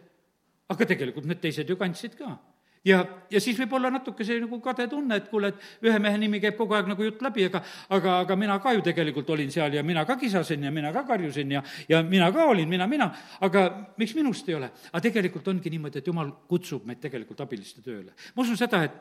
aga 0.69 0.87
tegelikult 0.87 1.27
need 1.27 1.41
teised 1.43 1.69
ju 1.69 1.77
kandsid 1.77 2.15
ka 2.19 2.37
ja, 2.85 3.01
ja 3.31 3.41
siis 3.41 3.59
võib 3.59 3.73
olla 3.79 3.91
natuke 3.93 4.25
see 4.27 4.39
nagu 4.43 4.59
kade 4.65 4.87
tunne, 4.91 5.19
et 5.21 5.29
kuule, 5.31 5.51
et 5.53 5.87
ühe 5.89 5.99
mehe 6.03 6.19
nimi 6.21 6.41
käib 6.43 6.57
kogu 6.59 6.77
aeg 6.77 6.89
nagu 6.91 7.07
jutt 7.07 7.23
läbi, 7.25 7.47
aga 7.49 7.63
aga, 7.97 8.19
aga 8.25 8.37
mina 8.39 8.59
ka 8.63 8.75
ju 8.77 8.85
tegelikult 8.85 9.31
olin 9.35 9.53
seal 9.53 9.75
ja 9.75 9.83
mina 9.83 10.05
ka 10.05 10.17
kisasin 10.21 10.67
ja 10.69 10.73
mina 10.75 10.93
ka 10.93 11.05
karjusin 11.09 11.57
ja, 11.57 11.63
ja 11.89 12.03
mina 12.03 12.31
ka 12.33 12.49
olin, 12.53 12.69
mina, 12.69 12.87
mina, 12.91 13.11
aga 13.41 13.65
miks 14.01 14.15
minust 14.19 14.49
ei 14.49 14.59
ole? 14.59 14.71
aga 14.93 15.05
tegelikult 15.09 15.49
ongi 15.49 15.73
niimoodi, 15.73 16.03
et 16.03 16.13
jumal 16.13 16.31
kutsub 16.49 16.85
meid 16.89 17.01
tegelikult 17.03 17.41
abiliste 17.45 17.83
tööle. 17.85 18.13
ma 18.35 18.45
usun 18.45 18.61
seda, 18.61 18.85
et, 18.85 19.01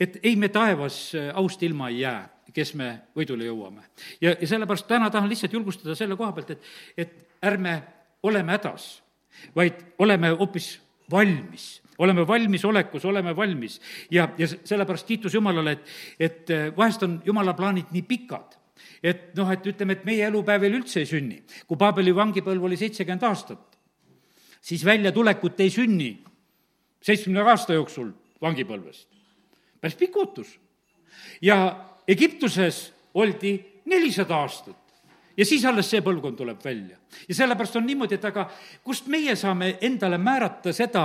et 0.00 0.20
ei 0.22 0.36
me 0.36 0.48
taevas 0.48 1.00
äh, 1.18 1.30
aust 1.34 1.62
ilma 1.62 1.90
ei 1.90 2.04
jää 2.04 2.22
kes 2.54 2.74
me 2.78 2.90
võidule 3.16 3.48
jõuame. 3.48 3.88
ja, 4.20 4.36
ja 4.38 4.46
sellepärast 4.46 4.86
täna 4.88 5.10
tahan 5.10 5.28
lihtsalt 5.28 5.52
julgustada 5.52 5.96
selle 5.98 6.16
koha 6.16 6.32
pealt, 6.36 6.54
et, 6.54 6.70
et 6.96 7.16
ärme 7.42 7.80
oleme 8.22 8.54
hädas, 8.54 9.02
vaid 9.56 9.80
oleme 9.98 10.30
hoopis 10.38 10.76
valmis 11.10 11.83
oleme 11.98 12.26
valmisolekus, 12.26 13.04
oleme 13.04 13.36
valmis 13.36 13.80
ja, 14.10 14.28
ja 14.38 14.48
sellepärast 14.48 15.06
kiitus 15.06 15.34
Jumalale, 15.34 15.72
et, 15.72 15.94
et 16.18 16.50
eh, 16.50 16.66
vahest 16.76 17.02
on 17.06 17.20
Jumala 17.24 17.54
plaanid 17.54 17.92
nii 17.94 18.02
pikad, 18.08 18.58
et 19.02 19.32
noh, 19.38 19.50
et 19.50 19.66
ütleme, 19.66 19.98
et 19.98 20.04
meie 20.08 20.26
elupäev 20.26 20.64
veel 20.66 20.78
üldse 20.80 21.00
ei 21.02 21.08
sünni. 21.08 21.42
kui 21.66 21.78
Paabeli 21.80 22.14
vangipõlv 22.14 22.68
oli 22.70 22.78
seitsekümmend 22.80 23.26
aastat, 23.28 23.78
siis 24.60 24.84
väljatulekut 24.84 25.60
ei 25.60 25.70
sünni 25.70 26.12
seitsmekümne 27.04 27.50
aasta 27.50 27.76
jooksul 27.76 28.12
vangipõlvest. 28.42 29.08
päris 29.80 29.96
pikk 29.96 30.16
ootus. 30.16 30.58
ja 31.42 31.90
Egiptuses 32.08 32.92
oldi 33.14 33.58
nelisada 33.86 34.36
aastat 34.36 34.83
ja 35.36 35.46
siis 35.46 35.64
alles 35.66 35.88
see 35.90 36.02
põlvkond 36.04 36.38
tuleb 36.38 36.60
välja. 36.64 36.98
ja 37.28 37.34
sellepärast 37.34 37.76
on 37.78 37.86
niimoodi, 37.86 38.18
et 38.18 38.24
aga 38.24 38.46
kust 38.84 39.06
meie 39.12 39.36
saame 39.36 39.74
endale 39.86 40.18
määrata 40.18 40.72
seda, 40.72 41.04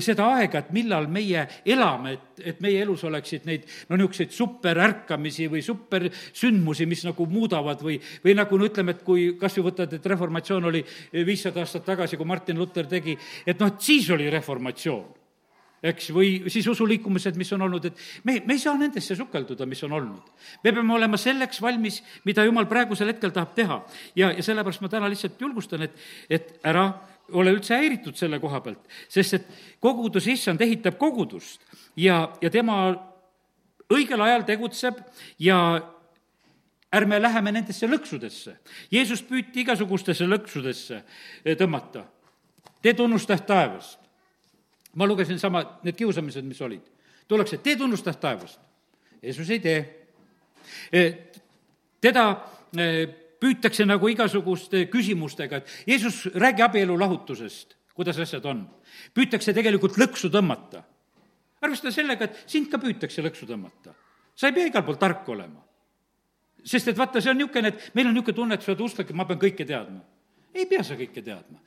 seda 0.00 0.30
aega, 0.36 0.62
et 0.64 0.72
millal 0.72 1.08
meie 1.12 1.46
elame, 1.64 2.12
et, 2.16 2.42
et 2.52 2.60
meie 2.64 2.82
elus 2.82 3.04
oleksid 3.04 3.46
neid 3.48 3.68
no 3.88 3.98
niisuguseid 4.00 4.34
superärkamisi 4.34 5.50
või 5.52 5.62
supersündmusi, 5.64 6.88
mis 6.90 7.04
nagu 7.08 7.26
muudavad 7.30 7.84
või, 7.84 8.00
või 8.24 8.36
nagu 8.38 8.58
no 8.58 8.68
ütleme, 8.68 8.96
et 8.96 9.06
kui 9.06 9.30
kas 9.40 9.58
või 9.58 9.70
võtad, 9.70 9.96
et 9.96 10.12
reformatsioon 10.14 10.70
oli 10.72 10.84
viissada 11.26 11.64
aastat 11.64 11.86
tagasi, 11.88 12.16
kui 12.20 12.28
Martin 12.28 12.58
Luther 12.58 12.88
tegi, 12.90 13.16
et 13.46 13.60
noh, 13.60 13.72
et 13.72 13.90
siis 13.90 14.10
oli 14.14 14.30
reformatsioon 14.32 15.19
eks, 15.82 16.10
või 16.12 16.32
siis 16.52 16.66
usuliikumised, 16.68 17.36
mis 17.40 17.52
on 17.56 17.64
olnud, 17.66 17.86
et 17.88 18.00
me, 18.24 18.36
me 18.46 18.56
ei 18.56 18.62
saa 18.62 18.76
nendesse 18.78 19.16
sukelduda, 19.16 19.66
mis 19.66 19.82
on 19.86 19.94
olnud. 19.96 20.32
me 20.64 20.72
peame 20.72 20.94
olema 20.94 21.20
selleks 21.20 21.62
valmis, 21.62 22.00
mida 22.24 22.44
Jumal 22.44 22.68
praegusel 22.68 23.12
hetkel 23.12 23.32
tahab 23.32 23.54
teha. 23.56 23.80
ja, 24.16 24.32
ja 24.32 24.42
sellepärast 24.42 24.84
ma 24.84 24.92
täna 24.92 25.08
lihtsalt 25.08 25.40
julgustan, 25.40 25.86
et, 25.88 25.96
et 26.30 26.58
ära 26.64 26.88
ole 27.32 27.54
üldse 27.54 27.76
häiritud 27.78 28.18
selle 28.18 28.40
koha 28.42 28.60
pealt, 28.60 28.82
sest 29.08 29.38
et 29.38 29.46
kogudus, 29.80 30.26
issand, 30.28 30.60
ehitab 30.60 30.98
kogudust 30.98 31.64
ja, 31.96 32.26
ja 32.42 32.50
tema 32.50 32.82
õigel 33.90 34.20
ajal 34.22 34.44
tegutseb 34.48 35.00
ja 35.42 35.56
ärme 36.92 37.20
läheme 37.22 37.52
nendesse 37.54 37.86
lõksudesse. 37.86 38.56
Jeesust 38.90 39.28
püüti 39.28 39.62
igasugustesse 39.62 40.26
lõksudesse 40.26 41.02
tõmmata. 41.58 42.04
tee 42.82 42.94
tunnustäht 42.94 43.46
taevast 43.46 43.99
ma 44.94 45.06
lugesin 45.06 45.38
sama, 45.38 45.62
need 45.82 45.96
kiusamised, 45.96 46.44
mis 46.44 46.60
olid. 46.60 46.82
tullakse, 47.28 47.58
tee 47.62 47.76
tunnustas 47.76 48.16
taevast. 48.16 48.60
Jeesus 49.22 49.50
ei 49.50 49.60
tee. 49.60 49.80
E, 50.92 51.02
teda 52.00 52.24
e, 52.74 52.86
püütakse 53.40 53.86
nagu 53.88 54.08
igasuguste 54.10 54.84
küsimustega, 54.92 55.60
et 55.60 55.88
Jeesus, 55.88 56.26
räägi 56.34 56.64
abielu 56.64 56.96
lahutusest, 57.00 57.76
kuidas 57.94 58.18
asjad 58.20 58.44
on. 58.50 58.66
püütakse 59.14 59.54
tegelikult 59.54 59.98
lõksu 59.98 60.30
tõmmata. 60.30 60.82
arvestada 61.60 61.92
sellega, 61.92 62.24
et 62.24 62.44
sind 62.46 62.70
ka 62.70 62.78
püütakse 62.78 63.22
lõksu 63.22 63.46
tõmmata. 63.46 63.94
sa 64.34 64.46
ei 64.46 64.52
pea 64.52 64.66
igal 64.66 64.84
pool 64.84 64.96
tark 64.96 65.28
olema. 65.28 65.62
sest 66.64 66.88
et 66.88 66.96
vaata, 66.96 67.20
see 67.20 67.30
on 67.30 67.38
niisugune, 67.38 67.68
et 67.68 67.94
meil 67.94 68.06
on 68.06 68.14
niisugune 68.14 68.36
tunne, 68.36 68.54
et 68.54 68.62
sa 68.62 68.72
oled 68.72 68.80
usklik, 68.80 69.10
et 69.10 69.16
ma 69.16 69.24
pean 69.24 69.38
kõike 69.38 69.66
teadma. 69.66 70.00
ei 70.54 70.66
pea 70.66 70.82
sa 70.82 70.94
kõike 70.94 71.22
teadma. 71.22 71.58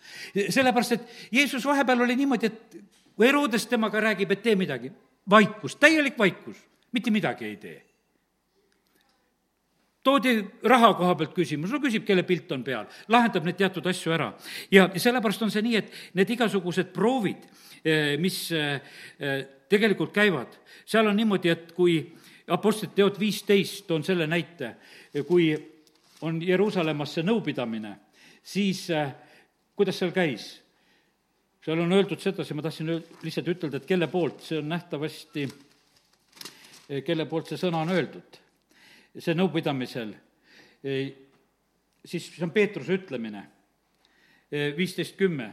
sellepärast, 0.50 0.92
et 0.92 1.32
Jeesus 1.32 1.66
vahepeal 1.66 2.02
oli 2.02 2.16
niimoodi, 2.16 2.46
et 2.46 2.78
kui 3.16 3.28
Herodes 3.28 3.66
temaga 3.70 4.02
räägib, 4.02 4.32
et 4.32 4.44
tee 4.44 4.56
midagi, 4.58 4.92
vaikus, 5.30 5.76
täielik 5.76 6.18
vaikus, 6.20 6.58
mitte 6.92 7.12
midagi 7.12 7.46
ei 7.46 7.58
tee. 7.58 7.82
toodi 10.04 10.44
raha 10.68 10.90
koha 11.00 11.14
pealt 11.16 11.32
küsimus, 11.32 11.72
no 11.72 11.80
küsib, 11.80 12.04
kelle 12.04 12.26
pilt 12.28 12.50
on 12.52 12.64
peal, 12.64 12.90
lahendab 13.08 13.46
neid 13.48 13.56
teatud 13.56 13.86
asju 13.88 14.12
ära. 14.12 14.34
ja, 14.72 14.90
sellepärast 14.98 15.42
on 15.42 15.52
see 15.52 15.62
nii, 15.64 15.76
et 15.80 15.94
need 16.14 16.30
igasugused 16.36 16.92
proovid, 16.94 17.46
eh, 17.86 18.18
mis 18.20 18.52
eh, 18.52 18.82
eh, 19.20 19.46
tegelikult 19.70 20.12
käivad, 20.14 20.60
seal 20.86 21.08
on 21.08 21.16
niimoodi, 21.16 21.50
et 21.50 21.72
kui 21.72 22.02
Apostlite 22.48 22.98
teod 22.98 23.16
viisteist, 23.16 23.86
toon 23.88 24.04
selle 24.04 24.28
näite, 24.28 24.74
kui 25.28 25.54
on 26.28 26.42
Jeruusalemmas 26.44 27.14
see 27.16 27.24
nõupidamine, 27.24 27.94
siis 28.44 28.90
kuidas 29.76 30.02
seal 30.02 30.12
käis? 30.12 30.63
Seal 31.64 31.80
on 31.80 31.96
öeldud 31.96 32.20
sedasi, 32.20 32.56
ma 32.58 32.64
tahtsin 32.66 32.92
lihtsalt 33.24 33.48
ütelda, 33.54 33.80
et 33.80 33.88
kelle 33.88 34.10
poolt, 34.12 34.42
see 34.44 34.60
on 34.60 34.68
nähtavasti, 34.72 35.46
eh, 36.90 37.04
kelle 37.08 37.26
poolt 37.30 37.54
see 37.54 37.62
sõna 37.62 37.84
on 37.84 37.94
öeldud. 37.94 38.40
see 39.14 39.36
nõupidamisel, 39.38 40.10
eh, 40.84 41.14
siis 42.04 42.32
see 42.34 42.44
on 42.44 42.52
Peetruse 42.52 42.96
ütlemine, 42.98 43.46
eh, 44.52 44.74
viisteist 44.76 45.16
kümme. 45.16 45.52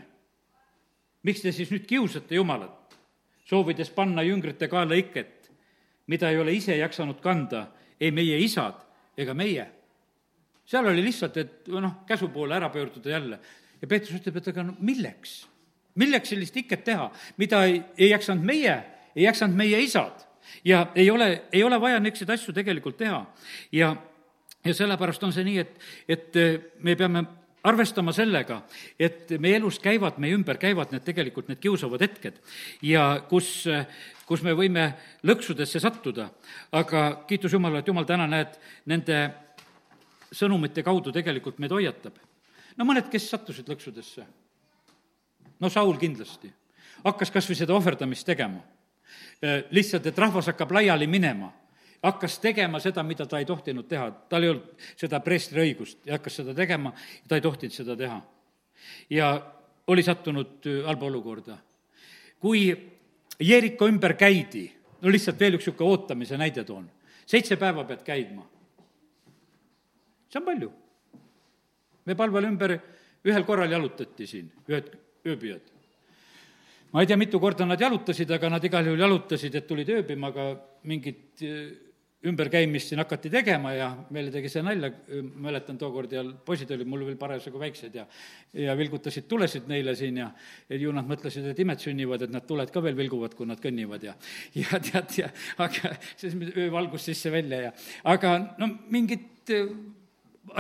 miks 1.23 1.43
te 1.43 1.53
siis 1.53 1.71
nüüd 1.71 1.87
kiusate 1.87 2.35
Jumalat, 2.35 2.97
soovides 3.45 3.91
panna 3.91 4.23
jüngrite 4.23 4.69
kaela 4.69 4.95
iket, 4.95 5.51
mida 6.07 6.31
ei 6.31 6.39
ole 6.39 6.55
ise 6.55 6.77
jaksanud 6.77 7.21
kanda 7.21 7.69
ei 8.01 8.11
meie 8.11 8.39
isad 8.39 8.81
ega 9.17 9.35
meie? 9.35 9.67
seal 10.65 10.87
oli 10.87 11.03
lihtsalt, 11.03 11.37
et 11.37 11.69
noh, 11.69 12.07
käsu 12.07 12.29
poole 12.29 12.55
ära 12.57 12.71
pöörduda 12.71 13.11
jälle. 13.11 13.39
ja 13.83 13.87
Peetrus 13.87 14.21
ütleb, 14.21 14.37
et 14.37 14.49
aga 14.49 14.63
no 14.63 14.77
milleks 14.81 15.50
milleks 16.01 16.33
sellist 16.33 16.57
iket 16.57 16.85
teha, 16.87 17.11
mida 17.41 17.65
ei, 17.69 17.81
ei 17.99 18.11
jaksanud 18.15 18.45
meie, 18.47 18.77
ei 19.15 19.27
jaksanud 19.29 19.59
meie 19.59 19.81
isad 19.85 20.27
ja 20.65 20.87
ei 20.95 21.11
ole, 21.11 21.33
ei 21.53 21.63
ole 21.65 21.81
vaja 21.81 22.01
niisuguseid 22.01 22.37
asju 22.37 22.55
tegelikult 22.57 22.97
teha. 23.01 23.25
ja, 23.73 23.95
ja 24.65 24.75
sellepärast 24.75 25.23
on 25.25 25.33
see 25.37 25.45
nii, 25.47 25.59
et, 25.59 25.77
et 26.09 26.41
me 26.83 26.97
peame 26.97 27.25
arvestama 27.67 28.13
sellega, 28.17 28.63
et 28.99 29.35
meie 29.41 29.59
elus 29.61 29.79
käivad, 29.83 30.17
meie 30.23 30.37
ümber 30.37 30.59
käivad 30.61 30.95
need 30.95 31.05
tegelikult 31.05 31.51
need 31.51 31.61
kiusavad 31.61 32.01
hetked 32.01 32.41
ja 32.87 33.05
kus, 33.29 33.67
kus 34.29 34.45
me 34.47 34.55
võime 34.57 34.87
lõksudesse 35.29 35.83
sattuda, 35.83 36.31
aga 36.73 37.05
kiitus 37.29 37.53
Jumalale, 37.53 37.85
et 37.85 37.91
Jumal 37.93 38.09
täna, 38.09 38.29
näed, 38.31 38.57
nende 38.89 39.21
sõnumite 40.33 40.85
kaudu 40.87 41.13
tegelikult 41.13 41.59
meid 41.61 41.75
hoiatab. 41.75 42.17
no 42.79 42.87
mõned, 42.89 43.11
kes 43.13 43.29
sattusid 43.31 43.69
lõksudesse. 43.69 44.25
No 45.61 45.71
Saul 45.71 45.97
kindlasti. 45.99 46.53
hakkas 47.05 47.31
kas 47.31 47.49
või 47.49 47.57
seda 47.57 47.75
ohverdamist 47.75 48.27
tegema. 48.27 48.61
lihtsalt, 49.71 50.07
et 50.07 50.19
rahvas 50.19 50.47
hakkab 50.47 50.73
laiali 50.73 51.07
minema 51.07 51.53
hakkas 52.03 52.39
tegema 52.39 52.81
seda, 52.81 53.03
mida 53.03 53.27
ta 53.27 53.39
ei 53.39 53.45
tohtinud 53.45 53.89
teha, 53.89 54.11
tal 54.29 54.45
ei 54.45 54.53
olnud 54.53 54.85
seda 54.97 55.21
preestri 55.25 55.65
õigust 55.67 56.07
ja 56.09 56.17
hakkas 56.17 56.41
seda 56.41 56.55
tegema 56.57 56.93
ta 57.29 57.37
ei 57.37 57.45
tohtinud 57.45 57.75
seda 57.75 57.97
teha. 57.97 58.21
ja 59.11 59.53
oli 59.87 60.03
sattunud 60.03 60.67
äh, 60.67 60.85
halba 60.87 61.07
olukorda. 61.07 61.59
kui 62.39 62.91
Jeeriko 63.41 63.89
ümber 63.89 64.15
käidi, 64.21 64.67
no 65.01 65.09
lihtsalt 65.09 65.41
veel 65.41 65.57
üks 65.57 65.65
niisugune 65.67 65.91
ootamise 65.91 66.37
näide 66.37 66.65
toon, 66.65 66.89
seitse 67.27 67.57
päeva 67.57 67.85
pead 67.85 68.03
käima. 68.05 68.47
see 70.29 70.41
on 70.41 70.45
palju. 70.45 70.73
me 72.07 72.15
palvel 72.15 72.45
ümber 72.45 72.79
ühel 73.25 73.45
korral 73.45 73.71
jalutati 73.71 74.27
siin, 74.27 74.53
ühed 74.69 74.93
ööbijad. 75.27 75.77
Ma 76.91 77.05
ei 77.05 77.07
tea, 77.07 77.19
mitu 77.21 77.39
korda 77.41 77.67
nad 77.67 77.81
jalutasid, 77.81 78.31
aga 78.35 78.51
nad 78.51 78.65
igal 78.67 78.89
juhul 78.89 79.05
jalutasid, 79.05 79.55
et 79.55 79.67
tulid 79.69 79.93
ööbima, 79.95 80.33
aga 80.33 80.47
mingit 80.91 81.45
äh, 81.47 81.71
ümberkäimist 82.27 82.91
siin 82.91 83.01
hakati 83.01 83.31
tegema 83.33 83.73
ja 83.73 83.87
meile 84.13 84.33
tegi 84.33 84.51
see 84.53 84.61
nalja, 84.65 84.91
mäletan 85.41 85.79
tookord 85.81 86.13
ja 86.13 86.25
poisid 86.45 86.69
olid 86.75 86.89
mul 86.89 87.07
veel 87.07 87.17
parasjagu 87.21 87.61
väiksed 87.63 87.95
ja 87.97 88.05
ja 88.53 88.75
vilgutasid 88.77 89.25
tulesid 89.29 89.71
neile 89.71 89.95
siin 89.97 90.19
ja 90.21 90.27
ja 90.69 90.77
ju 90.77 90.93
nad 90.93 91.09
mõtlesid, 91.09 91.47
et 91.49 91.63
imed 91.65 91.81
sünnivad, 91.81 92.27
et 92.27 92.35
nad 92.35 92.45
tuled 92.47 92.71
ka 92.71 92.83
veel 92.85 92.99
vilguvad, 92.99 93.35
kui 93.39 93.49
nad 93.49 93.63
kõnnivad 93.63 94.05
ja 94.05 94.15
ja 94.55 94.83
tead, 94.85 95.17
ja 95.23 95.31
aga 95.65 95.95
siis 96.21 96.37
öövalgus 96.51 97.09
sisse-välja 97.09 97.63
ja 97.69 97.73
aga 98.13 98.37
no 98.61 98.69
mingit 98.93 99.55
äh, 99.57 99.73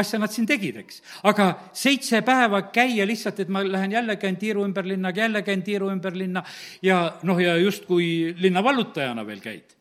asja 0.01 0.18
nad 0.20 0.33
siin 0.33 0.47
tegid, 0.47 0.76
eks. 0.83 1.01
aga 1.26 1.51
seitse 1.72 2.20
päeva 2.26 2.62
käia 2.72 3.07
lihtsalt, 3.09 3.41
et 3.41 3.49
ma 3.49 3.62
lähen 3.64 3.93
jälle 3.93 4.16
käin 4.20 4.37
tiiru 4.37 4.64
ümber 4.64 4.87
linna, 4.87 5.12
jälle 5.16 5.43
käin 5.43 5.62
tiiru 5.62 5.91
ümber 5.91 6.16
linna 6.16 6.45
ja 6.83 7.16
noh, 7.22 7.41
ja 7.41 7.57
justkui 7.57 8.35
linna 8.39 8.62
vallutajana 8.64 9.26
veel 9.26 9.41
käid 9.41 9.76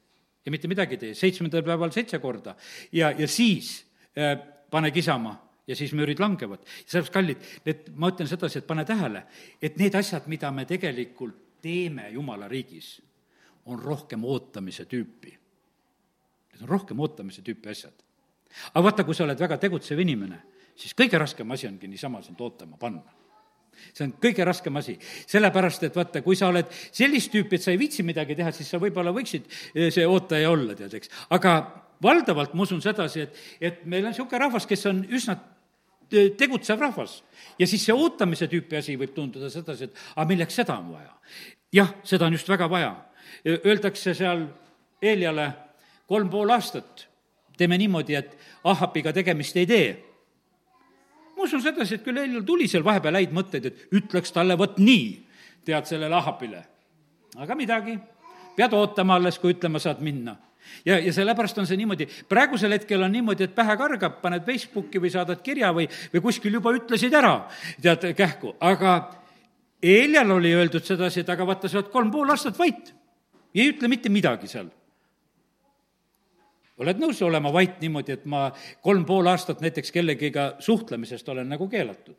ja 0.45 0.51
mitte 0.51 0.71
midagi 0.71 0.97
ei 0.97 1.03
tee, 1.03 1.17
seitsmendal 1.17 1.65
päeval 1.67 1.91
seitse 1.93 2.19
korda 2.19 2.55
ja, 2.91 3.11
ja 3.11 3.27
siis 3.27 3.85
äh, 4.17 4.37
pane 4.71 4.91
kisama 4.91 5.35
ja 5.69 5.75
siis 5.75 5.93
müürid 5.93 6.19
langevad. 6.19 6.63
sellepärast, 6.85 7.13
kallid, 7.13 7.45
et 7.65 7.91
ma 7.93 8.09
ütlen 8.09 8.27
sedasi, 8.27 8.59
et 8.59 8.67
pane 8.67 8.85
tähele, 8.85 9.23
et 9.61 9.77
need 9.77 9.95
asjad, 9.95 10.25
mida 10.31 10.49
me 10.51 10.65
tegelikult 10.65 11.61
teeme 11.61 12.09
Jumala 12.09 12.47
riigis, 12.49 12.95
on 13.69 13.77
rohkem 13.79 14.23
ootamise 14.25 14.87
tüüpi. 14.89 15.35
Need 16.53 16.63
on 16.65 16.71
rohkem 16.71 16.99
ootamise 16.99 17.43
tüüpi 17.45 17.69
asjad. 17.69 17.93
Aga 18.73 18.83
vaata, 18.83 19.05
kui 19.07 19.15
sa 19.15 19.25
oled 19.27 19.39
väga 19.39 19.57
tegutsev 19.61 19.99
inimene, 19.99 20.41
siis 20.79 20.95
kõige 20.97 21.19
raskem 21.21 21.51
asi 21.51 21.67
ongi 21.67 21.87
niisama 21.87 22.21
sind 22.25 22.41
ootama 22.41 22.77
panna 22.77 23.19
see 23.93 24.05
on 24.05 24.13
kõige 24.21 24.45
raskem 24.47 24.79
asi, 24.79 24.95
sellepärast 25.29 25.85
et 25.87 25.95
vaata, 25.95 26.21
kui 26.25 26.37
sa 26.37 26.49
oled 26.51 26.69
sellist 26.71 27.31
tüüpi, 27.33 27.57
et 27.57 27.65
sa 27.65 27.73
ei 27.73 27.79
viitsi 27.81 28.05
midagi 28.05 28.37
teha, 28.37 28.51
siis 28.55 28.69
sa 28.71 28.79
võib-olla 28.81 29.13
võiksid 29.15 29.47
eh, 29.73 29.89
see 29.93 30.07
ootaja 30.07 30.51
olla, 30.51 30.75
tead, 30.77 30.95
eks. 30.99 31.11
aga 31.35 31.55
valdavalt 32.03 32.55
ma 32.55 32.65
usun 32.65 32.81
sedasi, 32.83 33.25
et, 33.27 33.39
et 33.61 33.85
meil 33.89 34.05
on 34.05 34.13
niisugune 34.13 34.43
rahvas, 34.45 34.67
kes 34.69 34.85
on 34.91 35.03
üsna 35.15 35.37
eh, 36.11 36.31
tegutsev 36.39 36.81
rahvas. 36.81 37.19
ja 37.59 37.67
siis 37.67 37.85
see 37.85 37.95
ootamise 37.95 38.49
tüüpi 38.51 38.79
asi 38.79 38.97
võib 38.99 39.13
tunduda 39.15 39.51
sedasi, 39.53 39.89
et 39.89 40.03
aga 40.15 40.27
milleks 40.31 40.59
seda 40.61 40.79
on 40.79 40.93
vaja. 40.95 41.13
jah, 41.75 41.93
seda 42.03 42.27
on 42.27 42.37
just 42.37 42.49
väga 42.49 42.69
vaja. 42.71 42.95
Öeldakse 43.45 44.13
seal 44.17 44.47
Eeliale 44.99 45.45
kolm 46.09 46.27
pool 46.31 46.49
aastat, 46.51 47.05
teeme 47.59 47.77
niimoodi, 47.79 48.15
et 48.15 48.37
Ahapiga 48.63 49.13
tegemist 49.15 49.57
ei 49.59 49.67
tee. 49.67 49.87
Ma 51.35 51.45
usun 51.47 51.63
sedasi, 51.63 51.99
et 51.99 52.03
küll 52.03 52.19
Helil 52.19 52.43
tuli 52.47 52.67
seal 52.67 52.83
vahepeal 52.83 53.19
häid 53.19 53.35
mõtteid, 53.35 53.69
et 53.69 53.95
ütleks 53.95 54.33
talle 54.35 54.57
vot 54.59 54.79
nii, 54.79 55.09
tead, 55.67 55.87
sellele 55.87 56.15
Ahapile. 56.15 56.63
aga 57.39 57.55
midagi, 57.55 57.97
pead 58.55 58.73
ootama 58.75 59.19
alles, 59.19 59.37
kui 59.39 59.53
ütlema 59.53 59.79
saad 59.79 60.01
minna. 60.03 60.35
Ja, 60.85 60.97
ja 60.99 61.13
sellepärast 61.13 61.57
on 61.61 61.67
see 61.67 61.77
niimoodi, 61.79 62.05
praegusel 62.29 62.75
hetkel 62.75 63.03
on 63.03 63.13
niimoodi, 63.15 63.47
et 63.47 63.55
pähe 63.55 63.75
kargab, 63.79 64.19
paned 64.21 64.43
Facebooki 64.45 64.99
või 65.01 65.11
saadad 65.13 65.39
kirja 65.43 65.71
või, 65.75 65.87
või 66.13 66.23
kuskil 66.25 66.59
juba 66.59 66.73
ütlesid 66.75 67.15
ära, 67.15 67.33
tead, 67.81 68.11
kähku, 68.17 68.55
aga 68.59 68.99
Eljal 69.79 70.35
oli 70.35 70.51
öeldud 70.51 70.83
sedasi, 70.83 71.21
et 71.23 71.29
aga 71.31 71.45
vaata, 71.47 71.69
sa 71.71 71.79
oled 71.79 71.91
kolm 71.93 72.09
pool 72.11 72.29
aastat 72.33 72.57
vait. 72.59 72.91
Ei 73.55 73.69
ütle 73.71 73.87
mitte 73.87 74.11
midagi 74.11 74.49
seal 74.51 74.67
oled 76.79 77.01
nõus 77.01 77.21
olema 77.25 77.51
vait 77.53 77.79
niimoodi, 77.83 78.15
et 78.15 78.25
ma 78.29 78.47
kolm 78.85 79.05
pool 79.07 79.27
aastat 79.31 79.61
näiteks 79.63 79.91
kellegiga 79.91 80.53
suhtlemisest 80.63 81.29
olen 81.29 81.49
nagu 81.49 81.67
keelatud? 81.69 82.17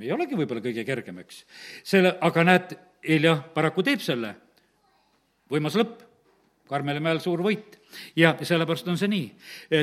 ei 0.00 0.12
olegi 0.12 0.36
võib-olla 0.36 0.60
kõige 0.60 0.84
kergem, 0.84 1.22
eks. 1.24 1.44
selle, 1.84 2.16
aga 2.20 2.44
näed, 2.44 2.76
Helja 3.06 3.36
paraku 3.54 3.84
teeb 3.86 4.00
selle. 4.02 4.34
võimas 5.52 5.76
lõpp, 5.78 6.02
Karmeli 6.66 6.98
mäel 6.98 7.20
suur 7.22 7.38
võit 7.44 7.76
ja 8.18 8.32
sellepärast 8.42 8.88
on 8.90 8.96
see 8.98 9.06
nii. 9.06 9.26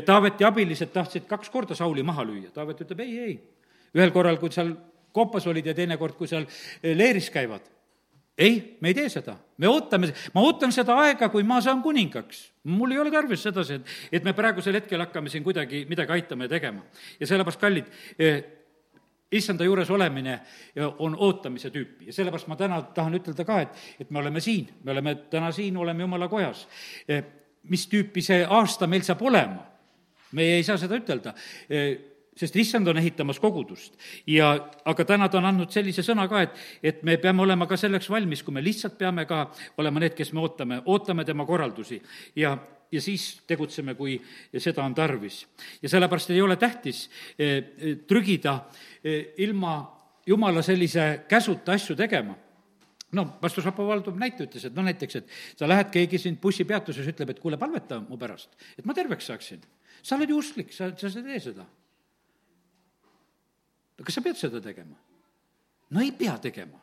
Taaveti 0.03 0.43
abilised 0.43 0.91
tahtsid 0.91 1.24
kaks 1.30 1.49
korda 1.49 1.78
Sauli 1.80 2.03
maha 2.03 2.26
lüüa, 2.28 2.51
Taavet 2.51 2.82
ütleb 2.84 2.99
ei, 3.05 3.14
ei. 3.20 3.38
ühel 3.95 4.11
korral, 4.11 4.38
kui 4.41 4.51
seal 4.51 4.74
koopas 5.16 5.47
olid 5.47 5.70
ja 5.72 5.74
teine 5.78 5.95
kord, 5.97 6.18
kui 6.20 6.28
seal 6.28 6.43
leeris 6.84 7.30
käivad 7.32 7.72
ei, 8.38 8.77
me 8.81 8.89
ei 8.89 8.97
tee 8.97 9.09
seda, 9.09 9.36
me 9.57 9.67
ootame, 9.69 10.09
ma 10.34 10.41
ootan 10.41 10.71
seda 10.73 10.95
aega, 11.03 11.29
kui 11.29 11.43
ma 11.45 11.59
saan 11.61 11.84
kuningaks. 11.84 12.49
mul 12.63 12.91
ei 12.91 12.99
ole 12.99 13.11
tarvis 13.11 13.43
sedasi, 13.43 13.73
et, 13.73 13.93
et 14.11 14.23
me 14.23 14.34
praegusel 14.34 14.79
hetkel 14.79 15.01
hakkame 15.03 15.29
siin 15.29 15.43
kuidagi 15.43 15.86
midagi 15.89 16.11
aitama 16.11 16.47
ja 16.47 16.49
tegema. 16.55 16.84
ja 17.19 17.27
sellepärast, 17.27 17.61
kallid 17.61 17.91
eh,, 18.19 18.43
issanda 19.34 19.65
juures 19.65 19.89
olemine 19.89 20.34
eh, 20.75 20.86
on 20.99 21.15
ootamise 21.19 21.69
tüüpi 21.73 22.09
ja 22.09 22.13
sellepärast 22.13 22.49
ma 22.49 22.57
täna 22.57 22.81
tahan 22.95 23.19
ütelda 23.19 23.45
ka, 23.45 23.59
et, 23.61 23.84
et 23.99 24.11
me 24.11 24.19
oleme 24.19 24.41
siin, 24.41 24.69
me 24.84 24.91
oleme 24.91 25.15
täna 25.29 25.51
siin, 25.51 25.77
oleme 25.77 26.07
jumala 26.07 26.27
kojas 26.27 26.67
eh,. 27.07 27.23
mis 27.69 27.86
tüüpi 27.88 28.21
see 28.21 28.41
aasta 28.49 28.88
meil 28.88 29.05
saab 29.05 29.21
olema? 29.21 29.69
meie 30.34 30.57
ei 30.57 30.63
saa 30.65 30.79
seda 30.81 30.97
ütelda 30.97 31.36
eh, 31.69 32.12
sest 32.38 32.55
issand 32.55 32.88
on 32.88 32.97
ehitamas 32.97 33.39
kogudust. 33.39 33.97
Ja, 34.27 34.53
aga 34.86 35.05
täna 35.05 35.29
ta 35.29 35.39
on 35.39 35.47
andnud 35.49 35.73
sellise 35.73 36.05
sõna 36.05 36.25
ka, 36.31 36.43
et, 36.47 36.61
et 36.84 37.01
me 37.05 37.17
peame 37.21 37.43
olema 37.45 37.67
ka 37.69 37.77
selleks 37.79 38.09
valmis, 38.09 38.43
kui 38.43 38.55
me 38.55 38.63
lihtsalt 38.63 38.97
peame 38.99 39.27
ka 39.29 39.45
olema 39.81 40.03
need, 40.03 40.15
kes 40.17 40.34
me 40.34 40.43
ootame, 40.43 40.81
ootame 40.89 41.25
tema 41.25 41.45
korraldusi. 41.49 41.99
Ja, 42.39 42.55
ja 42.93 43.01
siis 43.01 43.43
tegutseme, 43.49 43.95
kui 43.97 44.17
seda 44.57 44.86
on 44.86 44.95
tarvis. 44.95 45.43
ja 45.81 45.89
sellepärast 45.89 46.34
ei 46.34 46.41
ole 46.41 46.57
tähtis 46.61 47.09
eh, 47.38 47.97
trügida 48.07 48.59
eh, 49.03 49.34
ilma 49.45 49.75
jumala 50.27 50.61
sellise 50.61 51.25
käsuta 51.27 51.73
asju 51.73 51.95
tegema. 51.95 52.36
No 53.13 53.27
pastor 53.38 53.61
Šapovalov 53.63 54.15
näite 54.17 54.47
ütles, 54.47 54.63
et 54.65 54.73
no 54.73 54.81
näiteks, 54.81 55.15
et 55.19 55.34
sa 55.59 55.67
lähed, 55.69 55.91
keegi 55.93 56.17
sind 56.17 56.39
bussipeatuses 56.41 57.05
ütleb, 57.11 57.29
et 57.29 57.39
kuule, 57.39 57.59
palveta 57.61 57.99
mu 58.01 58.17
pärast, 58.17 58.55
et 58.77 58.88
ma 58.89 58.95
terveks 58.97 59.29
saaksin. 59.29 59.61
sa 60.01 60.15
oled 60.17 60.29
ju 60.29 60.38
usklik, 60.38 60.73
sa, 60.73 60.89
sa 60.97 61.07
ei 61.07 61.23
tee 61.27 61.39
seda 61.39 61.67
kas 64.01 64.17
sa 64.17 64.23
pead 64.25 64.39
seda 64.39 64.61
tegema? 64.63 64.97
no 65.93 66.01
ei 66.01 66.11
pea 66.17 66.37
tegema. 66.41 66.79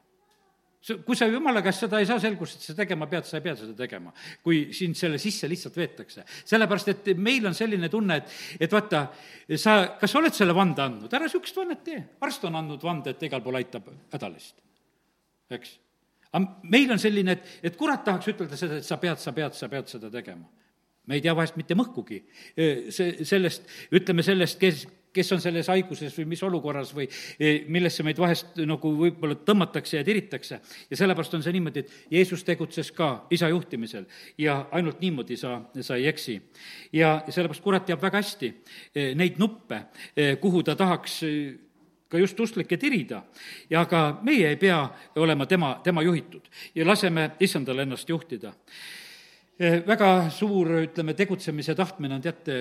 kui 1.05 1.17
sa 1.19 1.27
jumala 1.29 1.61
käest 1.61 1.83
seda 1.85 1.99
ei 2.01 2.07
saa 2.09 2.17
selgust, 2.23 2.57
et 2.57 2.71
sa 2.71 2.75
tegema 2.79 3.05
pead, 3.11 3.27
sa 3.29 3.37
ei 3.37 3.45
pea 3.45 3.53
seda 3.59 3.75
tegema, 3.77 4.15
kui 4.41 4.71
sind 4.77 4.97
selle 4.97 5.19
sisse 5.21 5.49
lihtsalt 5.51 5.77
veetakse. 5.77 6.25
sellepärast, 6.49 6.89
et 6.95 7.11
meil 7.21 7.47
on 7.51 7.57
selline 7.57 7.91
tunne, 7.93 8.17
et, 8.23 8.39
et 8.65 8.73
vaata, 8.73 9.03
sa, 9.57 9.75
kas 10.01 10.15
sa 10.15 10.23
oled 10.23 10.37
selle 10.37 10.57
vande 10.57 10.81
andnud, 10.85 11.13
ära 11.13 11.29
niisugust 11.29 11.61
vannet 11.61 11.85
tee. 11.85 12.01
arst 12.25 12.47
on 12.49 12.57
andnud 12.63 12.87
vande, 12.87 13.13
et 13.13 13.29
igal 13.29 13.45
pool 13.45 13.61
aitab 13.61 13.91
hädalist, 14.15 14.63
eks. 15.59 15.77
aga 16.33 16.47
meil 16.73 16.97
on 16.97 17.03
selline, 17.03 17.37
et, 17.37 17.53
et 17.69 17.77
kurat 17.77 18.07
tahaks 18.07 18.33
ütelda 18.33 18.57
seda, 18.57 18.81
et 18.81 18.89
sa 18.89 18.97
pead, 19.03 19.21
sa 19.21 19.37
pead, 19.37 19.59
sa 19.59 19.69
pead 19.69 19.93
seda 19.93 20.13
tegema 20.15 20.49
me 21.11 21.17
ei 21.19 21.23
tea 21.25 21.33
vahest 21.35 21.57
mitte 21.59 21.75
mõhkugi 21.75 22.21
see, 22.95 23.25
sellest, 23.27 23.65
ütleme 23.97 24.23
sellest, 24.25 24.61
kes, 24.61 24.85
kes 25.13 25.33
on 25.33 25.41
selles 25.43 25.69
haiguses 25.73 26.15
või 26.19 26.29
mis 26.33 26.43
olukorras 26.47 26.93
või 26.95 27.07
e, 27.39 27.65
millesse 27.69 28.05
meid 28.07 28.19
vahest 28.19 28.61
nagu 28.67 28.93
võib-olla 28.97 29.39
tõmmatakse 29.47 29.99
ja 29.99 30.05
tiritakse. 30.07 30.61
ja 30.91 30.97
sellepärast 30.97 31.35
on 31.35 31.43
see 31.43 31.53
niimoodi, 31.57 31.81
et 31.81 32.13
Jeesus 32.19 32.45
tegutses 32.45 32.93
ka 32.93 33.27
isa 33.31 33.49
juhtimisel 33.49 34.07
ja 34.39 34.67
ainult 34.71 35.01
niimoodi 35.01 35.37
sa, 35.37 35.61
sa 35.81 35.97
ei 35.97 36.07
eksi. 36.07 36.41
ja 36.93 37.23
sellepärast 37.29 37.63
kurat 37.63 37.87
teab 37.87 38.03
väga 38.03 38.23
hästi 38.23 38.55
e, 38.95 39.15
neid 39.15 39.39
nuppe, 39.39 39.83
e, 40.17 40.37
kuhu 40.37 40.63
ta 40.63 40.77
tahaks 40.77 41.23
ka 42.11 42.19
just 42.19 42.41
usklikke 42.41 42.77
tirida 42.77 43.23
ja 43.71 43.85
ka 43.87 44.21
meie 44.27 44.49
ei 44.49 44.57
pea 44.59 44.81
olema 45.17 45.47
tema, 45.47 45.77
tema 45.85 46.03
juhitud 46.03 46.49
ja 46.75 46.87
laseme 46.87 47.31
issandale 47.41 47.87
ennast 47.87 48.09
juhtida. 48.09 48.53
väga 49.87 50.31
suur, 50.31 50.71
ütleme, 50.87 51.13
tegutsemise 51.15 51.75
tahtmine 51.77 52.15
on, 52.15 52.23
teate, 52.25 52.55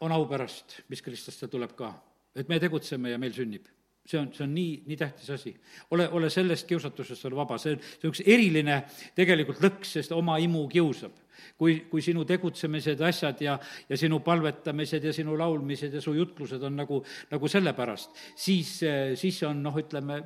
on 0.00 0.12
au 0.14 0.26
pärast, 0.30 0.80
mis 0.88 1.02
Kristlaste 1.02 1.48
tuleb 1.48 1.74
ka. 1.76 1.94
et 2.38 2.48
me 2.48 2.60
tegutseme 2.60 3.10
ja 3.10 3.18
meil 3.18 3.32
sünnib 3.34 3.66
see 4.08 4.18
on, 4.18 4.28
see 4.32 4.44
on 4.44 4.54
nii, 4.54 4.82
nii 4.88 4.96
tähtis 4.96 5.30
asi. 5.30 5.54
ole, 5.90 6.08
ole 6.08 6.30
sellest 6.30 6.66
kiusatusest 6.68 7.26
ole 7.28 7.36
vaba, 7.36 7.58
see 7.60 7.74
on, 7.76 7.82
see 7.82 8.08
on 8.08 8.14
üks 8.14 8.22
eriline 8.24 8.78
tegelikult 9.16 9.60
lõks, 9.64 9.96
sest 9.98 10.14
oma 10.16 10.38
imu 10.40 10.64
kiusab. 10.72 11.12
kui, 11.58 11.76
kui 11.90 12.02
sinu 12.02 12.24
tegutsemised, 12.26 13.00
asjad 13.04 13.42
ja, 13.44 13.58
ja 13.88 13.98
sinu 14.00 14.20
palvetamised 14.24 15.04
ja 15.04 15.12
sinu 15.14 15.36
laulmised 15.38 15.94
ja 15.94 16.00
su 16.02 16.14
jutlused 16.16 16.62
on 16.66 16.80
nagu, 16.80 17.02
nagu 17.30 17.50
sellepärast, 17.52 18.16
siis, 18.34 18.72
siis 19.20 19.42
on 19.46 19.62
noh, 19.62 19.76
ütleme, 19.78 20.22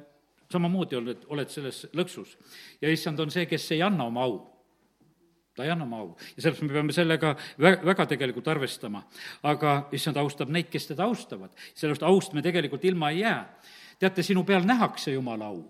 samamoodi 0.52 0.96
oled, 0.96 1.26
oled 1.34 1.52
selles 1.52 1.84
lõksus. 1.96 2.36
ja 2.80 2.92
issand 2.92 3.20
on 3.20 3.34
see, 3.34 3.48
kes 3.50 3.70
ei 3.74 3.82
anna 3.82 4.06
oma 4.08 4.24
au 4.28 4.38
ta 5.54 5.64
ei 5.64 5.70
anna 5.70 5.84
oma 5.84 6.00
au 6.00 6.08
ja 6.36 6.42
sellepärast 6.42 6.64
me 6.66 6.72
peame 6.72 6.96
sellega 6.96 7.34
vä-, 7.60 7.78
väga 7.84 8.06
tegelikult 8.14 8.48
arvestama. 8.48 9.02
aga 9.42 9.88
issand 9.92 10.16
austab 10.16 10.50
neid, 10.50 10.70
kes 10.72 10.88
teda 10.92 11.04
austavad, 11.04 11.52
sellepärast 11.74 12.06
aust 12.08 12.32
me 12.32 12.42
tegelikult 12.42 12.84
ilma 12.84 13.10
ei 13.10 13.20
jää. 13.20 13.44
teate, 13.98 14.22
sinu 14.22 14.44
peal 14.44 14.64
nähakse 14.66 15.12
Jumala 15.12 15.46
au, 15.52 15.62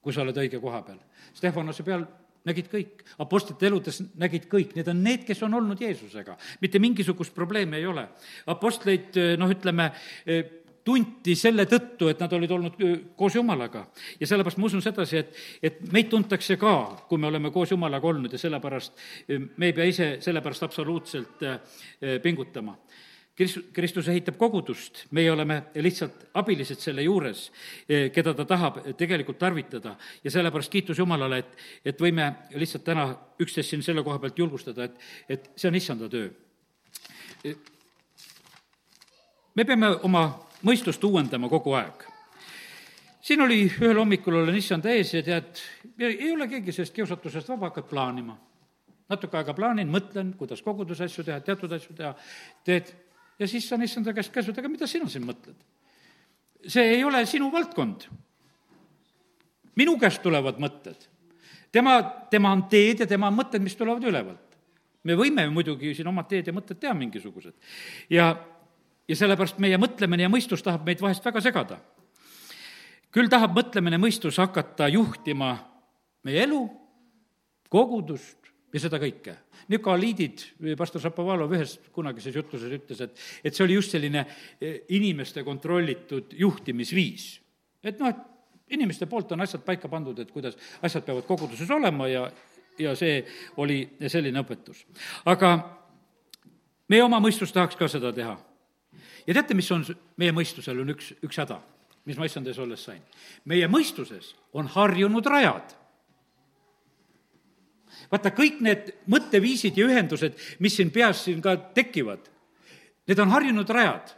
kui 0.00 0.12
sa 0.12 0.22
oled 0.22 0.36
õige 0.36 0.60
koha 0.60 0.82
peal. 0.82 1.00
Stefanose 1.34 1.82
peal 1.82 2.04
nägid 2.46 2.68
kõik, 2.70 3.02
apostlite 3.18 3.66
eludes 3.66 4.02
nägid 4.14 4.46
kõik, 4.50 4.76
need 4.76 4.88
on 4.88 5.02
need, 5.02 5.24
kes 5.26 5.42
on 5.42 5.54
olnud 5.58 5.80
Jeesusega. 5.80 6.36
mitte 6.60 6.78
mingisugust 6.78 7.34
probleemi 7.34 7.76
ei 7.76 7.86
ole. 7.86 8.08
apostleid, 8.46 9.16
noh, 9.38 9.50
ütleme, 9.50 9.90
tunti 10.86 11.34
selle 11.38 11.66
tõttu, 11.66 12.10
et 12.10 12.20
nad 12.22 12.32
olid 12.36 12.52
olnud 12.54 12.76
koos 13.18 13.34
Jumalaga. 13.34 13.86
ja 14.20 14.26
sellepärast 14.26 14.60
ma 14.62 14.68
usun 14.70 14.84
sedasi, 14.84 15.18
et, 15.18 15.40
et 15.62 15.80
meid 15.92 16.10
tuntakse 16.12 16.56
ka, 16.60 16.76
kui 17.08 17.18
me 17.18 17.26
oleme 17.26 17.50
koos 17.50 17.74
Jumalaga 17.74 18.06
olnud 18.06 18.32
ja 18.32 18.38
sellepärast 18.38 19.02
me 19.56 19.66
ei 19.66 19.74
pea 19.74 19.88
ise 19.90 20.08
sellepärast 20.22 20.62
absoluutselt 20.68 21.42
pingutama. 22.22 22.76
Krist-, 23.36 23.66
Kristus 23.76 24.08
ehitab 24.08 24.38
kogudust, 24.40 25.02
meie 25.10 25.28
oleme 25.32 25.58
lihtsalt 25.84 26.30
abilised 26.40 26.80
selle 26.80 27.02
juures, 27.04 27.50
keda 27.86 28.32
ta 28.38 28.46
tahab 28.48 28.80
tegelikult 28.96 29.38
tarvitada 29.42 29.96
ja 30.24 30.32
sellepärast 30.32 30.72
kiitus 30.72 31.02
Jumalale, 31.02 31.42
et, 31.42 31.58
et 31.92 32.00
võime 32.00 32.30
lihtsalt 32.56 32.86
täna 32.86 33.10
üksteist 33.42 33.74
siin 33.74 33.84
selle 33.84 34.06
koha 34.06 34.22
pealt 34.22 34.38
julgustada, 34.38 34.88
et, 34.88 34.96
et 35.28 35.50
see 35.56 35.68
on 35.68 35.76
issanda 35.76 36.08
töö. 36.08 36.30
me 39.56 39.64
peame 39.64 39.92
oma 40.08 40.45
mõistust 40.66 41.04
uuendama 41.06 41.50
kogu 41.52 41.76
aeg. 41.78 42.04
siin 43.20 43.40
oli, 43.42 43.64
ühel 43.66 43.98
hommikul 43.98 44.40
olen 44.42 44.56
issanda 44.56 44.90
ees 44.94 45.14
ja 45.14 45.22
tead, 45.26 45.62
ei 45.98 46.30
ole 46.32 46.48
keegi 46.50 46.72
sellest 46.72 46.94
kiusatusest 46.94 47.48
vaba, 47.48 47.70
hakkad 47.70 47.88
plaanima. 47.90 48.36
natuke 49.08 49.38
aega 49.38 49.54
plaanin, 49.54 49.90
mõtlen, 49.90 50.34
kuidas 50.38 50.62
koguduse 50.62 51.06
asju 51.06 51.24
teha, 51.24 51.40
teatud 51.40 51.72
asju 51.72 51.94
teha, 51.94 52.14
teed, 52.66 52.90
ja 53.38 53.48
siis 53.48 53.68
saan 53.68 53.82
issanda 53.86 54.14
käest 54.14 54.32
käsud, 54.34 54.58
aga 54.58 54.68
mida 54.68 54.86
sina 54.90 55.08
siin 55.08 55.26
mõtled? 55.26 55.58
see 56.66 56.96
ei 56.96 57.04
ole 57.04 57.26
sinu 57.26 57.52
valdkond. 57.52 58.08
minu 59.76 59.98
käest 59.98 60.22
tulevad 60.22 60.58
mõtted. 60.58 61.06
tema, 61.72 62.02
tema 62.30 62.52
on 62.52 62.66
teed 62.68 63.00
ja 63.00 63.06
tema 63.06 63.28
on 63.28 63.38
mõtted, 63.38 63.62
mis 63.62 63.76
tulevad 63.76 64.02
ülevalt. 64.02 64.58
me 65.04 65.14
võime 65.14 65.48
muidugi 65.50 65.94
siin 65.94 66.08
omad 66.08 66.28
teed 66.28 66.46
ja 66.46 66.52
mõtted 66.52 66.80
teha 66.80 66.94
mingisugused. 66.94 67.54
ja 68.10 68.34
ja 69.08 69.16
sellepärast 69.16 69.60
meie 69.62 69.78
mõtlemine 69.80 70.26
ja 70.26 70.32
mõistus 70.32 70.64
tahab 70.64 70.86
meid 70.86 71.00
vahest 71.02 71.24
väga 71.24 71.40
segada. 71.40 71.78
küll 73.10 73.30
tahab 73.32 73.54
mõtlemine, 73.56 73.98
mõistus 73.98 74.36
hakata 74.36 74.88
juhtima 74.88 75.56
meie 76.24 76.42
elu, 76.42 76.66
kogudust 77.70 78.50
ja 78.74 78.80
seda 78.82 78.98
kõike. 79.00 79.36
Nikoliidid, 79.72 80.42
pastor 80.78 81.00
Šapovalov 81.00 81.54
ühes 81.56 81.78
kunagises 81.94 82.34
jutluses 82.36 82.72
ütles, 82.72 83.00
et, 83.00 83.16
et 83.44 83.54
see 83.54 83.64
oli 83.64 83.78
just 83.78 83.94
selline 83.94 84.26
eh, 84.60 84.82
inimeste 84.94 85.42
kontrollitud 85.46 86.34
juhtimisviis. 86.38 87.40
et 87.82 87.98
noh, 87.98 88.10
et 88.10 88.74
inimeste 88.74 89.06
poolt 89.06 89.32
on 89.32 89.40
asjad 89.40 89.62
paika 89.64 89.88
pandud, 89.88 90.18
et 90.18 90.30
kuidas 90.30 90.58
asjad 90.82 91.04
peavad 91.06 91.26
koguduses 91.26 91.70
olema 91.70 92.08
ja, 92.10 92.26
ja 92.78 92.94
see 92.98 93.22
oli 93.56 93.80
selline 94.08 94.42
õpetus. 94.42 94.84
aga 95.24 95.56
meie 96.88 97.02
oma 97.02 97.20
mõistus 97.22 97.54
tahaks 97.54 97.78
ka 97.78 97.88
seda 97.88 98.12
teha 98.12 98.36
ja 99.26 99.34
teate, 99.34 99.56
mis 99.58 99.70
on 99.74 99.84
meie 100.20 100.34
mõistusel, 100.34 100.78
on 100.82 100.92
üks, 100.94 101.10
üks 101.26 101.40
häda, 101.42 101.58
mis 102.06 102.18
ma 102.18 102.28
issand 102.28 102.48
ees 102.50 102.60
olles 102.62 102.84
sain? 102.88 103.02
meie 103.44 103.68
mõistuses 103.70 104.34
on 104.56 104.70
harjunud 104.70 105.26
rajad. 105.26 105.74
vaata, 108.12 108.30
kõik 108.30 108.62
need 108.62 108.92
mõtteviisid 109.10 109.78
ja 109.78 109.88
ühendused, 109.90 110.38
mis 110.60 110.76
siin 110.76 110.92
peas 110.94 111.24
siin 111.24 111.42
ka 111.42 111.56
tekivad, 111.56 112.30
need 113.08 113.20
on 113.22 113.34
harjunud 113.34 113.70
rajad. 113.70 114.14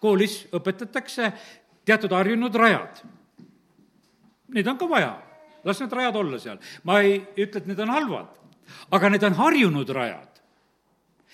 koolis 0.00 0.46
õpetatakse 0.52 1.32
teatud 1.84 2.12
harjunud 2.12 2.54
rajad. 2.54 3.02
Neid 4.50 4.66
on 4.66 4.78
ka 4.78 4.86
vaja, 4.88 5.12
las 5.64 5.80
need 5.80 5.92
rajad 5.92 6.16
olla 6.16 6.38
seal. 6.38 6.58
ma 6.84 7.00
ei 7.00 7.20
ütle, 7.36 7.62
et 7.62 7.66
need 7.66 7.78
on 7.78 7.94
halvad, 7.94 8.34
aga 8.90 9.10
need 9.10 9.24
on 9.24 9.38
harjunud 9.38 9.88
rajad 9.94 10.29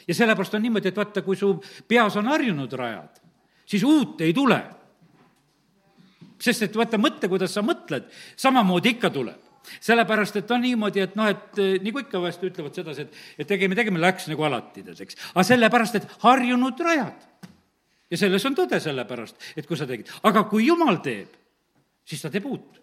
ja 0.08 0.14
sellepärast 0.14 0.54
on 0.54 0.62
niimoodi, 0.62 0.88
et 0.88 0.96
vaata, 0.96 1.22
kui 1.22 1.36
su 1.36 1.52
peas 1.88 2.16
on 2.16 2.28
harjunud 2.30 2.72
rajad, 2.72 3.20
siis 3.66 3.84
uut 3.84 4.20
ei 4.20 4.34
tule. 4.34 4.62
sest 6.36 6.62
et 6.62 6.76
vaata, 6.76 6.98
mõtle, 7.00 7.28
kuidas 7.32 7.54
sa 7.54 7.62
mõtled, 7.64 8.10
samamoodi 8.36 8.96
ikka 8.96 9.10
tuleb 9.10 9.42
sellepärast, 9.80 10.36
et 10.36 10.50
on 10.54 10.60
niimoodi, 10.62 11.00
et 11.02 11.14
noh, 11.18 11.26
et 11.26 11.60
nagu 11.82 11.98
ikka 11.98 12.20
vahest 12.22 12.42
ütlevad 12.46 12.76
sedasi, 12.76 13.02
et, 13.02 13.16
et 13.42 13.48
tegime, 13.50 13.74
tegime, 13.74 13.98
läks 13.98 14.28
nagu 14.30 14.44
alati, 14.46 14.84
tead, 14.86 15.00
eks. 15.02 15.18
aga 15.32 15.42
sellepärast, 15.48 15.96
et 15.98 16.12
harjunud 16.22 16.82
rajad. 16.86 17.24
ja 18.10 18.20
selles 18.20 18.44
on 18.46 18.54
tõde 18.54 18.78
sellepärast, 18.78 19.40
et 19.56 19.66
kui 19.66 19.78
sa 19.78 19.88
tegid, 19.90 20.12
aga 20.22 20.44
kui 20.46 20.68
jumal 20.68 21.00
teeb, 21.02 21.34
siis 22.06 22.22
ta 22.22 22.30
teeb 22.30 22.46
uut. 22.46 22.78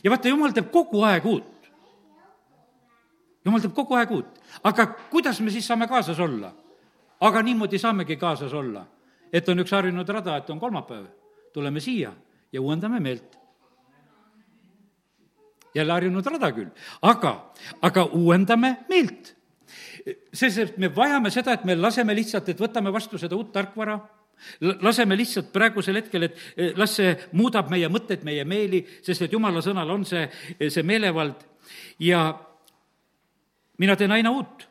ja 0.00 0.14
vaata, 0.14 0.32
jumal 0.32 0.56
teeb 0.56 0.72
kogu 0.72 1.04
aeg 1.04 1.28
uut 1.28 1.51
jumal 3.44 3.62
teeb 3.62 3.74
kogu 3.74 3.96
aeg 3.98 4.10
uut. 4.10 4.40
aga 4.64 4.86
kuidas 5.10 5.40
me 5.40 5.50
siis 5.50 5.66
saame 5.66 5.88
kaasas 5.88 6.20
olla? 6.20 6.52
aga 7.20 7.42
niimoodi 7.42 7.78
saamegi 7.78 8.16
kaasas 8.16 8.52
olla, 8.52 8.86
et 9.32 9.48
on 9.48 9.62
üks 9.62 9.72
harjunud 9.72 10.08
rada, 10.08 10.36
et 10.36 10.50
on 10.50 10.60
kolmapäev, 10.60 11.06
tuleme 11.54 11.80
siia 11.80 12.12
ja 12.52 12.60
uuendame 12.60 13.00
meelt. 13.00 13.38
jälle 15.74 15.92
harjunud 15.92 16.26
rada 16.26 16.52
küll, 16.52 16.70
aga, 17.02 17.52
aga 17.82 18.04
uuendame 18.04 18.76
meelt. 18.88 19.36
sest 20.34 20.76
me 20.76 20.94
vajame 20.94 21.30
seda, 21.30 21.52
et 21.52 21.64
me 21.64 21.76
laseme 21.76 22.14
lihtsalt, 22.14 22.48
et 22.48 22.60
võtame 22.60 22.92
vastu 22.92 23.18
seda 23.18 23.36
uut 23.36 23.52
tarkvara 23.52 24.00
laseme 24.60 25.16
lihtsalt 25.16 25.52
praegusel 25.52 26.00
hetkel, 26.00 26.26
et 26.26 26.38
eh, 26.56 26.72
las 26.76 26.96
see 26.98 27.12
muudab 27.38 27.70
meie 27.70 27.88
mõtteid, 27.92 28.24
meie 28.26 28.44
meeli, 28.44 28.82
sest 29.06 29.22
et 29.22 29.32
jumala 29.32 29.62
sõnal 29.62 29.90
on 29.94 30.04
see, 30.08 30.24
see 30.68 30.82
meelevald 30.82 31.44
ja 32.02 32.24
mina 33.78 33.96
teen 33.96 34.12
aina 34.12 34.30
uut. 34.30 34.68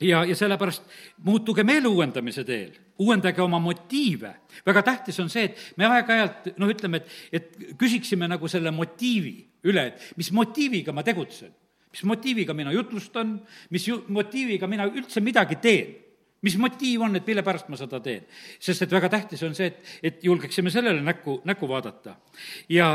ja, 0.00 0.24
ja 0.24 0.36
sellepärast 0.36 0.82
muutuge 1.26 1.64
meele 1.66 1.88
uuendamise 1.88 2.44
teel, 2.44 2.72
uuendage 2.98 3.42
oma 3.42 3.58
motiive. 3.58 4.34
väga 4.66 4.82
tähtis 4.82 5.20
on 5.20 5.30
see, 5.30 5.44
et 5.44 5.72
me 5.76 5.86
aeg-ajalt 5.86 6.52
noh, 6.58 6.70
ütleme, 6.70 7.02
et, 7.02 7.14
et 7.32 7.78
küsiksime 7.78 8.28
nagu 8.28 8.48
selle 8.48 8.70
motiivi 8.70 9.36
üle, 9.64 9.86
et 9.92 10.12
mis 10.16 10.30
motiiviga 10.32 10.92
ma 10.92 11.02
tegutsen, 11.02 11.50
mis 11.90 12.04
motiiviga 12.04 12.54
mina 12.54 12.72
jutlustan, 12.72 13.40
mis 13.70 13.88
ju-, 13.88 14.04
motiiviga 14.08 14.70
mina 14.70 14.86
üldse 14.86 15.20
midagi 15.24 15.58
teen 15.62 15.96
mis 16.42 16.54
motiiv 16.60 17.02
on, 17.02 17.16
et 17.18 17.26
mille 17.26 17.42
pärast 17.42 17.70
ma 17.72 17.78
seda 17.78 18.00
teen? 18.02 18.26
sest 18.62 18.84
et 18.86 18.92
väga 18.94 19.10
tähtis 19.10 19.42
on 19.46 19.56
see, 19.58 19.72
et, 19.72 19.94
et 20.02 20.24
julgeksime 20.24 20.70
sellele 20.70 21.02
näkku, 21.02 21.40
näkku 21.48 21.68
vaadata. 21.68 22.14
ja 22.68 22.92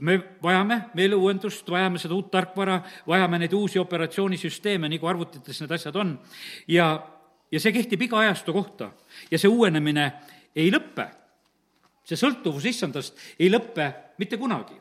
me 0.00 0.18
vajame 0.42 0.80
meeleuuendust, 0.94 1.68
vajame 1.70 1.98
seda 2.00 2.16
uut 2.16 2.30
tarkvara, 2.32 2.80
vajame 3.08 3.40
neid 3.42 3.54
uusi 3.56 3.78
operatsioonisüsteeme, 3.78 4.88
nagu 4.88 5.08
arvutites 5.08 5.60
need 5.60 5.72
asjad 5.76 5.96
on. 6.00 6.18
ja, 6.68 6.90
ja 7.52 7.60
see 7.60 7.72
kehtib 7.72 8.02
iga 8.08 8.20
ajastu 8.24 8.52
kohta 8.56 8.90
ja 9.30 9.38
see 9.38 9.50
uuenemine 9.50 10.12
ei 10.56 10.70
lõppe. 10.72 11.08
see 12.04 12.18
sõltuvus 12.18 12.64
issandast 12.66 13.18
ei 13.38 13.50
lõppe 13.50 13.92
mitte 14.18 14.38
kunagi. 14.40 14.78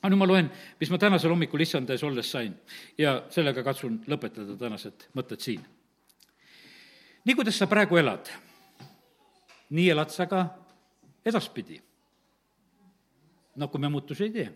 aga 0.00 0.10
nüüd 0.10 0.18
ma 0.18 0.26
loen, 0.26 0.50
mis 0.80 0.90
ma 0.90 0.98
tänasel 0.98 1.30
hommikul 1.30 1.60
issanda 1.60 1.92
ees 1.92 2.02
olles 2.02 2.30
sain 2.30 2.54
ja 2.98 3.22
sellega 3.30 3.62
katsun 3.62 4.02
lõpetada 4.08 4.56
tänased 4.58 5.08
mõtted 5.14 5.40
siin. 5.40 5.62
nii, 7.24 7.34
kuidas 7.34 7.58
sa 7.58 7.66
praegu 7.66 7.96
elad, 7.96 8.28
nii 9.70 9.90
elad 9.90 10.10
sa 10.10 10.26
ka 10.26 10.46
edaspidi 11.24 11.80
no 13.56 13.68
kui 13.68 13.80
me 13.80 13.88
muutusi 13.92 14.24
ei 14.28 14.32
tee, 14.34 14.46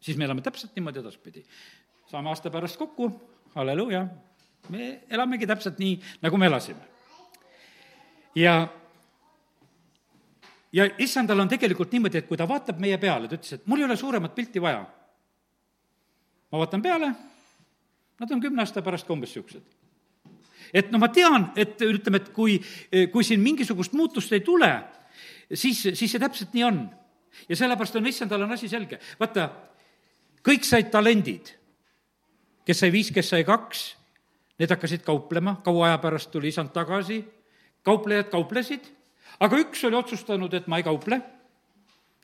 siis 0.00 0.18
me 0.18 0.24
elame 0.24 0.42
täpselt 0.44 0.76
niimoodi 0.76 1.00
edaspidi. 1.00 1.44
saame 2.10 2.28
aasta 2.28 2.50
pärast 2.50 2.76
kokku, 2.76 3.10
halleluuja, 3.54 4.06
me 4.68 5.00
elamegi 5.10 5.46
täpselt 5.46 5.78
nii, 5.78 6.00
nagu 6.22 6.36
me 6.36 6.46
elasime. 6.46 6.80
ja 8.34 8.68
ja 10.72 10.86
issandal 10.98 11.40
on 11.40 11.48
tegelikult 11.48 11.92
niimoodi, 11.92 12.18
et 12.18 12.28
kui 12.28 12.36
ta 12.36 12.48
vaatab 12.48 12.78
meie 12.78 12.98
peale, 12.98 13.28
ta 13.28 13.36
ütles, 13.38 13.52
et 13.58 13.66
mul 13.66 13.80
ei 13.80 13.88
ole 13.88 13.96
suuremat 13.96 14.34
pilti 14.34 14.62
vaja. 14.62 14.86
ma 16.52 16.58
vaatan 16.58 16.82
peale, 16.82 17.12
nad 18.20 18.30
on 18.30 18.40
kümne 18.40 18.62
aasta 18.62 18.82
pärast 18.82 19.06
ka 19.06 19.12
umbes 19.12 19.30
niisugused 19.30 19.80
et 20.74 20.90
no 20.92 21.00
ma 21.02 21.08
tean, 21.12 21.50
et 21.58 21.80
ütleme, 21.82 22.20
et 22.22 22.30
kui, 22.34 22.58
kui 23.12 23.26
siin 23.26 23.42
mingisugust 23.42 23.94
muutust 23.98 24.32
ei 24.32 24.42
tule, 24.46 24.70
siis, 25.52 25.82
siis 25.82 26.06
see 26.06 26.22
täpselt 26.22 26.54
nii 26.54 26.66
on. 26.66 26.80
Ja 27.48 27.56
sellepärast 27.56 27.96
on 27.96 28.06
issandal 28.06 28.42
on 28.42 28.52
asi 28.52 28.68
selge. 28.68 29.00
vaata, 29.20 29.50
kõik 30.46 30.64
said 30.64 30.90
talendid. 30.90 31.56
kes 32.64 32.80
sai 32.80 32.92
viis, 32.92 33.10
kes 33.10 33.28
sai 33.28 33.44
kaks, 33.44 33.96
need 34.58 34.70
hakkasid 34.70 35.02
kauplema, 35.02 35.56
kaua 35.64 35.86
aja 35.86 35.98
pärast 35.98 36.30
tuli 36.30 36.48
isand 36.48 36.72
tagasi, 36.72 37.24
kauplejad 37.82 38.30
kauplesid, 38.30 38.90
aga 39.40 39.56
üks 39.56 39.84
oli 39.84 39.96
otsustanud, 39.96 40.54
et 40.54 40.66
ma 40.66 40.78
ei 40.78 40.86
kauple 40.86 41.20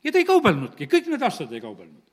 ja 0.03 0.11
ta 0.11 0.21
ei 0.21 0.27
kaubelnudki, 0.27 0.87
kõik 0.87 1.09
need 1.11 1.23
aastad 1.25 1.51
ei 1.51 1.61
kaubelnud 1.61 2.07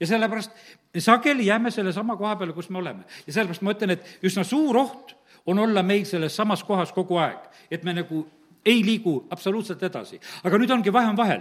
ja 0.00 0.06
sellepärast 0.06 0.50
sageli 0.98 1.46
jääme 1.46 1.70
sellesama 1.70 2.16
koha 2.16 2.36
peale, 2.36 2.52
kus 2.52 2.70
me 2.70 2.78
oleme. 2.78 3.04
ja 3.26 3.32
sellepärast 3.32 3.62
ma 3.62 3.72
ütlen, 3.72 3.90
et 3.96 4.18
üsna 4.22 4.44
suur 4.44 4.76
oht 4.76 5.16
on 5.46 5.58
olla 5.58 5.82
meil 5.82 6.04
selles 6.04 6.36
samas 6.36 6.64
kohas 6.64 6.92
kogu 6.92 7.16
aeg, 7.22 7.38
et 7.70 7.84
me 7.84 7.94
nagu 7.94 8.26
ei 8.66 8.82
liigu 8.84 9.26
absoluutselt 9.30 9.82
edasi. 9.82 10.20
aga 10.44 10.58
nüüd 10.58 10.70
ongi 10.70 10.92
vahe 10.92 11.08
on 11.08 11.16
vahel. 11.16 11.40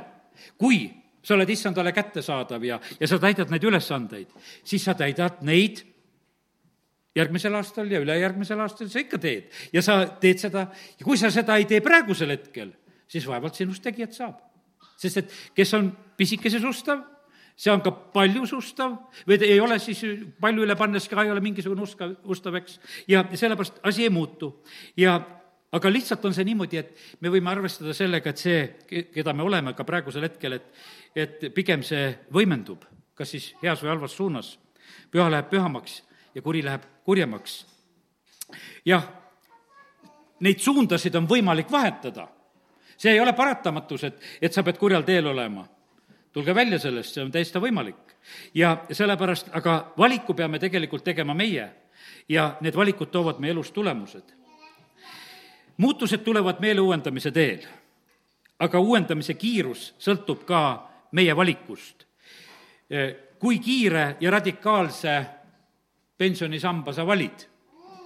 Kui 0.57 0.85
sa 1.25 1.33
oled 1.33 1.49
issandale 1.49 1.91
kättesaadav 1.95 2.63
ja, 2.63 2.79
ja 2.99 3.09
sa 3.09 3.19
täidad 3.21 3.49
neid 3.53 3.63
ülesandeid, 3.65 4.31
siis 4.63 4.83
sa 4.85 4.93
täidad 4.97 5.41
neid 5.45 5.81
järgmisel 7.15 7.55
aastal 7.55 7.89
ja 7.91 8.01
ülejärgmisel 8.03 8.59
aastal 8.59 8.89
sa 8.91 9.01
ikka 9.01 9.19
teed. 9.21 9.49
ja 9.73 9.81
sa 9.81 10.03
teed 10.21 10.41
seda 10.41 10.67
ja 10.99 11.05
kui 11.05 11.17
sa 11.17 11.31
seda 11.33 11.57
ei 11.57 11.67
tee 11.69 11.81
praegusel 11.81 12.35
hetkel, 12.35 12.73
siis 13.07 13.27
vaevalt 13.27 13.55
sinust 13.55 13.83
tegijat 13.83 14.13
saab. 14.13 14.39
sest 14.97 15.23
et 15.23 15.35
kes 15.55 15.73
on 15.73 15.91
pisikese 16.17 16.59
sustav, 16.59 17.01
see 17.55 17.71
on 17.71 17.81
ka 17.81 17.91
paljusustav 17.91 18.97
või 19.27 19.39
ei 19.47 19.59
ole 19.63 19.79
siis 19.79 20.03
palju 20.41 20.67
üle 20.67 20.75
pannes 20.75 21.07
ka 21.07 21.23
ei 21.23 21.31
ole 21.31 21.41
mingisugune 21.43 21.81
uska, 21.81 22.11
ustav, 22.23 22.59
eks. 22.59 22.79
ja 23.07 23.23
sellepärast 23.33 23.79
asi 23.83 24.03
ei 24.03 24.13
muutu. 24.13 24.51
ja 24.97 25.19
aga 25.75 25.91
lihtsalt 25.91 26.23
on 26.25 26.33
see 26.35 26.45
niimoodi, 26.47 26.79
et 26.79 27.21
me 27.21 27.31
võime 27.33 27.51
arvestada 27.51 27.93
sellega, 27.95 28.31
et 28.31 28.41
see, 28.41 28.61
keda 29.13 29.33
me 29.35 29.43
oleme 29.43 29.73
ka 29.75 29.83
praegusel 29.87 30.27
hetkel, 30.27 30.57
et, 30.57 30.69
et 31.15 31.45
pigem 31.55 31.83
see 31.83 32.07
võimendub, 32.33 32.85
kas 33.15 33.33
siis 33.35 33.51
heas 33.63 33.83
või 33.83 33.91
halvas 33.93 34.15
suunas. 34.15 34.55
püha 35.11 35.29
läheb 35.31 35.49
pühamaks 35.49 36.01
ja 36.35 36.41
kuri 36.41 36.63
läheb 36.63 36.83
kurjemaks. 37.03 37.65
jah, 38.85 39.03
neid 40.39 40.59
suundasid 40.59 41.15
on 41.15 41.27
võimalik 41.27 41.71
vahetada. 41.71 42.27
see 42.97 43.11
ei 43.11 43.19
ole 43.19 43.33
paratamatus, 43.33 44.03
et, 44.03 44.21
et 44.41 44.53
sa 44.53 44.63
pead 44.63 44.77
kurjal 44.77 45.03
teel 45.03 45.27
olema 45.27 45.67
tulge 46.35 46.55
välja 46.55 46.79
sellest, 46.79 47.13
see 47.15 47.23
on 47.23 47.31
täiesti 47.31 47.59
võimalik. 47.63 48.15
ja 48.53 48.85
sellepärast, 48.91 49.53
aga 49.55 49.93
valiku 49.97 50.33
peame 50.33 50.59
tegelikult 50.59 51.03
tegema 51.03 51.33
meie 51.33 51.69
ja 52.29 52.57
need 52.61 52.75
valikud 52.75 53.11
toovad 53.11 53.39
meie 53.39 53.53
elus 53.55 53.71
tulemused. 53.71 54.44
Muutused 55.77 56.23
tulevad 56.23 56.61
meele 56.63 56.81
uuendamise 56.81 57.31
teel, 57.31 57.65
aga 58.59 58.79
uuendamise 58.79 59.33
kiirus 59.33 59.93
sõltub 59.99 60.45
ka 60.45 60.61
meie 61.11 61.35
valikust. 61.35 62.05
kui 63.39 63.59
kiire 63.59 64.15
ja 64.19 64.31
radikaalse 64.31 65.25
pensionisamba 66.17 66.93
sa 66.93 67.05
valid, 67.07 67.47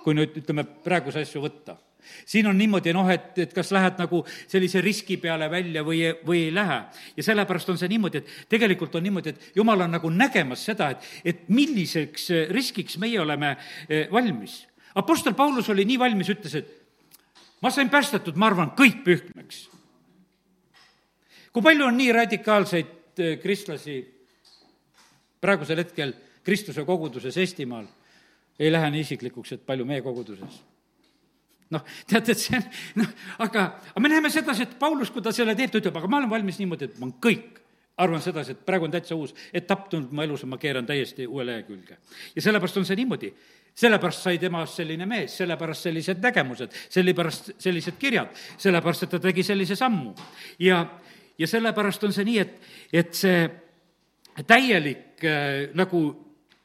kui 0.04 0.16
nüüd 0.16 0.38
ütleme, 0.42 0.64
praeguse 0.64 1.22
asju 1.22 1.42
võtta 1.42 1.78
siin 2.26 2.48
on 2.48 2.58
niimoodi, 2.58 2.94
noh, 2.94 3.10
et, 3.12 3.38
et 3.44 3.54
kas 3.54 3.72
lähed 3.76 4.00
nagu 4.00 4.22
sellise 4.48 4.82
riski 4.82 5.18
peale 5.22 5.50
välja 5.52 5.84
või, 5.86 6.02
või 6.26 6.46
ei 6.48 6.54
lähe. 6.54 6.80
ja 7.18 7.24
sellepärast 7.24 7.70
on 7.70 7.78
see 7.78 7.92
niimoodi, 7.92 8.22
et 8.22 8.50
tegelikult 8.50 8.96
on 8.96 9.04
niimoodi, 9.04 9.34
et 9.34 9.60
jumal 9.60 9.86
on 9.86 9.92
nagu 9.98 10.10
nägemas 10.10 10.64
seda, 10.72 10.92
et, 10.96 11.10
et 11.26 11.46
milliseks 11.50 12.30
riskiks 12.56 12.98
meie 13.02 13.20
oleme 13.22 13.56
eh, 13.88 14.08
valmis. 14.12 14.62
Apostel 14.96 15.36
Paulus 15.38 15.70
oli 15.70 15.86
nii 15.86 16.00
valmis, 16.00 16.32
ütles, 16.34 16.56
et 16.56 16.79
ma 17.62 17.72
sain 17.72 17.90
päästetud, 17.90 18.38
ma 18.40 18.48
arvan, 18.48 18.74
kõik 18.78 19.04
pühkmeks. 19.04 19.68
kui 21.54 21.66
palju 21.66 21.86
on 21.86 21.98
nii 21.98 22.12
radikaalseid 22.14 23.20
eh, 23.20 23.38
kristlasi 23.42 24.00
praegusel 25.42 25.84
hetkel 25.84 26.14
Kristuse 26.44 26.86
koguduses 26.86 27.38
Eestimaal, 27.38 27.86
ei 28.60 28.72
lähe 28.72 28.90
nii 28.92 29.02
isiklikuks, 29.06 29.52
et 29.56 29.66
palju 29.66 29.86
meie 29.86 30.02
koguduses 30.02 30.62
noh, 31.70 31.86
tead, 32.10 32.30
et 32.34 32.42
see 32.42 32.58
on, 32.58 32.68
noh, 33.04 33.10
aga, 33.46 33.66
aga 33.92 34.02
me 34.04 34.12
näeme 34.12 34.32
sedasi, 34.34 34.66
et 34.66 34.78
Paulus, 34.80 35.12
kui 35.14 35.22
ta 35.26 35.34
selle 35.36 35.56
teeb, 35.58 35.72
ta 35.72 35.82
ütleb, 35.82 35.98
aga 36.00 36.10
ma 36.10 36.18
olen 36.18 36.32
valmis 36.32 36.58
niimoodi, 36.62 36.90
et 36.90 37.02
ma 37.02 37.12
kõik 37.22 37.60
arvan 38.00 38.24
sedasi, 38.24 38.56
et 38.56 38.66
praegu 38.66 38.88
on 38.88 38.94
täitsa 38.94 39.18
uus 39.18 39.36
etapp 39.56 39.90
tulnud 39.92 40.14
mu 40.16 40.24
elus 40.24 40.46
ja 40.46 40.50
ma 40.50 40.60
keeran 40.62 40.88
täiesti 40.88 41.28
uue 41.28 41.46
lehekülge. 41.46 41.98
ja 42.36 42.42
sellepärast 42.42 42.78
on 42.80 42.88
see 42.88 42.96
niimoodi. 43.00 43.34
Sellepärast 43.80 44.26
sai 44.28 44.38
temast 44.42 44.80
selline 44.80 45.06
mees, 45.08 45.38
sellepärast 45.40 45.88
sellised 45.88 46.24
nägemused, 46.24 46.76
sellepärast 46.92 47.52
sellised 47.58 48.00
kirjad, 48.00 48.34
sellepärast, 48.58 49.08
et 49.08 49.14
ta 49.16 49.20
tegi 49.24 49.44
sellise 49.44 49.76
sammu. 49.80 50.14
ja, 50.60 50.84
ja 51.38 51.48
sellepärast 51.48 52.04
on 52.04 52.14
see 52.14 52.28
nii, 52.28 52.40
et, 52.40 52.62
et 52.94 53.14
see 53.16 53.50
täielik 54.48 55.24
äh, 55.24 55.70
nagu 55.80 56.04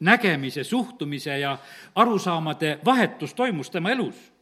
nägemise, 0.05 0.65
suhtumise 0.65 1.39
ja 1.39 1.57
arusaamade 1.95 2.79
vahetus 2.85 3.35
toimus 3.35 3.71
tema 3.71 3.95
elus 3.95 4.35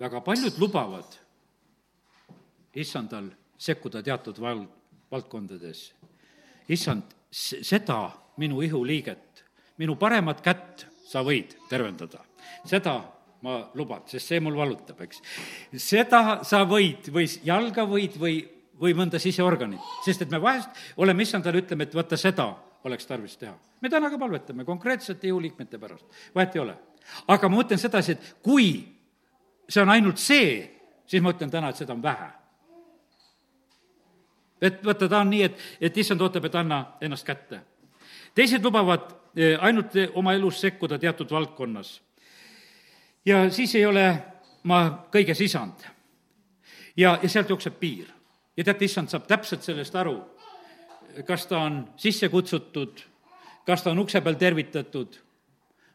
väga 0.00 0.20
paljud 0.20 0.58
lubavad 0.58 1.16
issandal 2.76 3.30
sekkuda 3.58 4.02
teatud 4.02 4.38
val-, 4.40 4.66
valdkondades. 5.10 5.92
issand, 6.68 7.02
seda 7.30 8.10
minu 8.36 8.60
ihuliiget, 8.62 9.18
minu 9.78 9.96
paremat 10.00 10.40
kätt 10.44 10.86
sa 11.06 11.22
võid 11.24 11.54
tervendada. 11.70 12.24
seda 12.66 12.96
ma 13.42 13.58
luban, 13.74 14.02
sest 14.10 14.32
see 14.32 14.40
mul 14.42 14.56
valutab, 14.58 15.00
eks. 15.04 15.20
seda 15.78 16.40
sa 16.46 16.64
võid 16.68 17.10
või 17.14 17.26
jalga 17.46 17.84
võid 17.88 18.16
või, 18.20 18.40
või 18.80 18.94
mõnda 18.96 19.20
siseorganit, 19.22 19.82
sest 20.04 20.24
et 20.24 20.32
me 20.32 20.40
vahest 20.42 20.80
oleme 20.96 21.22
issandale, 21.22 21.62
ütleme, 21.62 21.86
et 21.86 21.94
vaata, 21.94 22.18
seda 22.20 22.48
oleks 22.86 23.06
tarvis 23.06 23.36
teha. 23.36 23.54
me 23.80 23.90
täna 23.92 24.10
ka 24.10 24.18
palvetame 24.18 24.64
konkreetsete 24.64 25.28
ihuliikmete 25.28 25.78
pärast, 25.78 26.06
vahet 26.34 26.56
ei 26.56 26.62
ole. 26.64 26.76
aga 27.28 27.48
ma 27.48 27.60
mõtlen 27.60 27.80
sedasi, 27.80 28.16
et 28.16 28.32
kui 28.42 28.70
see 29.68 29.82
on 29.82 29.92
ainult 29.94 30.18
see, 30.22 30.58
siis 31.06 31.22
ma 31.22 31.34
ütlen 31.34 31.52
täna, 31.52 31.70
et 31.70 31.78
seda 31.78 31.94
on 31.94 32.02
vähe. 32.02 32.30
et 34.60 34.82
vaata, 34.84 35.08
ta 35.08 35.20
on 35.20 35.30
nii, 35.30 35.42
et, 35.42 35.62
et 35.80 36.02
issand 36.02 36.20
ootab, 36.20 36.48
et 36.48 36.54
anna 36.54 36.80
ennast 37.00 37.26
kätte. 37.26 37.60
teised 38.34 38.64
lubavad 38.64 39.12
ainult 39.60 39.92
oma 40.14 40.32
elus 40.32 40.60
sekkuda 40.60 40.98
teatud 40.98 41.30
valdkonnas. 41.30 42.00
ja 43.24 43.50
siis 43.50 43.74
ei 43.74 43.86
ole 43.86 44.06
ma 44.62 45.06
kõiges 45.12 45.42
isand. 45.44 45.84
ja, 46.96 47.18
ja 47.22 47.28
sealt 47.28 47.50
jookseb 47.50 47.78
piir. 47.80 48.06
ja 48.56 48.64
teate, 48.64 48.84
issand 48.84 49.08
saab 49.08 49.26
täpselt 49.26 49.62
sellest 49.62 49.94
aru, 49.94 50.16
kas 51.26 51.46
ta 51.46 51.58
on 51.58 51.84
sisse 51.96 52.28
kutsutud, 52.28 53.00
kas 53.66 53.82
ta 53.82 53.90
on 53.90 53.98
ukse 53.98 54.20
peal 54.20 54.34
tervitatud 54.34 55.20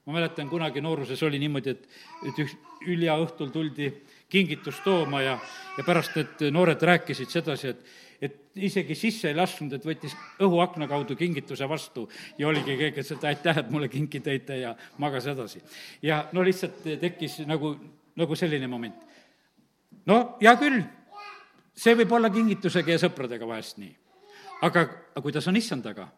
ma 0.05 0.13
mäletan, 0.13 0.49
kunagi 0.49 0.81
nooruses 0.81 1.23
oli 1.23 1.39
niimoodi, 1.39 1.75
et, 1.75 1.87
et 2.27 2.39
üks 2.41 2.55
ülja 2.89 3.17
õhtul 3.21 3.51
tuldi 3.53 3.91
kingitust 4.31 4.83
tooma 4.83 5.21
ja, 5.23 5.35
ja 5.77 5.83
pärast 5.85 6.15
need 6.15 6.45
noored 6.53 6.81
rääkisid 6.87 7.31
sedasi, 7.31 7.73
et, 7.73 7.81
et 8.21 8.61
isegi 8.67 8.95
sisse 8.95 9.29
ei 9.31 9.37
lasknud, 9.37 9.73
et 9.75 9.85
võttis 9.85 10.15
õhuakna 10.43 10.87
kaudu 10.91 11.17
kingituse 11.19 11.67
vastu 11.69 12.07
ja 12.39 12.47
oligi 12.47 12.77
keegi, 12.77 12.95
kes 12.95 13.13
ütles, 13.15 13.27
aitäh, 13.33 13.61
et 13.63 13.71
mulle 13.73 13.89
kinki 13.91 14.23
tõite 14.23 14.59
ja 14.61 14.75
magas 15.03 15.27
edasi. 15.31 15.61
ja 16.01 16.23
no 16.31 16.45
lihtsalt 16.47 16.83
tekkis 17.01 17.41
nagu, 17.49 17.75
nagu 18.15 18.39
selline 18.39 18.67
moment. 18.71 19.03
no 20.05 20.21
hea 20.41 20.55
küll, 20.59 20.81
see 21.75 21.97
võib 21.99 22.17
olla 22.17 22.31
kingitusega 22.31 22.95
ja 22.95 23.03
sõpradega 23.03 23.47
vahest 23.47 23.77
nii. 23.83 23.93
aga, 24.61 24.87
aga 25.15 25.27
kuidas 25.27 25.47
on 25.47 25.59
issand 25.59 25.83
taga? 25.83 26.09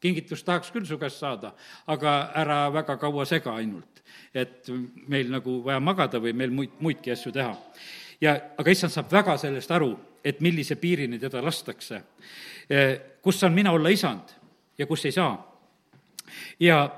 Kingitust 0.00 0.46
tahaks 0.46 0.70
küll 0.74 0.86
su 0.86 0.98
käest 1.00 1.20
saada, 1.22 1.54
aga 1.86 2.14
ära 2.36 2.58
väga 2.72 2.96
kaua 3.00 3.24
sega 3.28 3.54
ainult. 3.56 3.90
et 4.34 4.68
meil 5.08 5.30
nagu 5.30 5.62
vaja 5.64 5.80
magada 5.80 6.18
või 6.20 6.34
meil 6.36 6.50
muid, 6.50 6.70
muidki 6.80 7.10
asju 7.10 7.32
teha. 7.32 7.54
ja, 8.20 8.34
aga 8.58 8.70
issand 8.70 8.92
saab 8.92 9.12
väga 9.12 9.36
sellest 9.38 9.70
aru, 9.70 9.96
et 10.24 10.40
millise 10.40 10.76
piirini 10.76 11.18
teda 11.18 11.42
lastakse. 11.42 12.02
Eh, 12.68 13.00
kus 13.22 13.40
saan 13.40 13.52
mina 13.52 13.72
olla 13.72 13.88
isand 13.88 14.32
ja 14.78 14.86
kus 14.86 15.04
ei 15.04 15.12
saa. 15.12 15.34
ja 16.60 16.90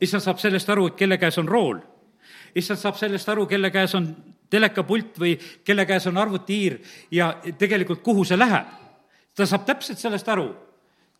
issand 0.00 0.22
saab 0.22 0.38
sellest 0.38 0.68
aru, 0.68 0.86
et 0.86 0.96
kelle 0.96 1.18
käes 1.18 1.38
on 1.38 1.48
rool. 1.48 1.78
issand 2.54 2.78
saab 2.78 2.96
sellest 2.96 3.28
aru, 3.28 3.46
kelle 3.46 3.70
käes 3.70 3.94
on 3.94 4.16
telekapult 4.50 5.18
või 5.18 5.38
kelle 5.64 5.86
käes 5.86 6.06
on 6.06 6.16
arvutihiir 6.16 6.80
ja 7.10 7.36
tegelikult 7.58 8.02
kuhu 8.02 8.24
see 8.24 8.38
läheb. 8.38 8.66
ta 9.34 9.46
saab 9.46 9.66
täpselt 9.66 9.98
sellest 9.98 10.28
aru 10.28 10.69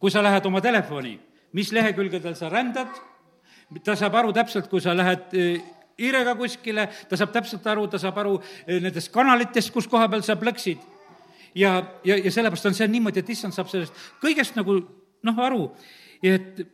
kui 0.01 0.11
sa 0.11 0.23
lähed 0.25 0.47
oma 0.49 0.63
telefoni, 0.65 1.19
mis 1.53 1.73
lehekülgedel 1.77 2.37
sa 2.39 2.49
rändad, 2.49 2.89
ta 3.85 3.97
saab 3.99 4.17
aru 4.19 4.33
täpselt, 4.35 4.71
kui 4.71 4.81
sa 4.83 4.95
lähed 4.97 5.37
eh, 5.37 5.61
hiirega 6.01 6.35
kuskile, 6.39 6.87
ta 7.09 7.19
saab 7.21 7.35
täpselt 7.35 7.67
aru, 7.69 7.85
ta 7.91 8.01
saab 8.01 8.19
aru 8.23 8.39
eh, 8.41 8.81
nendest 8.81 9.13
kanalitest, 9.13 9.73
kus 9.75 9.89
koha 9.91 10.09
peal 10.11 10.25
sa 10.27 10.39
plõksid. 10.41 10.81
ja, 11.55 11.77
ja, 12.07 12.17
ja 12.17 12.33
sellepärast 12.33 12.71
on 12.71 12.77
see 12.79 12.89
niimoodi, 12.89 13.21
et 13.21 13.33
issand 13.35 13.55
saab 13.55 13.69
sellest 13.69 13.97
kõigest 14.23 14.57
nagu 14.57 14.79
noh, 15.27 15.41
aru, 15.45 15.69
et 16.23 16.65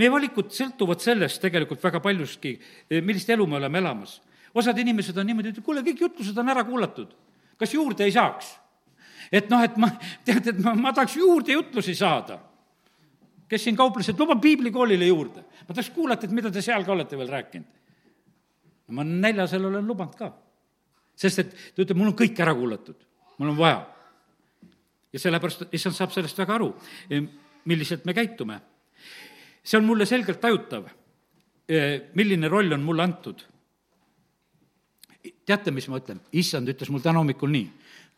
meie 0.00 0.12
valikud 0.12 0.52
sõltuvad 0.54 1.02
sellest 1.02 1.42
tegelikult 1.42 1.82
väga 1.82 2.00
paljuski, 2.04 2.54
eh, 2.88 3.02
millist 3.02 3.30
elu 3.30 3.46
me 3.46 3.58
oleme 3.58 3.82
elamas. 3.82 4.20
osad 4.54 4.78
inimesed 4.78 5.18
on 5.18 5.26
niimoodi, 5.26 5.50
et 5.50 5.64
kuule, 5.64 5.82
kõik 5.82 6.06
jutlused 6.06 6.38
on 6.38 6.48
ära 6.48 6.64
kuulatud, 6.64 7.10
kas 7.58 7.74
juurde 7.74 8.04
ei 8.06 8.12
saaks? 8.14 8.59
Et 9.32 9.50
noh, 9.50 9.62
et 9.62 9.76
ma, 9.76 9.90
tead, 10.24 10.46
et 10.52 10.58
ma, 10.58 10.74
ma 10.74 10.92
tahaks 10.92 11.16
juurde 11.16 11.52
jutlusi 11.52 11.94
saada 11.94 12.40
kes 13.50 13.66
siin 13.66 13.76
kauples, 13.76 14.08
et 14.08 14.18
luba 14.18 14.36
piiblikoolile 14.38 15.06
juurde. 15.10 15.42
ma 15.68 15.74
tahaks 15.74 15.90
kuulata, 15.90 16.26
et 16.26 16.34
mida 16.34 16.50
te 16.50 16.62
seal 16.62 16.84
ka 16.86 16.92
olete 16.94 17.18
veel 17.18 17.28
rääkinud. 17.28 17.66
ma 18.94 19.04
näljasel 19.04 19.64
olen 19.64 19.86
lubanud 19.86 20.14
ka. 20.14 20.32
sest 21.16 21.38
et 21.38 21.56
ta 21.74 21.82
ütleb, 21.82 21.98
mul 21.98 22.12
on 22.12 22.18
kõik 22.18 22.38
ära 22.42 22.54
kuulatud, 22.54 22.96
mul 23.38 23.52
on 23.52 23.58
vaja. 23.58 23.82
ja 25.12 25.18
sellepärast, 25.18 25.66
issand 25.74 25.98
saab 25.98 26.14
sellest 26.14 26.38
väga 26.38 26.54
aru, 26.54 26.70
e, 27.10 27.22
milliselt 27.64 28.04
me 28.04 28.14
käitume. 28.14 28.60
see 29.64 29.78
on 29.78 29.84
mulle 29.84 30.06
selgelt 30.06 30.40
tajutav, 30.40 30.86
e, 31.68 32.00
milline 32.14 32.48
roll 32.48 32.72
on 32.72 32.86
mulle 32.86 33.02
antud. 33.02 33.42
teate, 35.44 35.70
mis 35.70 35.88
ma 35.88 35.98
ütlen? 35.98 36.22
issand 36.32 36.68
ütles 36.68 36.90
mul 36.90 37.02
täna 37.02 37.18
hommikul 37.18 37.50
nii, 37.50 37.66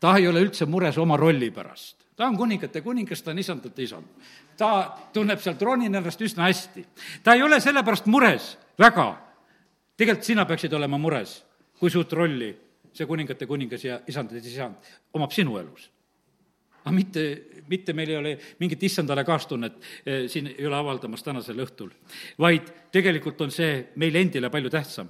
ta 0.03 0.17
ei 0.19 0.27
ole 0.27 0.43
üldse 0.43 0.67
mures 0.67 0.97
oma 0.99 1.15
rolli 1.19 1.47
pärast 1.55 2.03
ta 2.15 2.27
on 2.27 2.37
kuningate 2.37 2.81
kuningas, 2.81 3.21
ta 3.21 3.31
on 3.31 3.39
isandate 3.39 3.83
isand. 3.83 4.05
ta 4.57 4.97
tunneb 5.13 5.41
seal 5.41 5.55
troonil 5.57 5.93
ennast 5.93 6.21
üsna 6.21 6.47
hästi. 6.49 6.85
ta 7.23 7.33
ei 7.33 7.43
ole 7.43 7.59
sellepärast 7.61 8.05
mures 8.05 8.57
väga. 8.79 9.07
tegelikult 9.97 10.25
sina 10.25 10.45
peaksid 10.45 10.73
olema 10.73 10.97
mures, 10.97 11.43
kui 11.79 11.89
suurt 11.89 12.13
rolli 12.13 12.53
see 12.93 13.09
kuningate 13.09 13.47
kuningas 13.49 13.83
ja 13.85 13.99
isandate 14.07 14.37
isand 14.47 14.75
omab 15.13 15.31
sinu 15.31 15.57
elus. 15.57 15.89
aga 16.83 16.91
mitte, 16.91 17.25
mitte 17.67 17.93
meil 17.93 18.09
ei 18.09 18.17
ole 18.17 18.37
mingit 18.59 18.83
issandale 18.83 19.23
kaastunnet 19.23 19.73
eh, 20.05 20.27
siin 20.27 20.53
ei 20.57 20.67
ole 20.67 20.75
avaldamas 20.75 21.23
tänasel 21.23 21.65
õhtul, 21.65 21.89
vaid 22.37 22.69
tegelikult 22.91 23.41
on 23.41 23.51
see 23.51 23.89
meile 23.95 24.21
endile 24.21 24.49
palju 24.49 24.69
tähtsam 24.69 25.09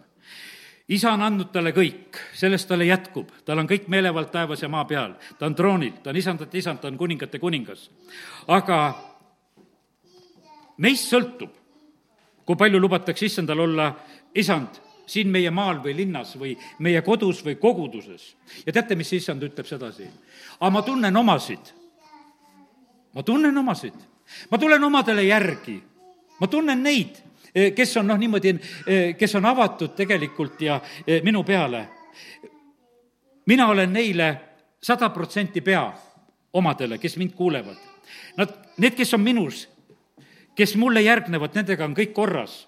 isa 0.88 1.14
on 1.14 1.22
andnud 1.24 1.52
talle 1.54 1.72
kõik, 1.72 2.20
sellest 2.36 2.68
talle 2.68 2.86
jätkub, 2.90 3.30
tal 3.46 3.62
on 3.62 3.68
kõik 3.70 3.88
meelevald 3.92 4.32
taevas 4.34 4.62
ja 4.62 4.70
maa 4.70 4.84
peal, 4.86 5.16
ta 5.40 5.48
on 5.48 5.56
troonil, 5.56 6.00
ta 6.04 6.12
on 6.12 6.20
isandate 6.20 6.58
isand, 6.60 6.82
ta 6.82 6.90
on 6.92 6.98
kuningate 6.98 7.40
kuningas. 7.40 7.90
aga 8.48 8.80
meist 10.78 11.08
sõltub, 11.12 11.54
kui 12.46 12.56
palju 12.56 12.80
lubatakse 12.80 13.26
issandal 13.26 13.60
olla 13.60 13.94
isand 14.36 14.82
siin 15.06 15.28
meie 15.32 15.52
maal 15.52 15.80
või 15.84 15.96
linnas 15.96 16.36
või 16.40 16.56
meie 16.80 17.02
kodus 17.02 17.44
või 17.46 17.56
koguduses. 17.56 18.36
ja 18.66 18.74
teate, 18.74 18.96
mis 18.96 19.14
issand 19.14 19.44
ütleb 19.44 19.66
sedasi? 19.66 20.08
aga 20.60 20.70
ma 20.70 20.82
tunnen 20.82 21.18
omasid. 21.18 21.74
ma 23.14 23.24
tunnen 23.24 23.58
omasid. 23.58 23.96
ma 24.52 24.58
tulen 24.58 24.84
omadele 24.84 25.24
järgi. 25.24 25.82
ma 26.40 26.48
tunnen 26.48 26.84
neid 26.84 27.24
kes 27.76 27.98
on 27.98 28.08
noh, 28.08 28.18
niimoodi, 28.18 28.56
eh, 28.88 29.16
kes 29.18 29.36
on 29.36 29.46
avatud 29.46 29.94
tegelikult 29.96 30.62
ja 30.62 30.80
eh, 31.08 31.22
minu 31.24 31.44
peale. 31.44 31.88
mina 33.46 33.68
olen 33.68 33.94
neile 33.94 34.42
sada 34.82 35.10
protsenti 35.10 35.62
pea 35.62 35.94
omadele, 36.54 36.98
kes 36.98 37.18
mind 37.18 37.34
kuulevad. 37.36 37.76
Nad, 38.38 38.50
need, 38.78 38.96
kes 38.96 39.14
on 39.14 39.22
minus, 39.22 39.68
kes 40.56 40.76
mulle 40.76 41.02
järgnevad, 41.02 41.56
nendega 41.56 41.86
on 41.86 41.96
kõik 41.96 42.14
korras. 42.14 42.68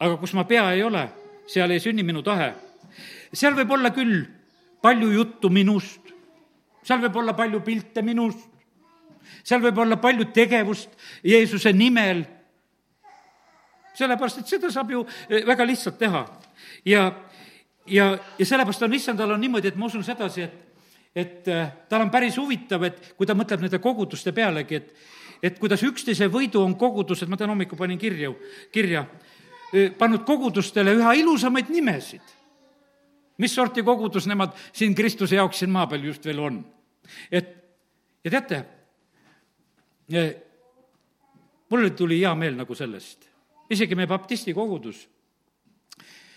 aga 0.00 0.16
kus 0.16 0.34
ma 0.34 0.44
pea 0.44 0.72
ei 0.72 0.82
ole, 0.82 1.08
seal 1.46 1.70
ei 1.70 1.80
sünni 1.80 2.02
minu 2.02 2.22
tahe. 2.22 2.54
seal 3.32 3.54
võib 3.54 3.70
olla 3.70 3.90
küll 3.90 4.26
palju 4.82 5.10
juttu 5.10 5.50
minust, 5.50 6.12
seal 6.82 7.00
võib 7.00 7.16
olla 7.16 7.32
palju 7.32 7.60
pilte 7.60 8.02
minust, 8.02 8.50
seal 9.42 9.60
võib 9.60 9.78
olla 9.78 9.96
palju 9.96 10.24
tegevust 10.24 10.90
Jeesuse 11.24 11.72
nimel 11.72 12.24
sellepärast 13.94 14.42
et 14.42 14.50
seda 14.50 14.70
saab 14.72 14.90
ju 14.90 15.04
eh, 15.28 15.44
väga 15.46 15.66
lihtsalt 15.66 15.98
teha. 15.98 16.24
ja, 16.84 17.06
ja, 17.86 18.10
ja 18.38 18.46
sellepärast 18.46 18.82
on 18.82 18.94
issandal 18.94 19.34
on 19.36 19.40
niimoodi, 19.40 19.68
et 19.68 19.76
ma 19.76 19.86
usun 19.86 20.04
sedasi, 20.04 20.42
et 20.42 20.60
et 21.14 21.48
eh, 21.48 21.66
tal 21.88 22.02
on 22.02 22.10
päris 22.10 22.36
huvitav, 22.40 22.82
et 22.82 23.12
kui 23.14 23.26
ta 23.26 23.36
mõtleb 23.38 23.62
nende 23.62 23.78
koguduste 23.78 24.34
pealegi, 24.34 24.80
et 24.80 25.12
et 25.44 25.58
kuidas 25.60 25.82
üksteise 25.84 26.24
võidu 26.32 26.62
on 26.64 26.72
kogudused, 26.78 27.28
ma 27.28 27.36
täna 27.36 27.52
hommikul 27.52 27.76
panin 27.76 27.98
kirju, 28.00 28.32
kirja, 28.72 29.02
eh, 29.74 29.90
pannud 29.92 30.24
kogudustele 30.24 30.94
üha 30.96 31.12
ilusamaid 31.20 31.70
nimesid. 31.70 32.22
mis 33.38 33.54
sorti 33.54 33.82
kogudus 33.82 34.26
nemad 34.26 34.52
siin 34.72 34.94
Kristuse 34.94 35.34
jaoks 35.34 35.58
siin 35.58 35.70
maa 35.70 35.86
peal 35.86 36.04
just 36.04 36.24
veel 36.24 36.38
on. 36.38 36.64
et 37.30 37.48
ja 38.24 38.30
teate, 38.30 38.64
mulle 41.70 41.90
tuli 41.90 42.20
hea 42.20 42.34
meel 42.34 42.56
nagu 42.56 42.74
sellest 42.74 43.33
isegi 43.74 43.96
meie 43.98 44.10
baptisti 44.10 44.54
kogudus, 44.56 45.04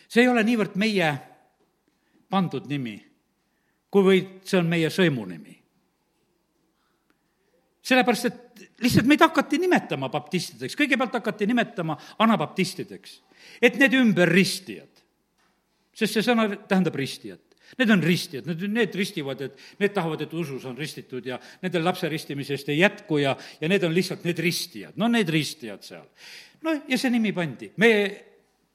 see 0.07 0.23
ei 0.23 0.31
ole 0.31 0.43
niivõrd 0.47 0.75
meie 0.79 1.11
pandud 2.31 2.67
nimi, 2.69 2.97
kuivõrd 3.93 4.43
see 4.47 4.59
on 4.59 4.69
meie 4.71 4.91
sõimunimi. 4.93 5.55
sellepärast, 7.87 8.25
et 8.25 8.47
lihtsalt 8.83 9.07
meid 9.07 9.21
hakati 9.23 9.57
nimetama 9.63 10.09
baptistideks, 10.11 10.75
kõigepealt 10.75 11.13
hakati 11.21 11.47
nimetama 11.47 11.95
anabaptistideks, 12.19 13.21
et 13.61 13.79
need 13.79 13.93
ümberristijad. 13.95 14.91
sest 15.93 16.13
see 16.13 16.21
sõna 16.21 16.49
tähendab 16.67 16.95
ristijat. 16.95 17.46
Need 17.77 17.91
on 17.91 18.03
ristijad, 18.03 18.47
need, 18.47 18.61
need 18.71 18.95
ristivad, 18.95 19.41
et 19.43 19.79
need 19.81 19.91
tahavad, 19.93 20.21
et 20.23 20.33
usus 20.33 20.63
on 20.69 20.77
ristitud 20.77 21.25
ja 21.27 21.39
nendel 21.61 21.83
lapse 21.83 22.09
ristimisest 22.09 22.69
ei 22.71 22.79
jätku 22.79 23.19
ja, 23.19 23.35
ja 23.61 23.69
need 23.69 23.83
on 23.83 23.95
lihtsalt 23.95 24.23
need 24.23 24.39
ristijad, 24.39 24.95
no 24.95 25.09
need 25.11 25.29
ristijad 25.33 25.83
seal 25.83 26.05
noh, 26.63 26.83
ja 26.87 26.97
see 26.99 27.11
nimi 27.13 27.33
pandi. 27.35 27.71
me 27.77 27.91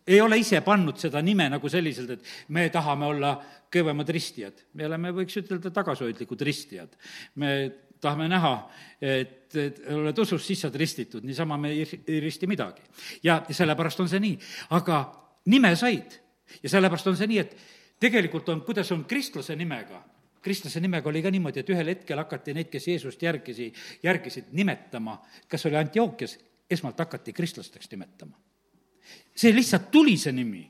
ei 0.07 0.21
ole 0.21 0.39
ise 0.43 0.61
pannud 0.67 0.99
seda 0.99 1.23
nime 1.23 1.47
nagu 1.51 1.71
selliselt, 1.71 2.11
et 2.11 2.53
me 2.55 2.67
tahame 2.75 3.07
olla 3.07 3.33
kõvemad 3.73 4.09
ristijad. 4.13 4.65
me 4.75 4.87
oleme, 4.89 5.13
võiks 5.15 5.39
ütelda, 5.39 5.71
tagasihoidlikud 5.71 6.43
ristijad. 6.43 6.97
me 7.37 7.73
tahame 8.03 8.27
näha, 8.29 8.55
et, 9.01 9.55
et 9.55 9.79
oled 9.95 10.19
usus, 10.19 10.43
siis 10.47 10.65
saad 10.65 10.77
ristitud, 10.77 11.23
niisama 11.25 11.57
me 11.57 11.71
ei, 11.71 11.87
ei 12.07 12.21
risti 12.21 12.51
midagi. 12.51 12.83
ja 13.23 13.43
sellepärast 13.49 14.01
on 14.01 14.11
see 14.11 14.23
nii. 14.23 14.39
aga 14.79 15.05
nime 15.47 15.77
said 15.77 16.19
ja 16.63 16.69
sellepärast 16.69 17.13
on 17.13 17.17
see 17.17 17.31
nii, 17.31 17.39
et 17.39 17.57
tegelikult 18.03 18.49
on, 18.51 18.65
kuidas 18.67 18.91
on 18.95 19.05
kristlase 19.09 19.57
nimega, 19.57 20.03
kristlase 20.43 20.81
nimega 20.83 21.09
oli 21.11 21.23
ka 21.23 21.31
niimoodi, 21.31 21.63
et 21.63 21.71
ühel 21.71 21.93
hetkel 21.93 22.19
hakati 22.19 22.55
neid, 22.57 22.71
kes 22.73 22.89
Jeesust 22.91 23.23
järgisi, 23.23 23.71
järgisid, 24.03 24.51
nimetama, 24.59 25.21
kas 25.49 25.67
oli 25.71 25.79
Antiookias, 25.79 26.37
esmalt 26.71 26.99
hakati 26.99 27.35
kristlasteks 27.37 27.91
nimetama. 27.91 28.39
see 29.35 29.55
lihtsalt 29.55 29.91
tuli, 29.91 30.17
see 30.17 30.33
nimi. 30.33 30.69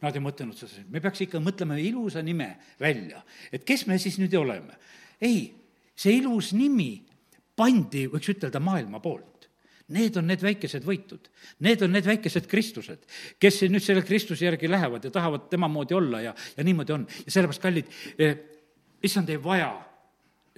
Nad 0.00 0.16
ei 0.16 0.22
mõtelnud 0.24 0.56
seda, 0.56 0.80
me 0.88 1.00
peaks 1.04 1.20
ikka 1.26 1.40
mõtlema 1.44 1.76
ilusa 1.76 2.22
nime 2.24 2.54
välja, 2.80 3.20
et 3.52 3.64
kes 3.68 3.84
me 3.86 3.98
siis 3.98 4.16
nüüd 4.18 4.34
oleme. 4.38 4.78
ei, 5.20 5.52
see 5.94 6.16
ilus 6.16 6.54
nimi 6.56 7.04
pandi, 7.56 8.06
võiks 8.08 8.32
ütelda, 8.32 8.60
maailma 8.60 9.00
poolt. 9.04 9.29
Need 9.90 10.16
on 10.20 10.28
need 10.30 10.42
väikesed 10.44 10.84
võitud, 10.86 11.24
need 11.66 11.82
on 11.82 11.90
need 11.90 12.06
väikesed 12.06 12.46
Kristused, 12.50 13.02
kes 13.42 13.56
nüüd 13.66 13.82
selle 13.82 14.04
Kristuse 14.06 14.46
järgi 14.46 14.70
lähevad 14.70 15.04
ja 15.04 15.10
tahavad 15.10 15.48
tema 15.50 15.68
moodi 15.68 15.96
olla 15.98 16.20
ja, 16.22 16.34
ja 16.56 16.66
niimoodi 16.66 16.94
on. 16.94 17.06
ja 17.26 17.34
sellepärast, 17.34 17.62
kallid 17.62 17.90
eh,, 18.18 18.36
issand 19.02 19.32
ei 19.34 19.40
vaja 19.42 19.72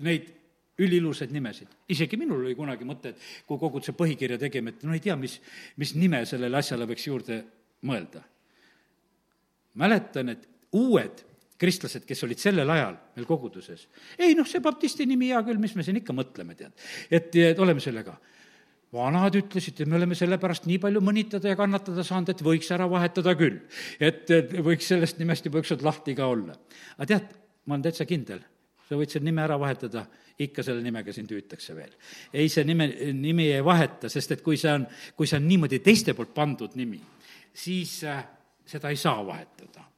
neid 0.05 0.28
üliilusaid 0.83 1.33
nimesid. 1.33 1.68
isegi 1.89 2.16
minul 2.16 2.45
oli 2.45 2.55
kunagi 2.59 2.87
mõte, 2.89 3.12
et 3.12 3.26
kui 3.47 3.61
koguduse 3.61 3.95
põhikirja 3.97 4.39
tegime, 4.41 4.72
et 4.72 4.85
no 4.87 4.95
ei 4.97 5.03
tea, 5.05 5.16
mis, 5.16 5.39
mis 5.80 5.95
nime 5.97 6.24
sellele 6.28 6.59
asjale 6.59 6.89
võiks 6.89 7.07
juurde 7.07 7.43
mõelda. 7.89 8.22
mäletan, 9.74 10.28
et 10.28 10.49
uued 10.76 11.24
kristlased, 11.62 12.05
kes 12.05 12.24
olid 12.26 12.41
sellel 12.43 12.70
ajal 12.74 12.97
meil 13.16 13.26
koguduses, 13.28 13.87
ei 14.18 14.35
noh, 14.35 14.49
see 14.49 14.61
baptisti 14.61 15.07
nimi 15.07 15.30
hea 15.30 15.43
küll, 15.47 15.61
mis 15.62 15.76
me 15.78 15.85
siin 15.87 16.01
ikka 16.01 16.14
mõtleme, 16.16 16.57
tead. 16.59 16.72
et, 17.11 17.35
et 17.37 17.59
oleme 17.62 17.80
sellega 17.80 18.16
vanad 18.93 19.36
ütlesid, 19.38 19.80
et 19.80 19.88
me 19.88 19.97
oleme 19.97 20.16
selle 20.18 20.36
pärast 20.40 20.66
nii 20.68 20.78
palju 20.82 21.01
mõnitada 21.05 21.53
ja 21.53 21.59
kannatada 21.59 22.05
saanud, 22.05 22.32
et 22.32 22.43
võiks 22.45 22.68
ära 22.74 22.88
vahetada 22.90 23.34
küll. 23.38 23.62
et, 24.01 24.28
võiks 24.61 24.90
sellest 24.93 25.20
nimest 25.22 25.47
juba 25.49 25.62
ükskord 25.62 25.84
lahti 25.86 26.16
ka 26.18 26.26
olla. 26.28 26.57
aga 26.99 27.09
tead, 27.14 27.30
ma 27.66 27.76
olen 27.76 27.86
täitsa 27.86 28.09
kindel, 28.09 28.43
sa 28.88 28.99
võid 28.99 29.14
selle 29.14 29.30
nime 29.30 29.45
ära 29.45 29.59
vahetada 29.61 30.07
ikka 30.43 30.64
selle 30.64 30.82
nimega 30.84 31.12
sind 31.12 31.30
hüütakse 31.32 31.76
veel. 31.76 31.93
ei, 32.32 32.49
see 32.53 32.64
nime, 32.68 32.88
nimi 33.16 33.49
ei 33.53 33.64
vaheta, 33.64 34.11
sest 34.12 34.36
et 34.36 34.45
kui 34.45 34.59
see 34.61 34.72
on, 34.72 34.86
kui 35.16 35.28
see 35.28 35.38
on 35.40 35.49
niimoodi 35.49 35.80
teiste 35.84 36.14
poolt 36.18 36.34
pandud 36.34 36.76
nimi, 36.78 37.01
siis 37.55 38.01
äh, 38.09 38.22
seda 38.66 38.93
ei 38.93 39.01
saa 39.01 39.24
vahetada. 39.26 39.88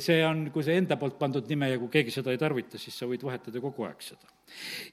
see 0.00 0.20
on, 0.26 0.46
kui 0.52 0.64
see 0.64 0.78
enda 0.80 0.96
poolt 1.00 1.18
pandud 1.20 1.48
nime 1.50 1.68
ja 1.74 1.80
kui 1.80 1.92
keegi 1.92 2.14
seda 2.14 2.32
ei 2.32 2.40
tarvita, 2.40 2.80
siis 2.80 2.96
sa 2.98 3.08
võid 3.10 3.24
vahetada 3.24 3.60
kogu 3.60 3.84
aeg 3.88 4.00
seda. 4.04 4.32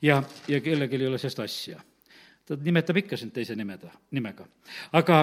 ja, 0.01 0.21
ja 0.47 0.61
kellelgi 0.61 0.99
ei 0.99 1.07
ole 1.07 1.21
sellest 1.21 1.45
asja. 1.47 1.79
Ta 2.51 2.59
nimetab 2.59 2.99
ikka 2.99 3.19
sind 3.19 3.31
teise 3.35 3.55
nimeda, 3.55 3.91
nimega. 4.11 4.47
aga 4.91 5.21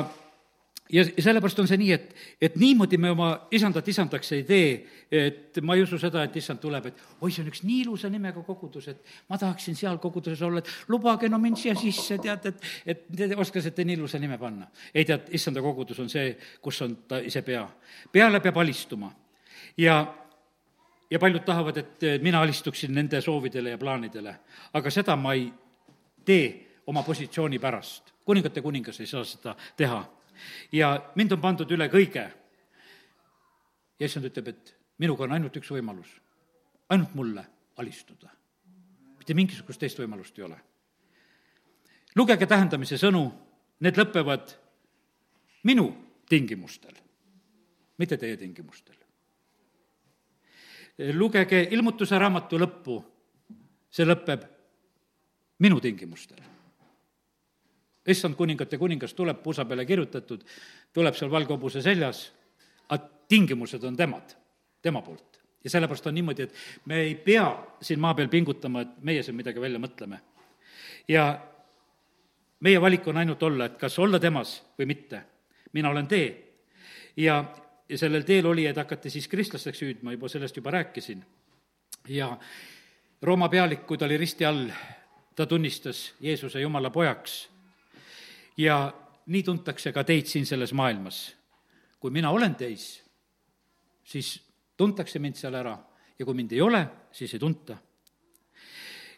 ja 0.93 1.05
sellepärast 1.05 1.59
on 1.61 1.69
see 1.69 1.79
nii, 1.81 1.91
et, 1.93 2.13
et 2.41 2.55
niimoodi 2.57 2.99
me 3.01 3.11
oma 3.13 3.29
isandat 3.55 3.89
isandaks 3.93 4.31
ei 4.37 4.45
tee, 4.49 4.69
et 5.13 5.59
ma 5.63 5.77
ei 5.77 5.85
usu 5.85 5.99
seda, 6.01 6.23
et 6.25 6.37
issand 6.41 6.61
tuleb, 6.63 6.89
et 6.89 7.03
oi, 7.21 7.31
see 7.33 7.43
on 7.45 7.51
üks 7.51 7.63
nii 7.67 7.83
ilusa 7.85 8.09
nimega 8.13 8.41
kogudus, 8.47 8.89
et 8.93 9.17
ma 9.29 9.39
tahaksin 9.41 9.77
seal 9.77 10.01
koguduses 10.03 10.43
olla, 10.47 10.63
et 10.63 10.93
lubage 10.93 11.29
no 11.29 11.41
mind 11.43 11.61
siia 11.61 11.75
sisse, 11.79 12.17
tead, 12.23 12.49
et, 12.49 12.71
et 12.95 13.05
te 13.21 13.29
oskasite 13.37 13.85
nii 13.85 13.99
ilusa 14.01 14.21
nime 14.23 14.39
panna. 14.41 14.71
ei 14.95 15.05
tead, 15.09 15.29
issanda 15.37 15.63
kogudus 15.65 16.01
on 16.05 16.09
see, 16.13 16.33
kus 16.65 16.81
on 16.87 16.97
ta 17.09 17.21
ise 17.21 17.45
pea. 17.45 17.67
peale 18.13 18.41
peab 18.41 18.63
alistuma 18.65 19.13
ja 19.77 20.01
ja 21.11 21.19
paljud 21.19 21.45
tahavad, 21.45 21.77
et 21.77 22.09
mina 22.23 22.41
alistuksin 22.45 22.93
nende 22.95 23.21
soovidele 23.25 23.71
ja 23.71 23.79
plaanidele, 23.79 24.35
aga 24.77 24.91
seda 24.93 25.17
ma 25.17 25.33
ei 25.37 25.47
tee 26.25 26.68
oma 26.89 27.03
positsiooni 27.03 27.59
pärast. 27.59 28.15
kuningate 28.25 28.63
kuningas 28.63 29.01
ei 29.01 29.07
saa 29.07 29.25
seda 29.25 29.57
teha 29.77 30.01
ja 30.73 30.89
mind 31.15 31.33
on 31.37 31.41
pandud 31.41 31.71
üle 31.71 31.89
kõige. 31.93 32.25
ja 33.99 34.07
issand 34.07 34.29
ütleb, 34.29 34.49
et 34.49 34.75
minuga 34.99 35.27
on 35.27 35.35
ainult 35.37 35.57
üks 35.57 35.71
võimalus, 35.75 36.09
ainult 36.89 37.15
mulle 37.15 37.45
alistuda. 37.77 38.31
mitte 39.19 39.35
mingisugust 39.35 39.81
teist 39.81 40.01
võimalust 40.01 40.39
ei 40.39 40.45
ole. 40.45 40.59
lugege 42.17 42.47
tähendamise 42.47 42.97
sõnu, 42.97 43.31
need 43.81 43.97
lõpevad 43.97 44.57
minu 45.65 45.91
tingimustel, 46.29 46.95
mitte 47.99 48.17
teie 48.17 48.37
tingimustel. 48.37 48.97
lugege 51.13 51.69
ilmutuse 51.71 52.19
raamatu 52.19 52.59
lõppu, 52.59 53.03
see 53.91 54.07
lõpeb 54.09 54.47
minu 55.59 55.81
tingimustel 55.81 56.58
issand 58.09 58.37
kuningate 58.37 58.79
kuningas 58.79 59.15
tuleb, 59.15 59.43
pusa 59.43 59.65
peale 59.65 59.87
kirjutatud, 59.87 60.45
tuleb 60.93 61.17
seal 61.17 61.31
valge 61.31 61.53
hobuse 61.55 61.83
seljas, 61.83 62.29
aga 62.89 63.05
tingimused 63.29 63.85
on 63.85 63.97
temad, 63.97 64.37
tema 64.83 65.03
poolt. 65.03 65.25
ja 65.65 65.71
sellepärast 65.71 66.07
on 66.07 66.15
niimoodi, 66.15 66.43
et 66.43 66.55
me 66.87 67.01
ei 67.03 67.15
pea 67.15 67.49
siin 67.83 68.01
maa 68.01 68.15
peal 68.15 68.29
pingutama, 68.29 68.81
et 68.81 69.01
meie 69.03 69.23
siin 69.23 69.37
midagi 69.37 69.61
välja 69.61 69.79
mõtleme. 69.79 70.21
ja 71.09 71.41
meie 72.61 72.81
valik 72.81 73.07
on 73.09 73.17
ainult 73.17 73.43
olla, 73.43 73.65
et 73.65 73.77
kas 73.79 73.99
olla 73.99 74.19
temas 74.19 74.63
või 74.79 74.87
mitte. 74.87 75.23
mina 75.73 75.91
olen 75.91 76.07
tee. 76.07 76.55
ja, 77.17 77.45
ja 77.89 77.99
sellel 77.99 78.23
teel 78.23 78.47
olijad 78.47 78.77
hakati 78.77 79.11
siis 79.11 79.29
kristlasteks 79.29 79.83
hüüdma, 79.83 80.13
juba 80.13 80.29
sellest 80.29 80.57
juba 80.57 80.71
rääkisin. 80.71 81.25
ja 82.09 82.39
Rooma 83.23 83.49
pealik, 83.49 83.87
kui 83.87 83.99
ta 83.99 84.05
oli 84.05 84.17
risti 84.17 84.45
all, 84.45 84.71
ta 85.35 85.47
tunnistas 85.47 86.15
Jeesuse 86.21 86.61
Jumala 86.61 86.91
pojaks 86.91 87.49
ja 88.59 88.93
nii 89.27 89.43
tuntakse 89.43 89.93
ka 89.93 90.05
teid 90.05 90.27
siin 90.27 90.47
selles 90.47 90.73
maailmas. 90.73 91.37
kui 92.01 92.11
mina 92.11 92.31
olen 92.31 92.55
teis, 92.55 93.03
siis 94.05 94.39
tuntakse 94.77 95.19
mind 95.19 95.35
seal 95.35 95.55
ära 95.55 95.75
ja 96.19 96.25
kui 96.25 96.35
mind 96.35 96.53
ei 96.53 96.61
ole, 96.61 96.87
siis 97.13 97.35
ei 97.35 97.41
tunta. 97.41 97.77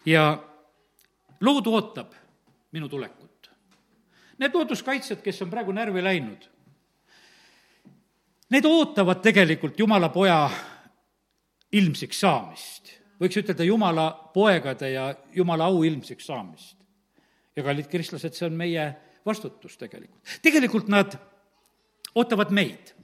ja 0.07 0.43
lood 1.41 1.67
ootab 1.67 2.15
minu 2.73 2.89
tulekut. 2.89 3.51
Need 4.39 4.55
looduskaitsjad, 4.55 5.21
kes 5.21 5.43
on 5.43 5.51
praegu 5.51 5.73
närvi 5.73 6.03
läinud, 6.03 6.47
need 8.51 8.65
ootavad 8.65 9.21
tegelikult 9.21 9.79
Jumala 9.79 10.09
poja 10.09 10.51
ilmsiks 11.73 12.21
saamist. 12.21 12.97
võiks 13.21 13.37
ütelda 13.37 13.65
Jumala 13.65 14.11
poegade 14.35 14.91
ja 14.91 15.15
Jumala 15.35 15.65
au 15.65 15.83
ilmsiks 15.85 16.27
saamist. 16.27 16.77
ja 17.57 17.63
kallid 17.63 17.89
kristlased, 17.89 18.33
see 18.35 18.47
on 18.47 18.57
meie 18.57 19.10
vastutus 19.27 19.77
tegelikult. 19.79 20.23
tegelikult 20.43 20.89
nad 20.89 21.19
ootavad 22.15 22.51
meid. 22.51 22.95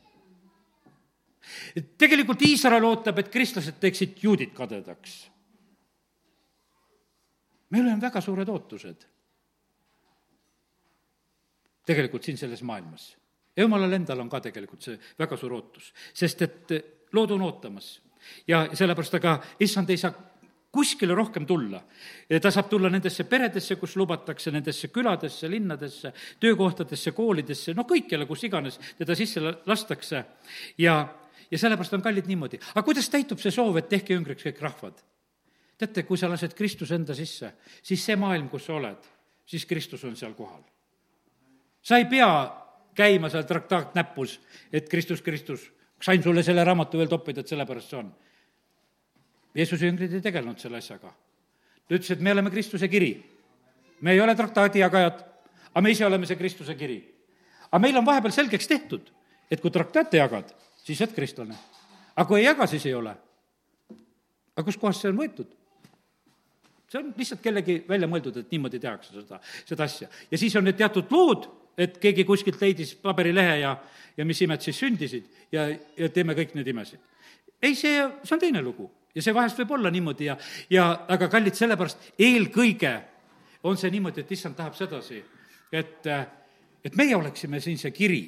tegelikult 1.98 2.42
Iisrael 2.42 2.84
ootab, 2.84 3.18
et 3.18 3.28
kristlased 3.32 3.80
teeksid 3.80 4.22
juudid 4.22 4.54
kadedaks. 4.54 5.30
meil 7.70 7.88
on 7.92 8.00
väga 8.00 8.20
suured 8.20 8.48
ootused 8.48 9.06
tegelikult 11.86 12.22
siin 12.26 12.38
selles 12.38 12.62
maailmas. 12.62 13.16
jumalal 13.56 13.92
endal 13.92 14.20
on 14.20 14.28
ka 14.28 14.40
tegelikult 14.40 14.82
see 14.82 14.98
väga 15.18 15.36
suur 15.36 15.54
ootus, 15.56 15.92
sest 16.14 16.42
et 16.42 16.72
lood 17.12 17.30
on 17.30 17.42
ootamas 17.46 18.00
ja 18.48 18.66
sellepärast 18.74 19.14
aga 19.20 19.38
issand 19.60 19.90
ei 19.90 20.00
saa 20.00 20.12
kuskile 20.72 21.14
rohkem 21.14 21.46
tulla. 21.46 21.82
ta 22.42 22.50
saab 22.50 22.68
tulla 22.68 22.90
nendesse 22.92 23.24
peredesse, 23.24 23.76
kus 23.76 23.96
lubatakse, 23.96 24.50
nendesse 24.50 24.88
küladesse, 24.88 25.50
linnadesse, 25.50 26.12
töökohtadesse, 26.40 27.12
koolidesse, 27.12 27.74
no 27.74 27.86
kõikjale, 27.88 28.26
kus 28.26 28.44
iganes 28.44 28.80
teda 28.98 29.14
sisse 29.14 29.40
lastakse. 29.66 30.24
ja, 30.78 30.96
ja 31.50 31.58
sellepärast 31.58 31.94
on 31.94 32.02
kallid 32.02 32.26
niimoodi. 32.26 32.60
aga 32.74 32.82
kuidas 32.82 33.08
täitub 33.10 33.40
see 33.40 33.50
soov, 33.50 33.76
et 33.76 33.88
tehke 33.88 34.14
ümbriks 34.14 34.44
kõik 34.48 34.60
rahvad? 34.60 35.02
teate, 35.78 36.02
kui 36.08 36.16
sa 36.16 36.28
lased 36.28 36.54
Kristuse 36.56 36.94
enda 36.96 37.14
sisse, 37.14 37.52
siis 37.82 38.04
see 38.04 38.16
maailm, 38.16 38.48
kus 38.48 38.64
sa 38.64 38.78
oled, 38.78 39.08
siis 39.46 39.66
Kristus 39.68 40.04
on 40.04 40.16
seal 40.16 40.34
kohal. 40.34 40.62
sa 41.82 41.96
ei 41.96 42.04
pea 42.10 42.28
käima 42.96 43.28
seal 43.30 43.44
traktaat 43.44 43.94
näpus, 43.94 44.40
et 44.72 44.88
Kristus, 44.88 45.22
Kristus, 45.22 45.70
sain 46.02 46.22
sulle 46.22 46.42
selle 46.42 46.64
raamatu 46.64 46.98
veel 46.98 47.08
toppida, 47.08 47.40
et 47.40 47.48
sellepärast 47.48 47.92
see 47.92 47.98
on 48.00 48.14
Jeesuse 49.56 49.88
jüngrid 49.88 50.12
ei 50.12 50.24
tegelenud 50.24 50.60
selle 50.60 50.80
asjaga. 50.82 51.12
ta 51.86 51.94
ütles, 51.94 52.10
et 52.12 52.20
me 52.20 52.32
oleme 52.32 52.50
Kristuse 52.50 52.88
kiri. 52.88 53.14
me 54.00 54.12
ei 54.12 54.20
ole 54.20 54.34
traktaadi 54.34 54.82
jagajad, 54.82 55.22
aga 55.72 55.82
me 55.82 55.90
ise 55.90 56.06
oleme 56.06 56.26
see 56.26 56.36
Kristuse 56.36 56.74
kiri. 56.74 56.98
aga 57.70 57.80
meil 57.80 57.96
on 57.96 58.06
vahepeal 58.06 58.32
selgeks 58.32 58.68
tehtud, 58.68 59.12
et 59.50 59.60
kui 59.60 59.70
traktaate 59.70 60.16
jagad, 60.16 60.52
siis 60.84 61.00
oled 61.00 61.14
kristlane. 61.14 61.56
aga 62.16 62.28
kui 62.28 62.40
ei 62.40 62.46
jaga, 62.46 62.66
siis 62.66 62.86
ei 62.86 62.94
ole. 62.94 63.14
aga 64.56 64.64
kuskohast 64.64 65.00
see 65.00 65.10
on 65.10 65.22
võetud? 65.22 65.48
see 66.88 67.00
on 67.00 67.14
lihtsalt 67.16 67.40
kellegi 67.42 67.78
välja 67.88 68.08
mõeldud, 68.08 68.36
et 68.36 68.52
niimoodi 68.52 68.80
tehakse 68.82 69.14
seda, 69.14 69.40
seda 69.64 69.88
asja. 69.88 70.08
ja 70.30 70.38
siis 70.38 70.56
on 70.56 70.68
need 70.68 70.76
teatud 70.76 71.08
lood, 71.10 71.48
et 71.78 71.96
keegi 72.02 72.24
kuskilt 72.28 72.60
leidis 72.60 72.94
paberilehe 73.00 73.58
ja, 73.62 73.72
ja 74.16 74.24
mis 74.24 74.40
imed 74.44 74.60
siis 74.60 74.78
sündisid 74.84 75.24
ja, 75.52 75.70
ja 75.96 76.12
teeme 76.12 76.36
kõik 76.36 76.52
need 76.54 76.68
imesid. 76.68 77.00
ei, 77.62 77.74
see, 77.74 78.04
see 78.22 78.36
on 78.36 78.44
teine 78.44 78.62
lugu 78.62 78.90
ja 79.16 79.24
see 79.24 79.34
vahest 79.34 79.58
võib 79.62 79.76
olla 79.78 79.90
niimoodi 79.92 80.28
ja, 80.28 80.36
ja 80.70 80.86
aga 81.08 81.28
kallid, 81.32 81.56
sellepärast 81.56 82.10
eelkõige 82.20 82.94
on 83.66 83.78
see 83.80 83.90
niimoodi, 83.94 84.22
et 84.22 84.32
issand 84.36 84.56
tahab 84.58 84.76
sedasi, 84.78 85.22
et, 85.72 86.08
et 86.84 86.98
meie 86.98 87.16
oleksime 87.16 87.60
siin 87.64 87.80
see 87.80 87.94
kiri. 87.96 88.24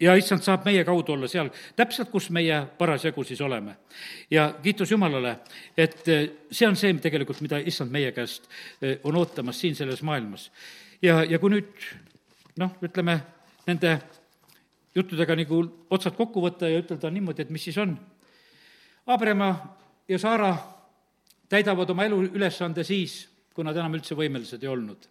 ja 0.00 0.12
issand 0.14 0.44
saab 0.46 0.66
meie 0.66 0.84
kaudu 0.86 1.12
olla 1.12 1.26
seal 1.28 1.48
täpselt, 1.76 2.10
kus 2.10 2.28
meie 2.30 2.60
parasjagu 2.78 3.24
siis 3.24 3.40
oleme. 3.40 3.76
ja 4.30 4.52
kiitus 4.62 4.90
Jumalale, 4.90 5.38
et 5.76 6.04
see 6.50 6.68
on 6.68 6.76
see 6.76 6.92
tegelikult, 6.94 7.40
mida 7.40 7.58
issand 7.58 7.90
meie 7.90 8.12
käest 8.12 8.50
eh, 8.82 8.98
on 9.04 9.16
ootamas 9.16 9.60
siin 9.60 9.74
selles 9.74 10.02
maailmas. 10.02 10.50
ja, 11.02 11.24
ja 11.24 11.38
kui 11.38 11.50
nüüd 11.50 11.72
noh, 12.58 12.74
ütleme 12.82 13.20
nende 13.66 13.98
juttudega 14.94 15.36
nagu 15.36 15.64
otsad 15.90 16.16
kokku 16.16 16.42
võtta 16.42 16.68
ja 16.68 16.82
ütelda 16.82 17.10
niimoodi, 17.10 17.42
et 17.42 17.50
mis 17.50 17.64
siis 17.64 17.78
on 17.78 17.98
Abrama 19.08 19.76
ja 20.08 20.18
Saara 20.18 20.56
täidavad 21.48 21.90
oma 21.90 22.04
elu 22.04 22.22
ülesande 22.36 22.84
siis, 22.84 23.22
kui 23.54 23.64
nad 23.64 23.76
enam 23.76 23.96
üldse 23.96 24.16
võimelised 24.16 24.62
ei 24.62 24.68
olnud. 24.68 25.06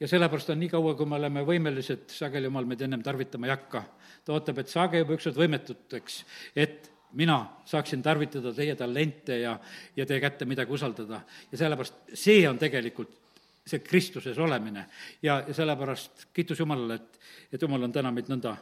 ja 0.00 0.08
sellepärast 0.08 0.50
on 0.52 0.60
nii 0.60 0.68
kaua, 0.70 0.92
kui 0.94 1.06
me 1.08 1.16
oleme 1.16 1.42
võimelised, 1.42 2.04
sageli 2.12 2.46
jumal 2.46 2.68
meid 2.68 2.84
ennem 2.84 3.02
tarvitama 3.02 3.48
ei 3.48 3.50
hakka. 3.54 3.82
ta 4.24 4.32
ootab, 4.32 4.58
et 4.58 4.68
saage 4.68 5.00
juba 5.00 5.16
ükskord 5.16 5.40
võimetuteks, 5.40 6.18
et 6.56 6.90
mina 7.12 7.38
saaksin 7.64 8.02
tarvitada 8.02 8.52
teie 8.52 8.76
talente 8.76 9.40
ja, 9.40 9.58
ja 9.96 10.06
teie 10.06 10.20
kätte 10.20 10.44
midagi 10.44 10.72
usaldada. 10.72 11.22
ja 11.52 11.58
sellepärast 11.58 12.12
see 12.12 12.44
on 12.48 12.58
tegelikult 12.58 13.16
see 13.64 13.80
Kristuses 13.80 14.38
olemine 14.38 14.84
ja, 15.22 15.40
ja 15.48 15.54
sellepärast 15.54 16.28
kiitus 16.32 16.60
Jumalale, 16.60 16.94
et, 16.94 17.18
et 17.52 17.62
Jumal 17.62 17.88
on 17.88 17.92
täna 17.92 18.12
meid 18.12 18.28
nõnda 18.28 18.56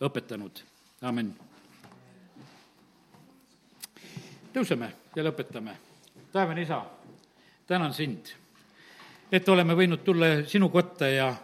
õpetanud, 0.00 0.64
amin 1.02 1.49
tõuseme 4.54 4.90
ja 5.16 5.24
lõpetame. 5.24 5.76
taevane 6.32 6.62
isa, 6.62 6.82
tänan 7.66 7.94
sind, 7.94 8.32
et 9.32 9.48
oleme 9.48 9.74
võinud 9.74 10.04
tulla 10.04 10.44
sinu 10.46 10.68
kotta 10.68 11.08
ja 11.08 11.34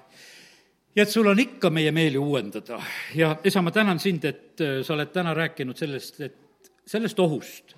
ja 0.96 1.04
et 1.04 1.12
sul 1.12 1.28
on 1.28 1.38
ikka 1.38 1.70
meie 1.70 1.92
meeli 1.92 2.18
uuendada 2.18 2.80
ja 3.14 3.34
isa, 3.44 3.62
ma 3.62 3.70
tänan 3.70 4.00
sind, 4.00 4.24
et 4.24 4.60
äh, 4.64 4.78
sa 4.82 4.94
oled 4.94 5.12
täna 5.12 5.34
rääkinud 5.36 5.76
sellest, 5.76 6.20
et 6.24 6.70
sellest 6.86 7.20
ohust, 7.20 7.76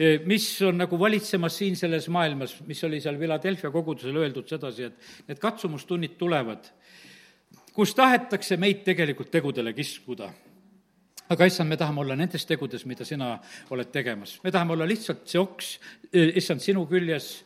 äh, 0.00 0.24
mis 0.24 0.48
on 0.64 0.80
nagu 0.80 0.98
valitsemas 0.98 1.58
siin 1.58 1.76
selles 1.76 2.08
maailmas, 2.08 2.56
mis 2.66 2.82
oli 2.88 3.00
seal 3.04 3.18
Philadelphia 3.20 3.70
kogudusele 3.70 4.24
öeldud 4.24 4.48
sedasi, 4.48 4.88
et 4.88 5.28
need 5.28 5.42
katsumustunnid 5.42 6.16
tulevad, 6.18 6.70
kus 7.76 7.94
tahetakse 7.94 8.56
meid 8.56 8.82
tegelikult 8.86 9.30
tegudele 9.30 9.76
kiskuda. 9.76 10.30
Aga 11.28 11.46
issand, 11.48 11.68
me 11.70 11.76
tahame 11.76 12.00
olla 12.04 12.16
nendes 12.18 12.46
tegudes, 12.46 12.84
mida 12.86 13.04
sina 13.04 13.36
oled 13.70 13.90
tegemas. 13.92 14.38
me 14.44 14.52
tahame 14.52 14.72
olla 14.72 14.86
lihtsalt 14.86 15.26
see 15.28 15.40
oks, 15.40 15.78
issand, 16.12 16.62
sinu 16.62 16.86
küljes, 16.86 17.44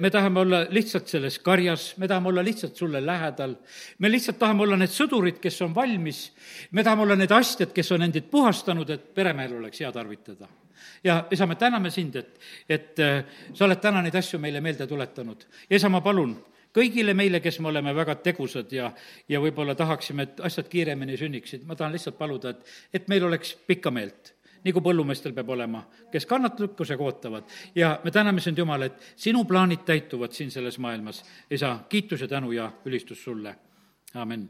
me 0.00 0.10
tahame 0.10 0.40
olla 0.40 0.62
lihtsalt 0.70 1.08
selles 1.08 1.38
karjas, 1.38 1.92
me 1.98 2.08
tahame 2.08 2.28
olla 2.28 2.44
lihtsalt 2.44 2.76
sulle 2.76 3.00
lähedal, 3.04 3.54
me 3.98 4.10
lihtsalt 4.10 4.38
tahame 4.38 4.66
olla 4.66 4.76
need 4.76 4.92
sõdurid, 4.92 5.38
kes 5.42 5.60
on 5.62 5.74
valmis, 5.74 6.24
me 6.72 6.84
tahame 6.84 7.06
olla 7.06 7.16
need 7.16 7.32
astjad, 7.32 7.72
kes 7.74 7.92
on 7.94 8.08
endid 8.08 8.28
puhastanud, 8.30 8.90
et 8.90 9.12
peremehel 9.14 9.56
oleks 9.60 9.80
hea 9.80 9.92
tarvitada. 9.92 10.48
Ja 11.04 11.24
isa, 11.30 11.46
me 11.46 11.54
täname 11.58 11.90
sind, 11.90 12.16
et, 12.18 12.38
et 12.68 13.00
sa 13.54 13.66
oled 13.66 13.80
täna 13.82 14.02
neid 14.02 14.14
asju 14.18 14.38
meile 14.42 14.60
meelde 14.60 14.86
tuletanud. 14.86 15.46
ja 15.70 15.76
isa, 15.76 15.88
ma 15.88 16.00
palun, 16.02 16.36
kõigile 16.74 17.14
meile, 17.14 17.40
kes 17.40 17.60
me 17.60 17.68
oleme 17.72 17.94
väga 17.94 18.16
tegusad 18.24 18.72
ja, 18.72 18.90
ja 19.28 19.40
võib-olla 19.40 19.74
tahaksime, 19.78 20.28
et 20.28 20.44
asjad 20.44 20.68
kiiremini 20.72 21.18
sünniksid, 21.20 21.66
ma 21.68 21.76
tahan 21.76 21.92
lihtsalt 21.92 22.18
paluda, 22.18 22.54
et, 22.54 22.72
et 23.00 23.10
meil 23.12 23.28
oleks 23.28 23.56
pikka 23.66 23.92
meelt 23.94 24.34
nagu 24.62 24.78
põllumeestel 24.78 25.32
peab 25.34 25.48
olema, 25.50 25.80
kes 26.12 26.26
kannatlikkusega 26.30 27.02
ootavad. 27.02 27.50
ja 27.74 27.96
me 28.04 28.10
täname 28.14 28.40
sind, 28.40 28.58
Jumal, 28.58 28.86
et 28.86 29.12
sinu 29.16 29.44
plaanid 29.44 29.82
täituvad 29.86 30.32
siin 30.32 30.50
selles 30.54 30.78
maailmas. 30.78 31.24
isa, 31.50 31.78
kiitus 31.88 32.20
ja 32.20 32.28
tänu 32.28 32.52
ja 32.52 32.70
ülistus 32.86 33.24
sulle, 33.24 33.56
amin 34.14 34.48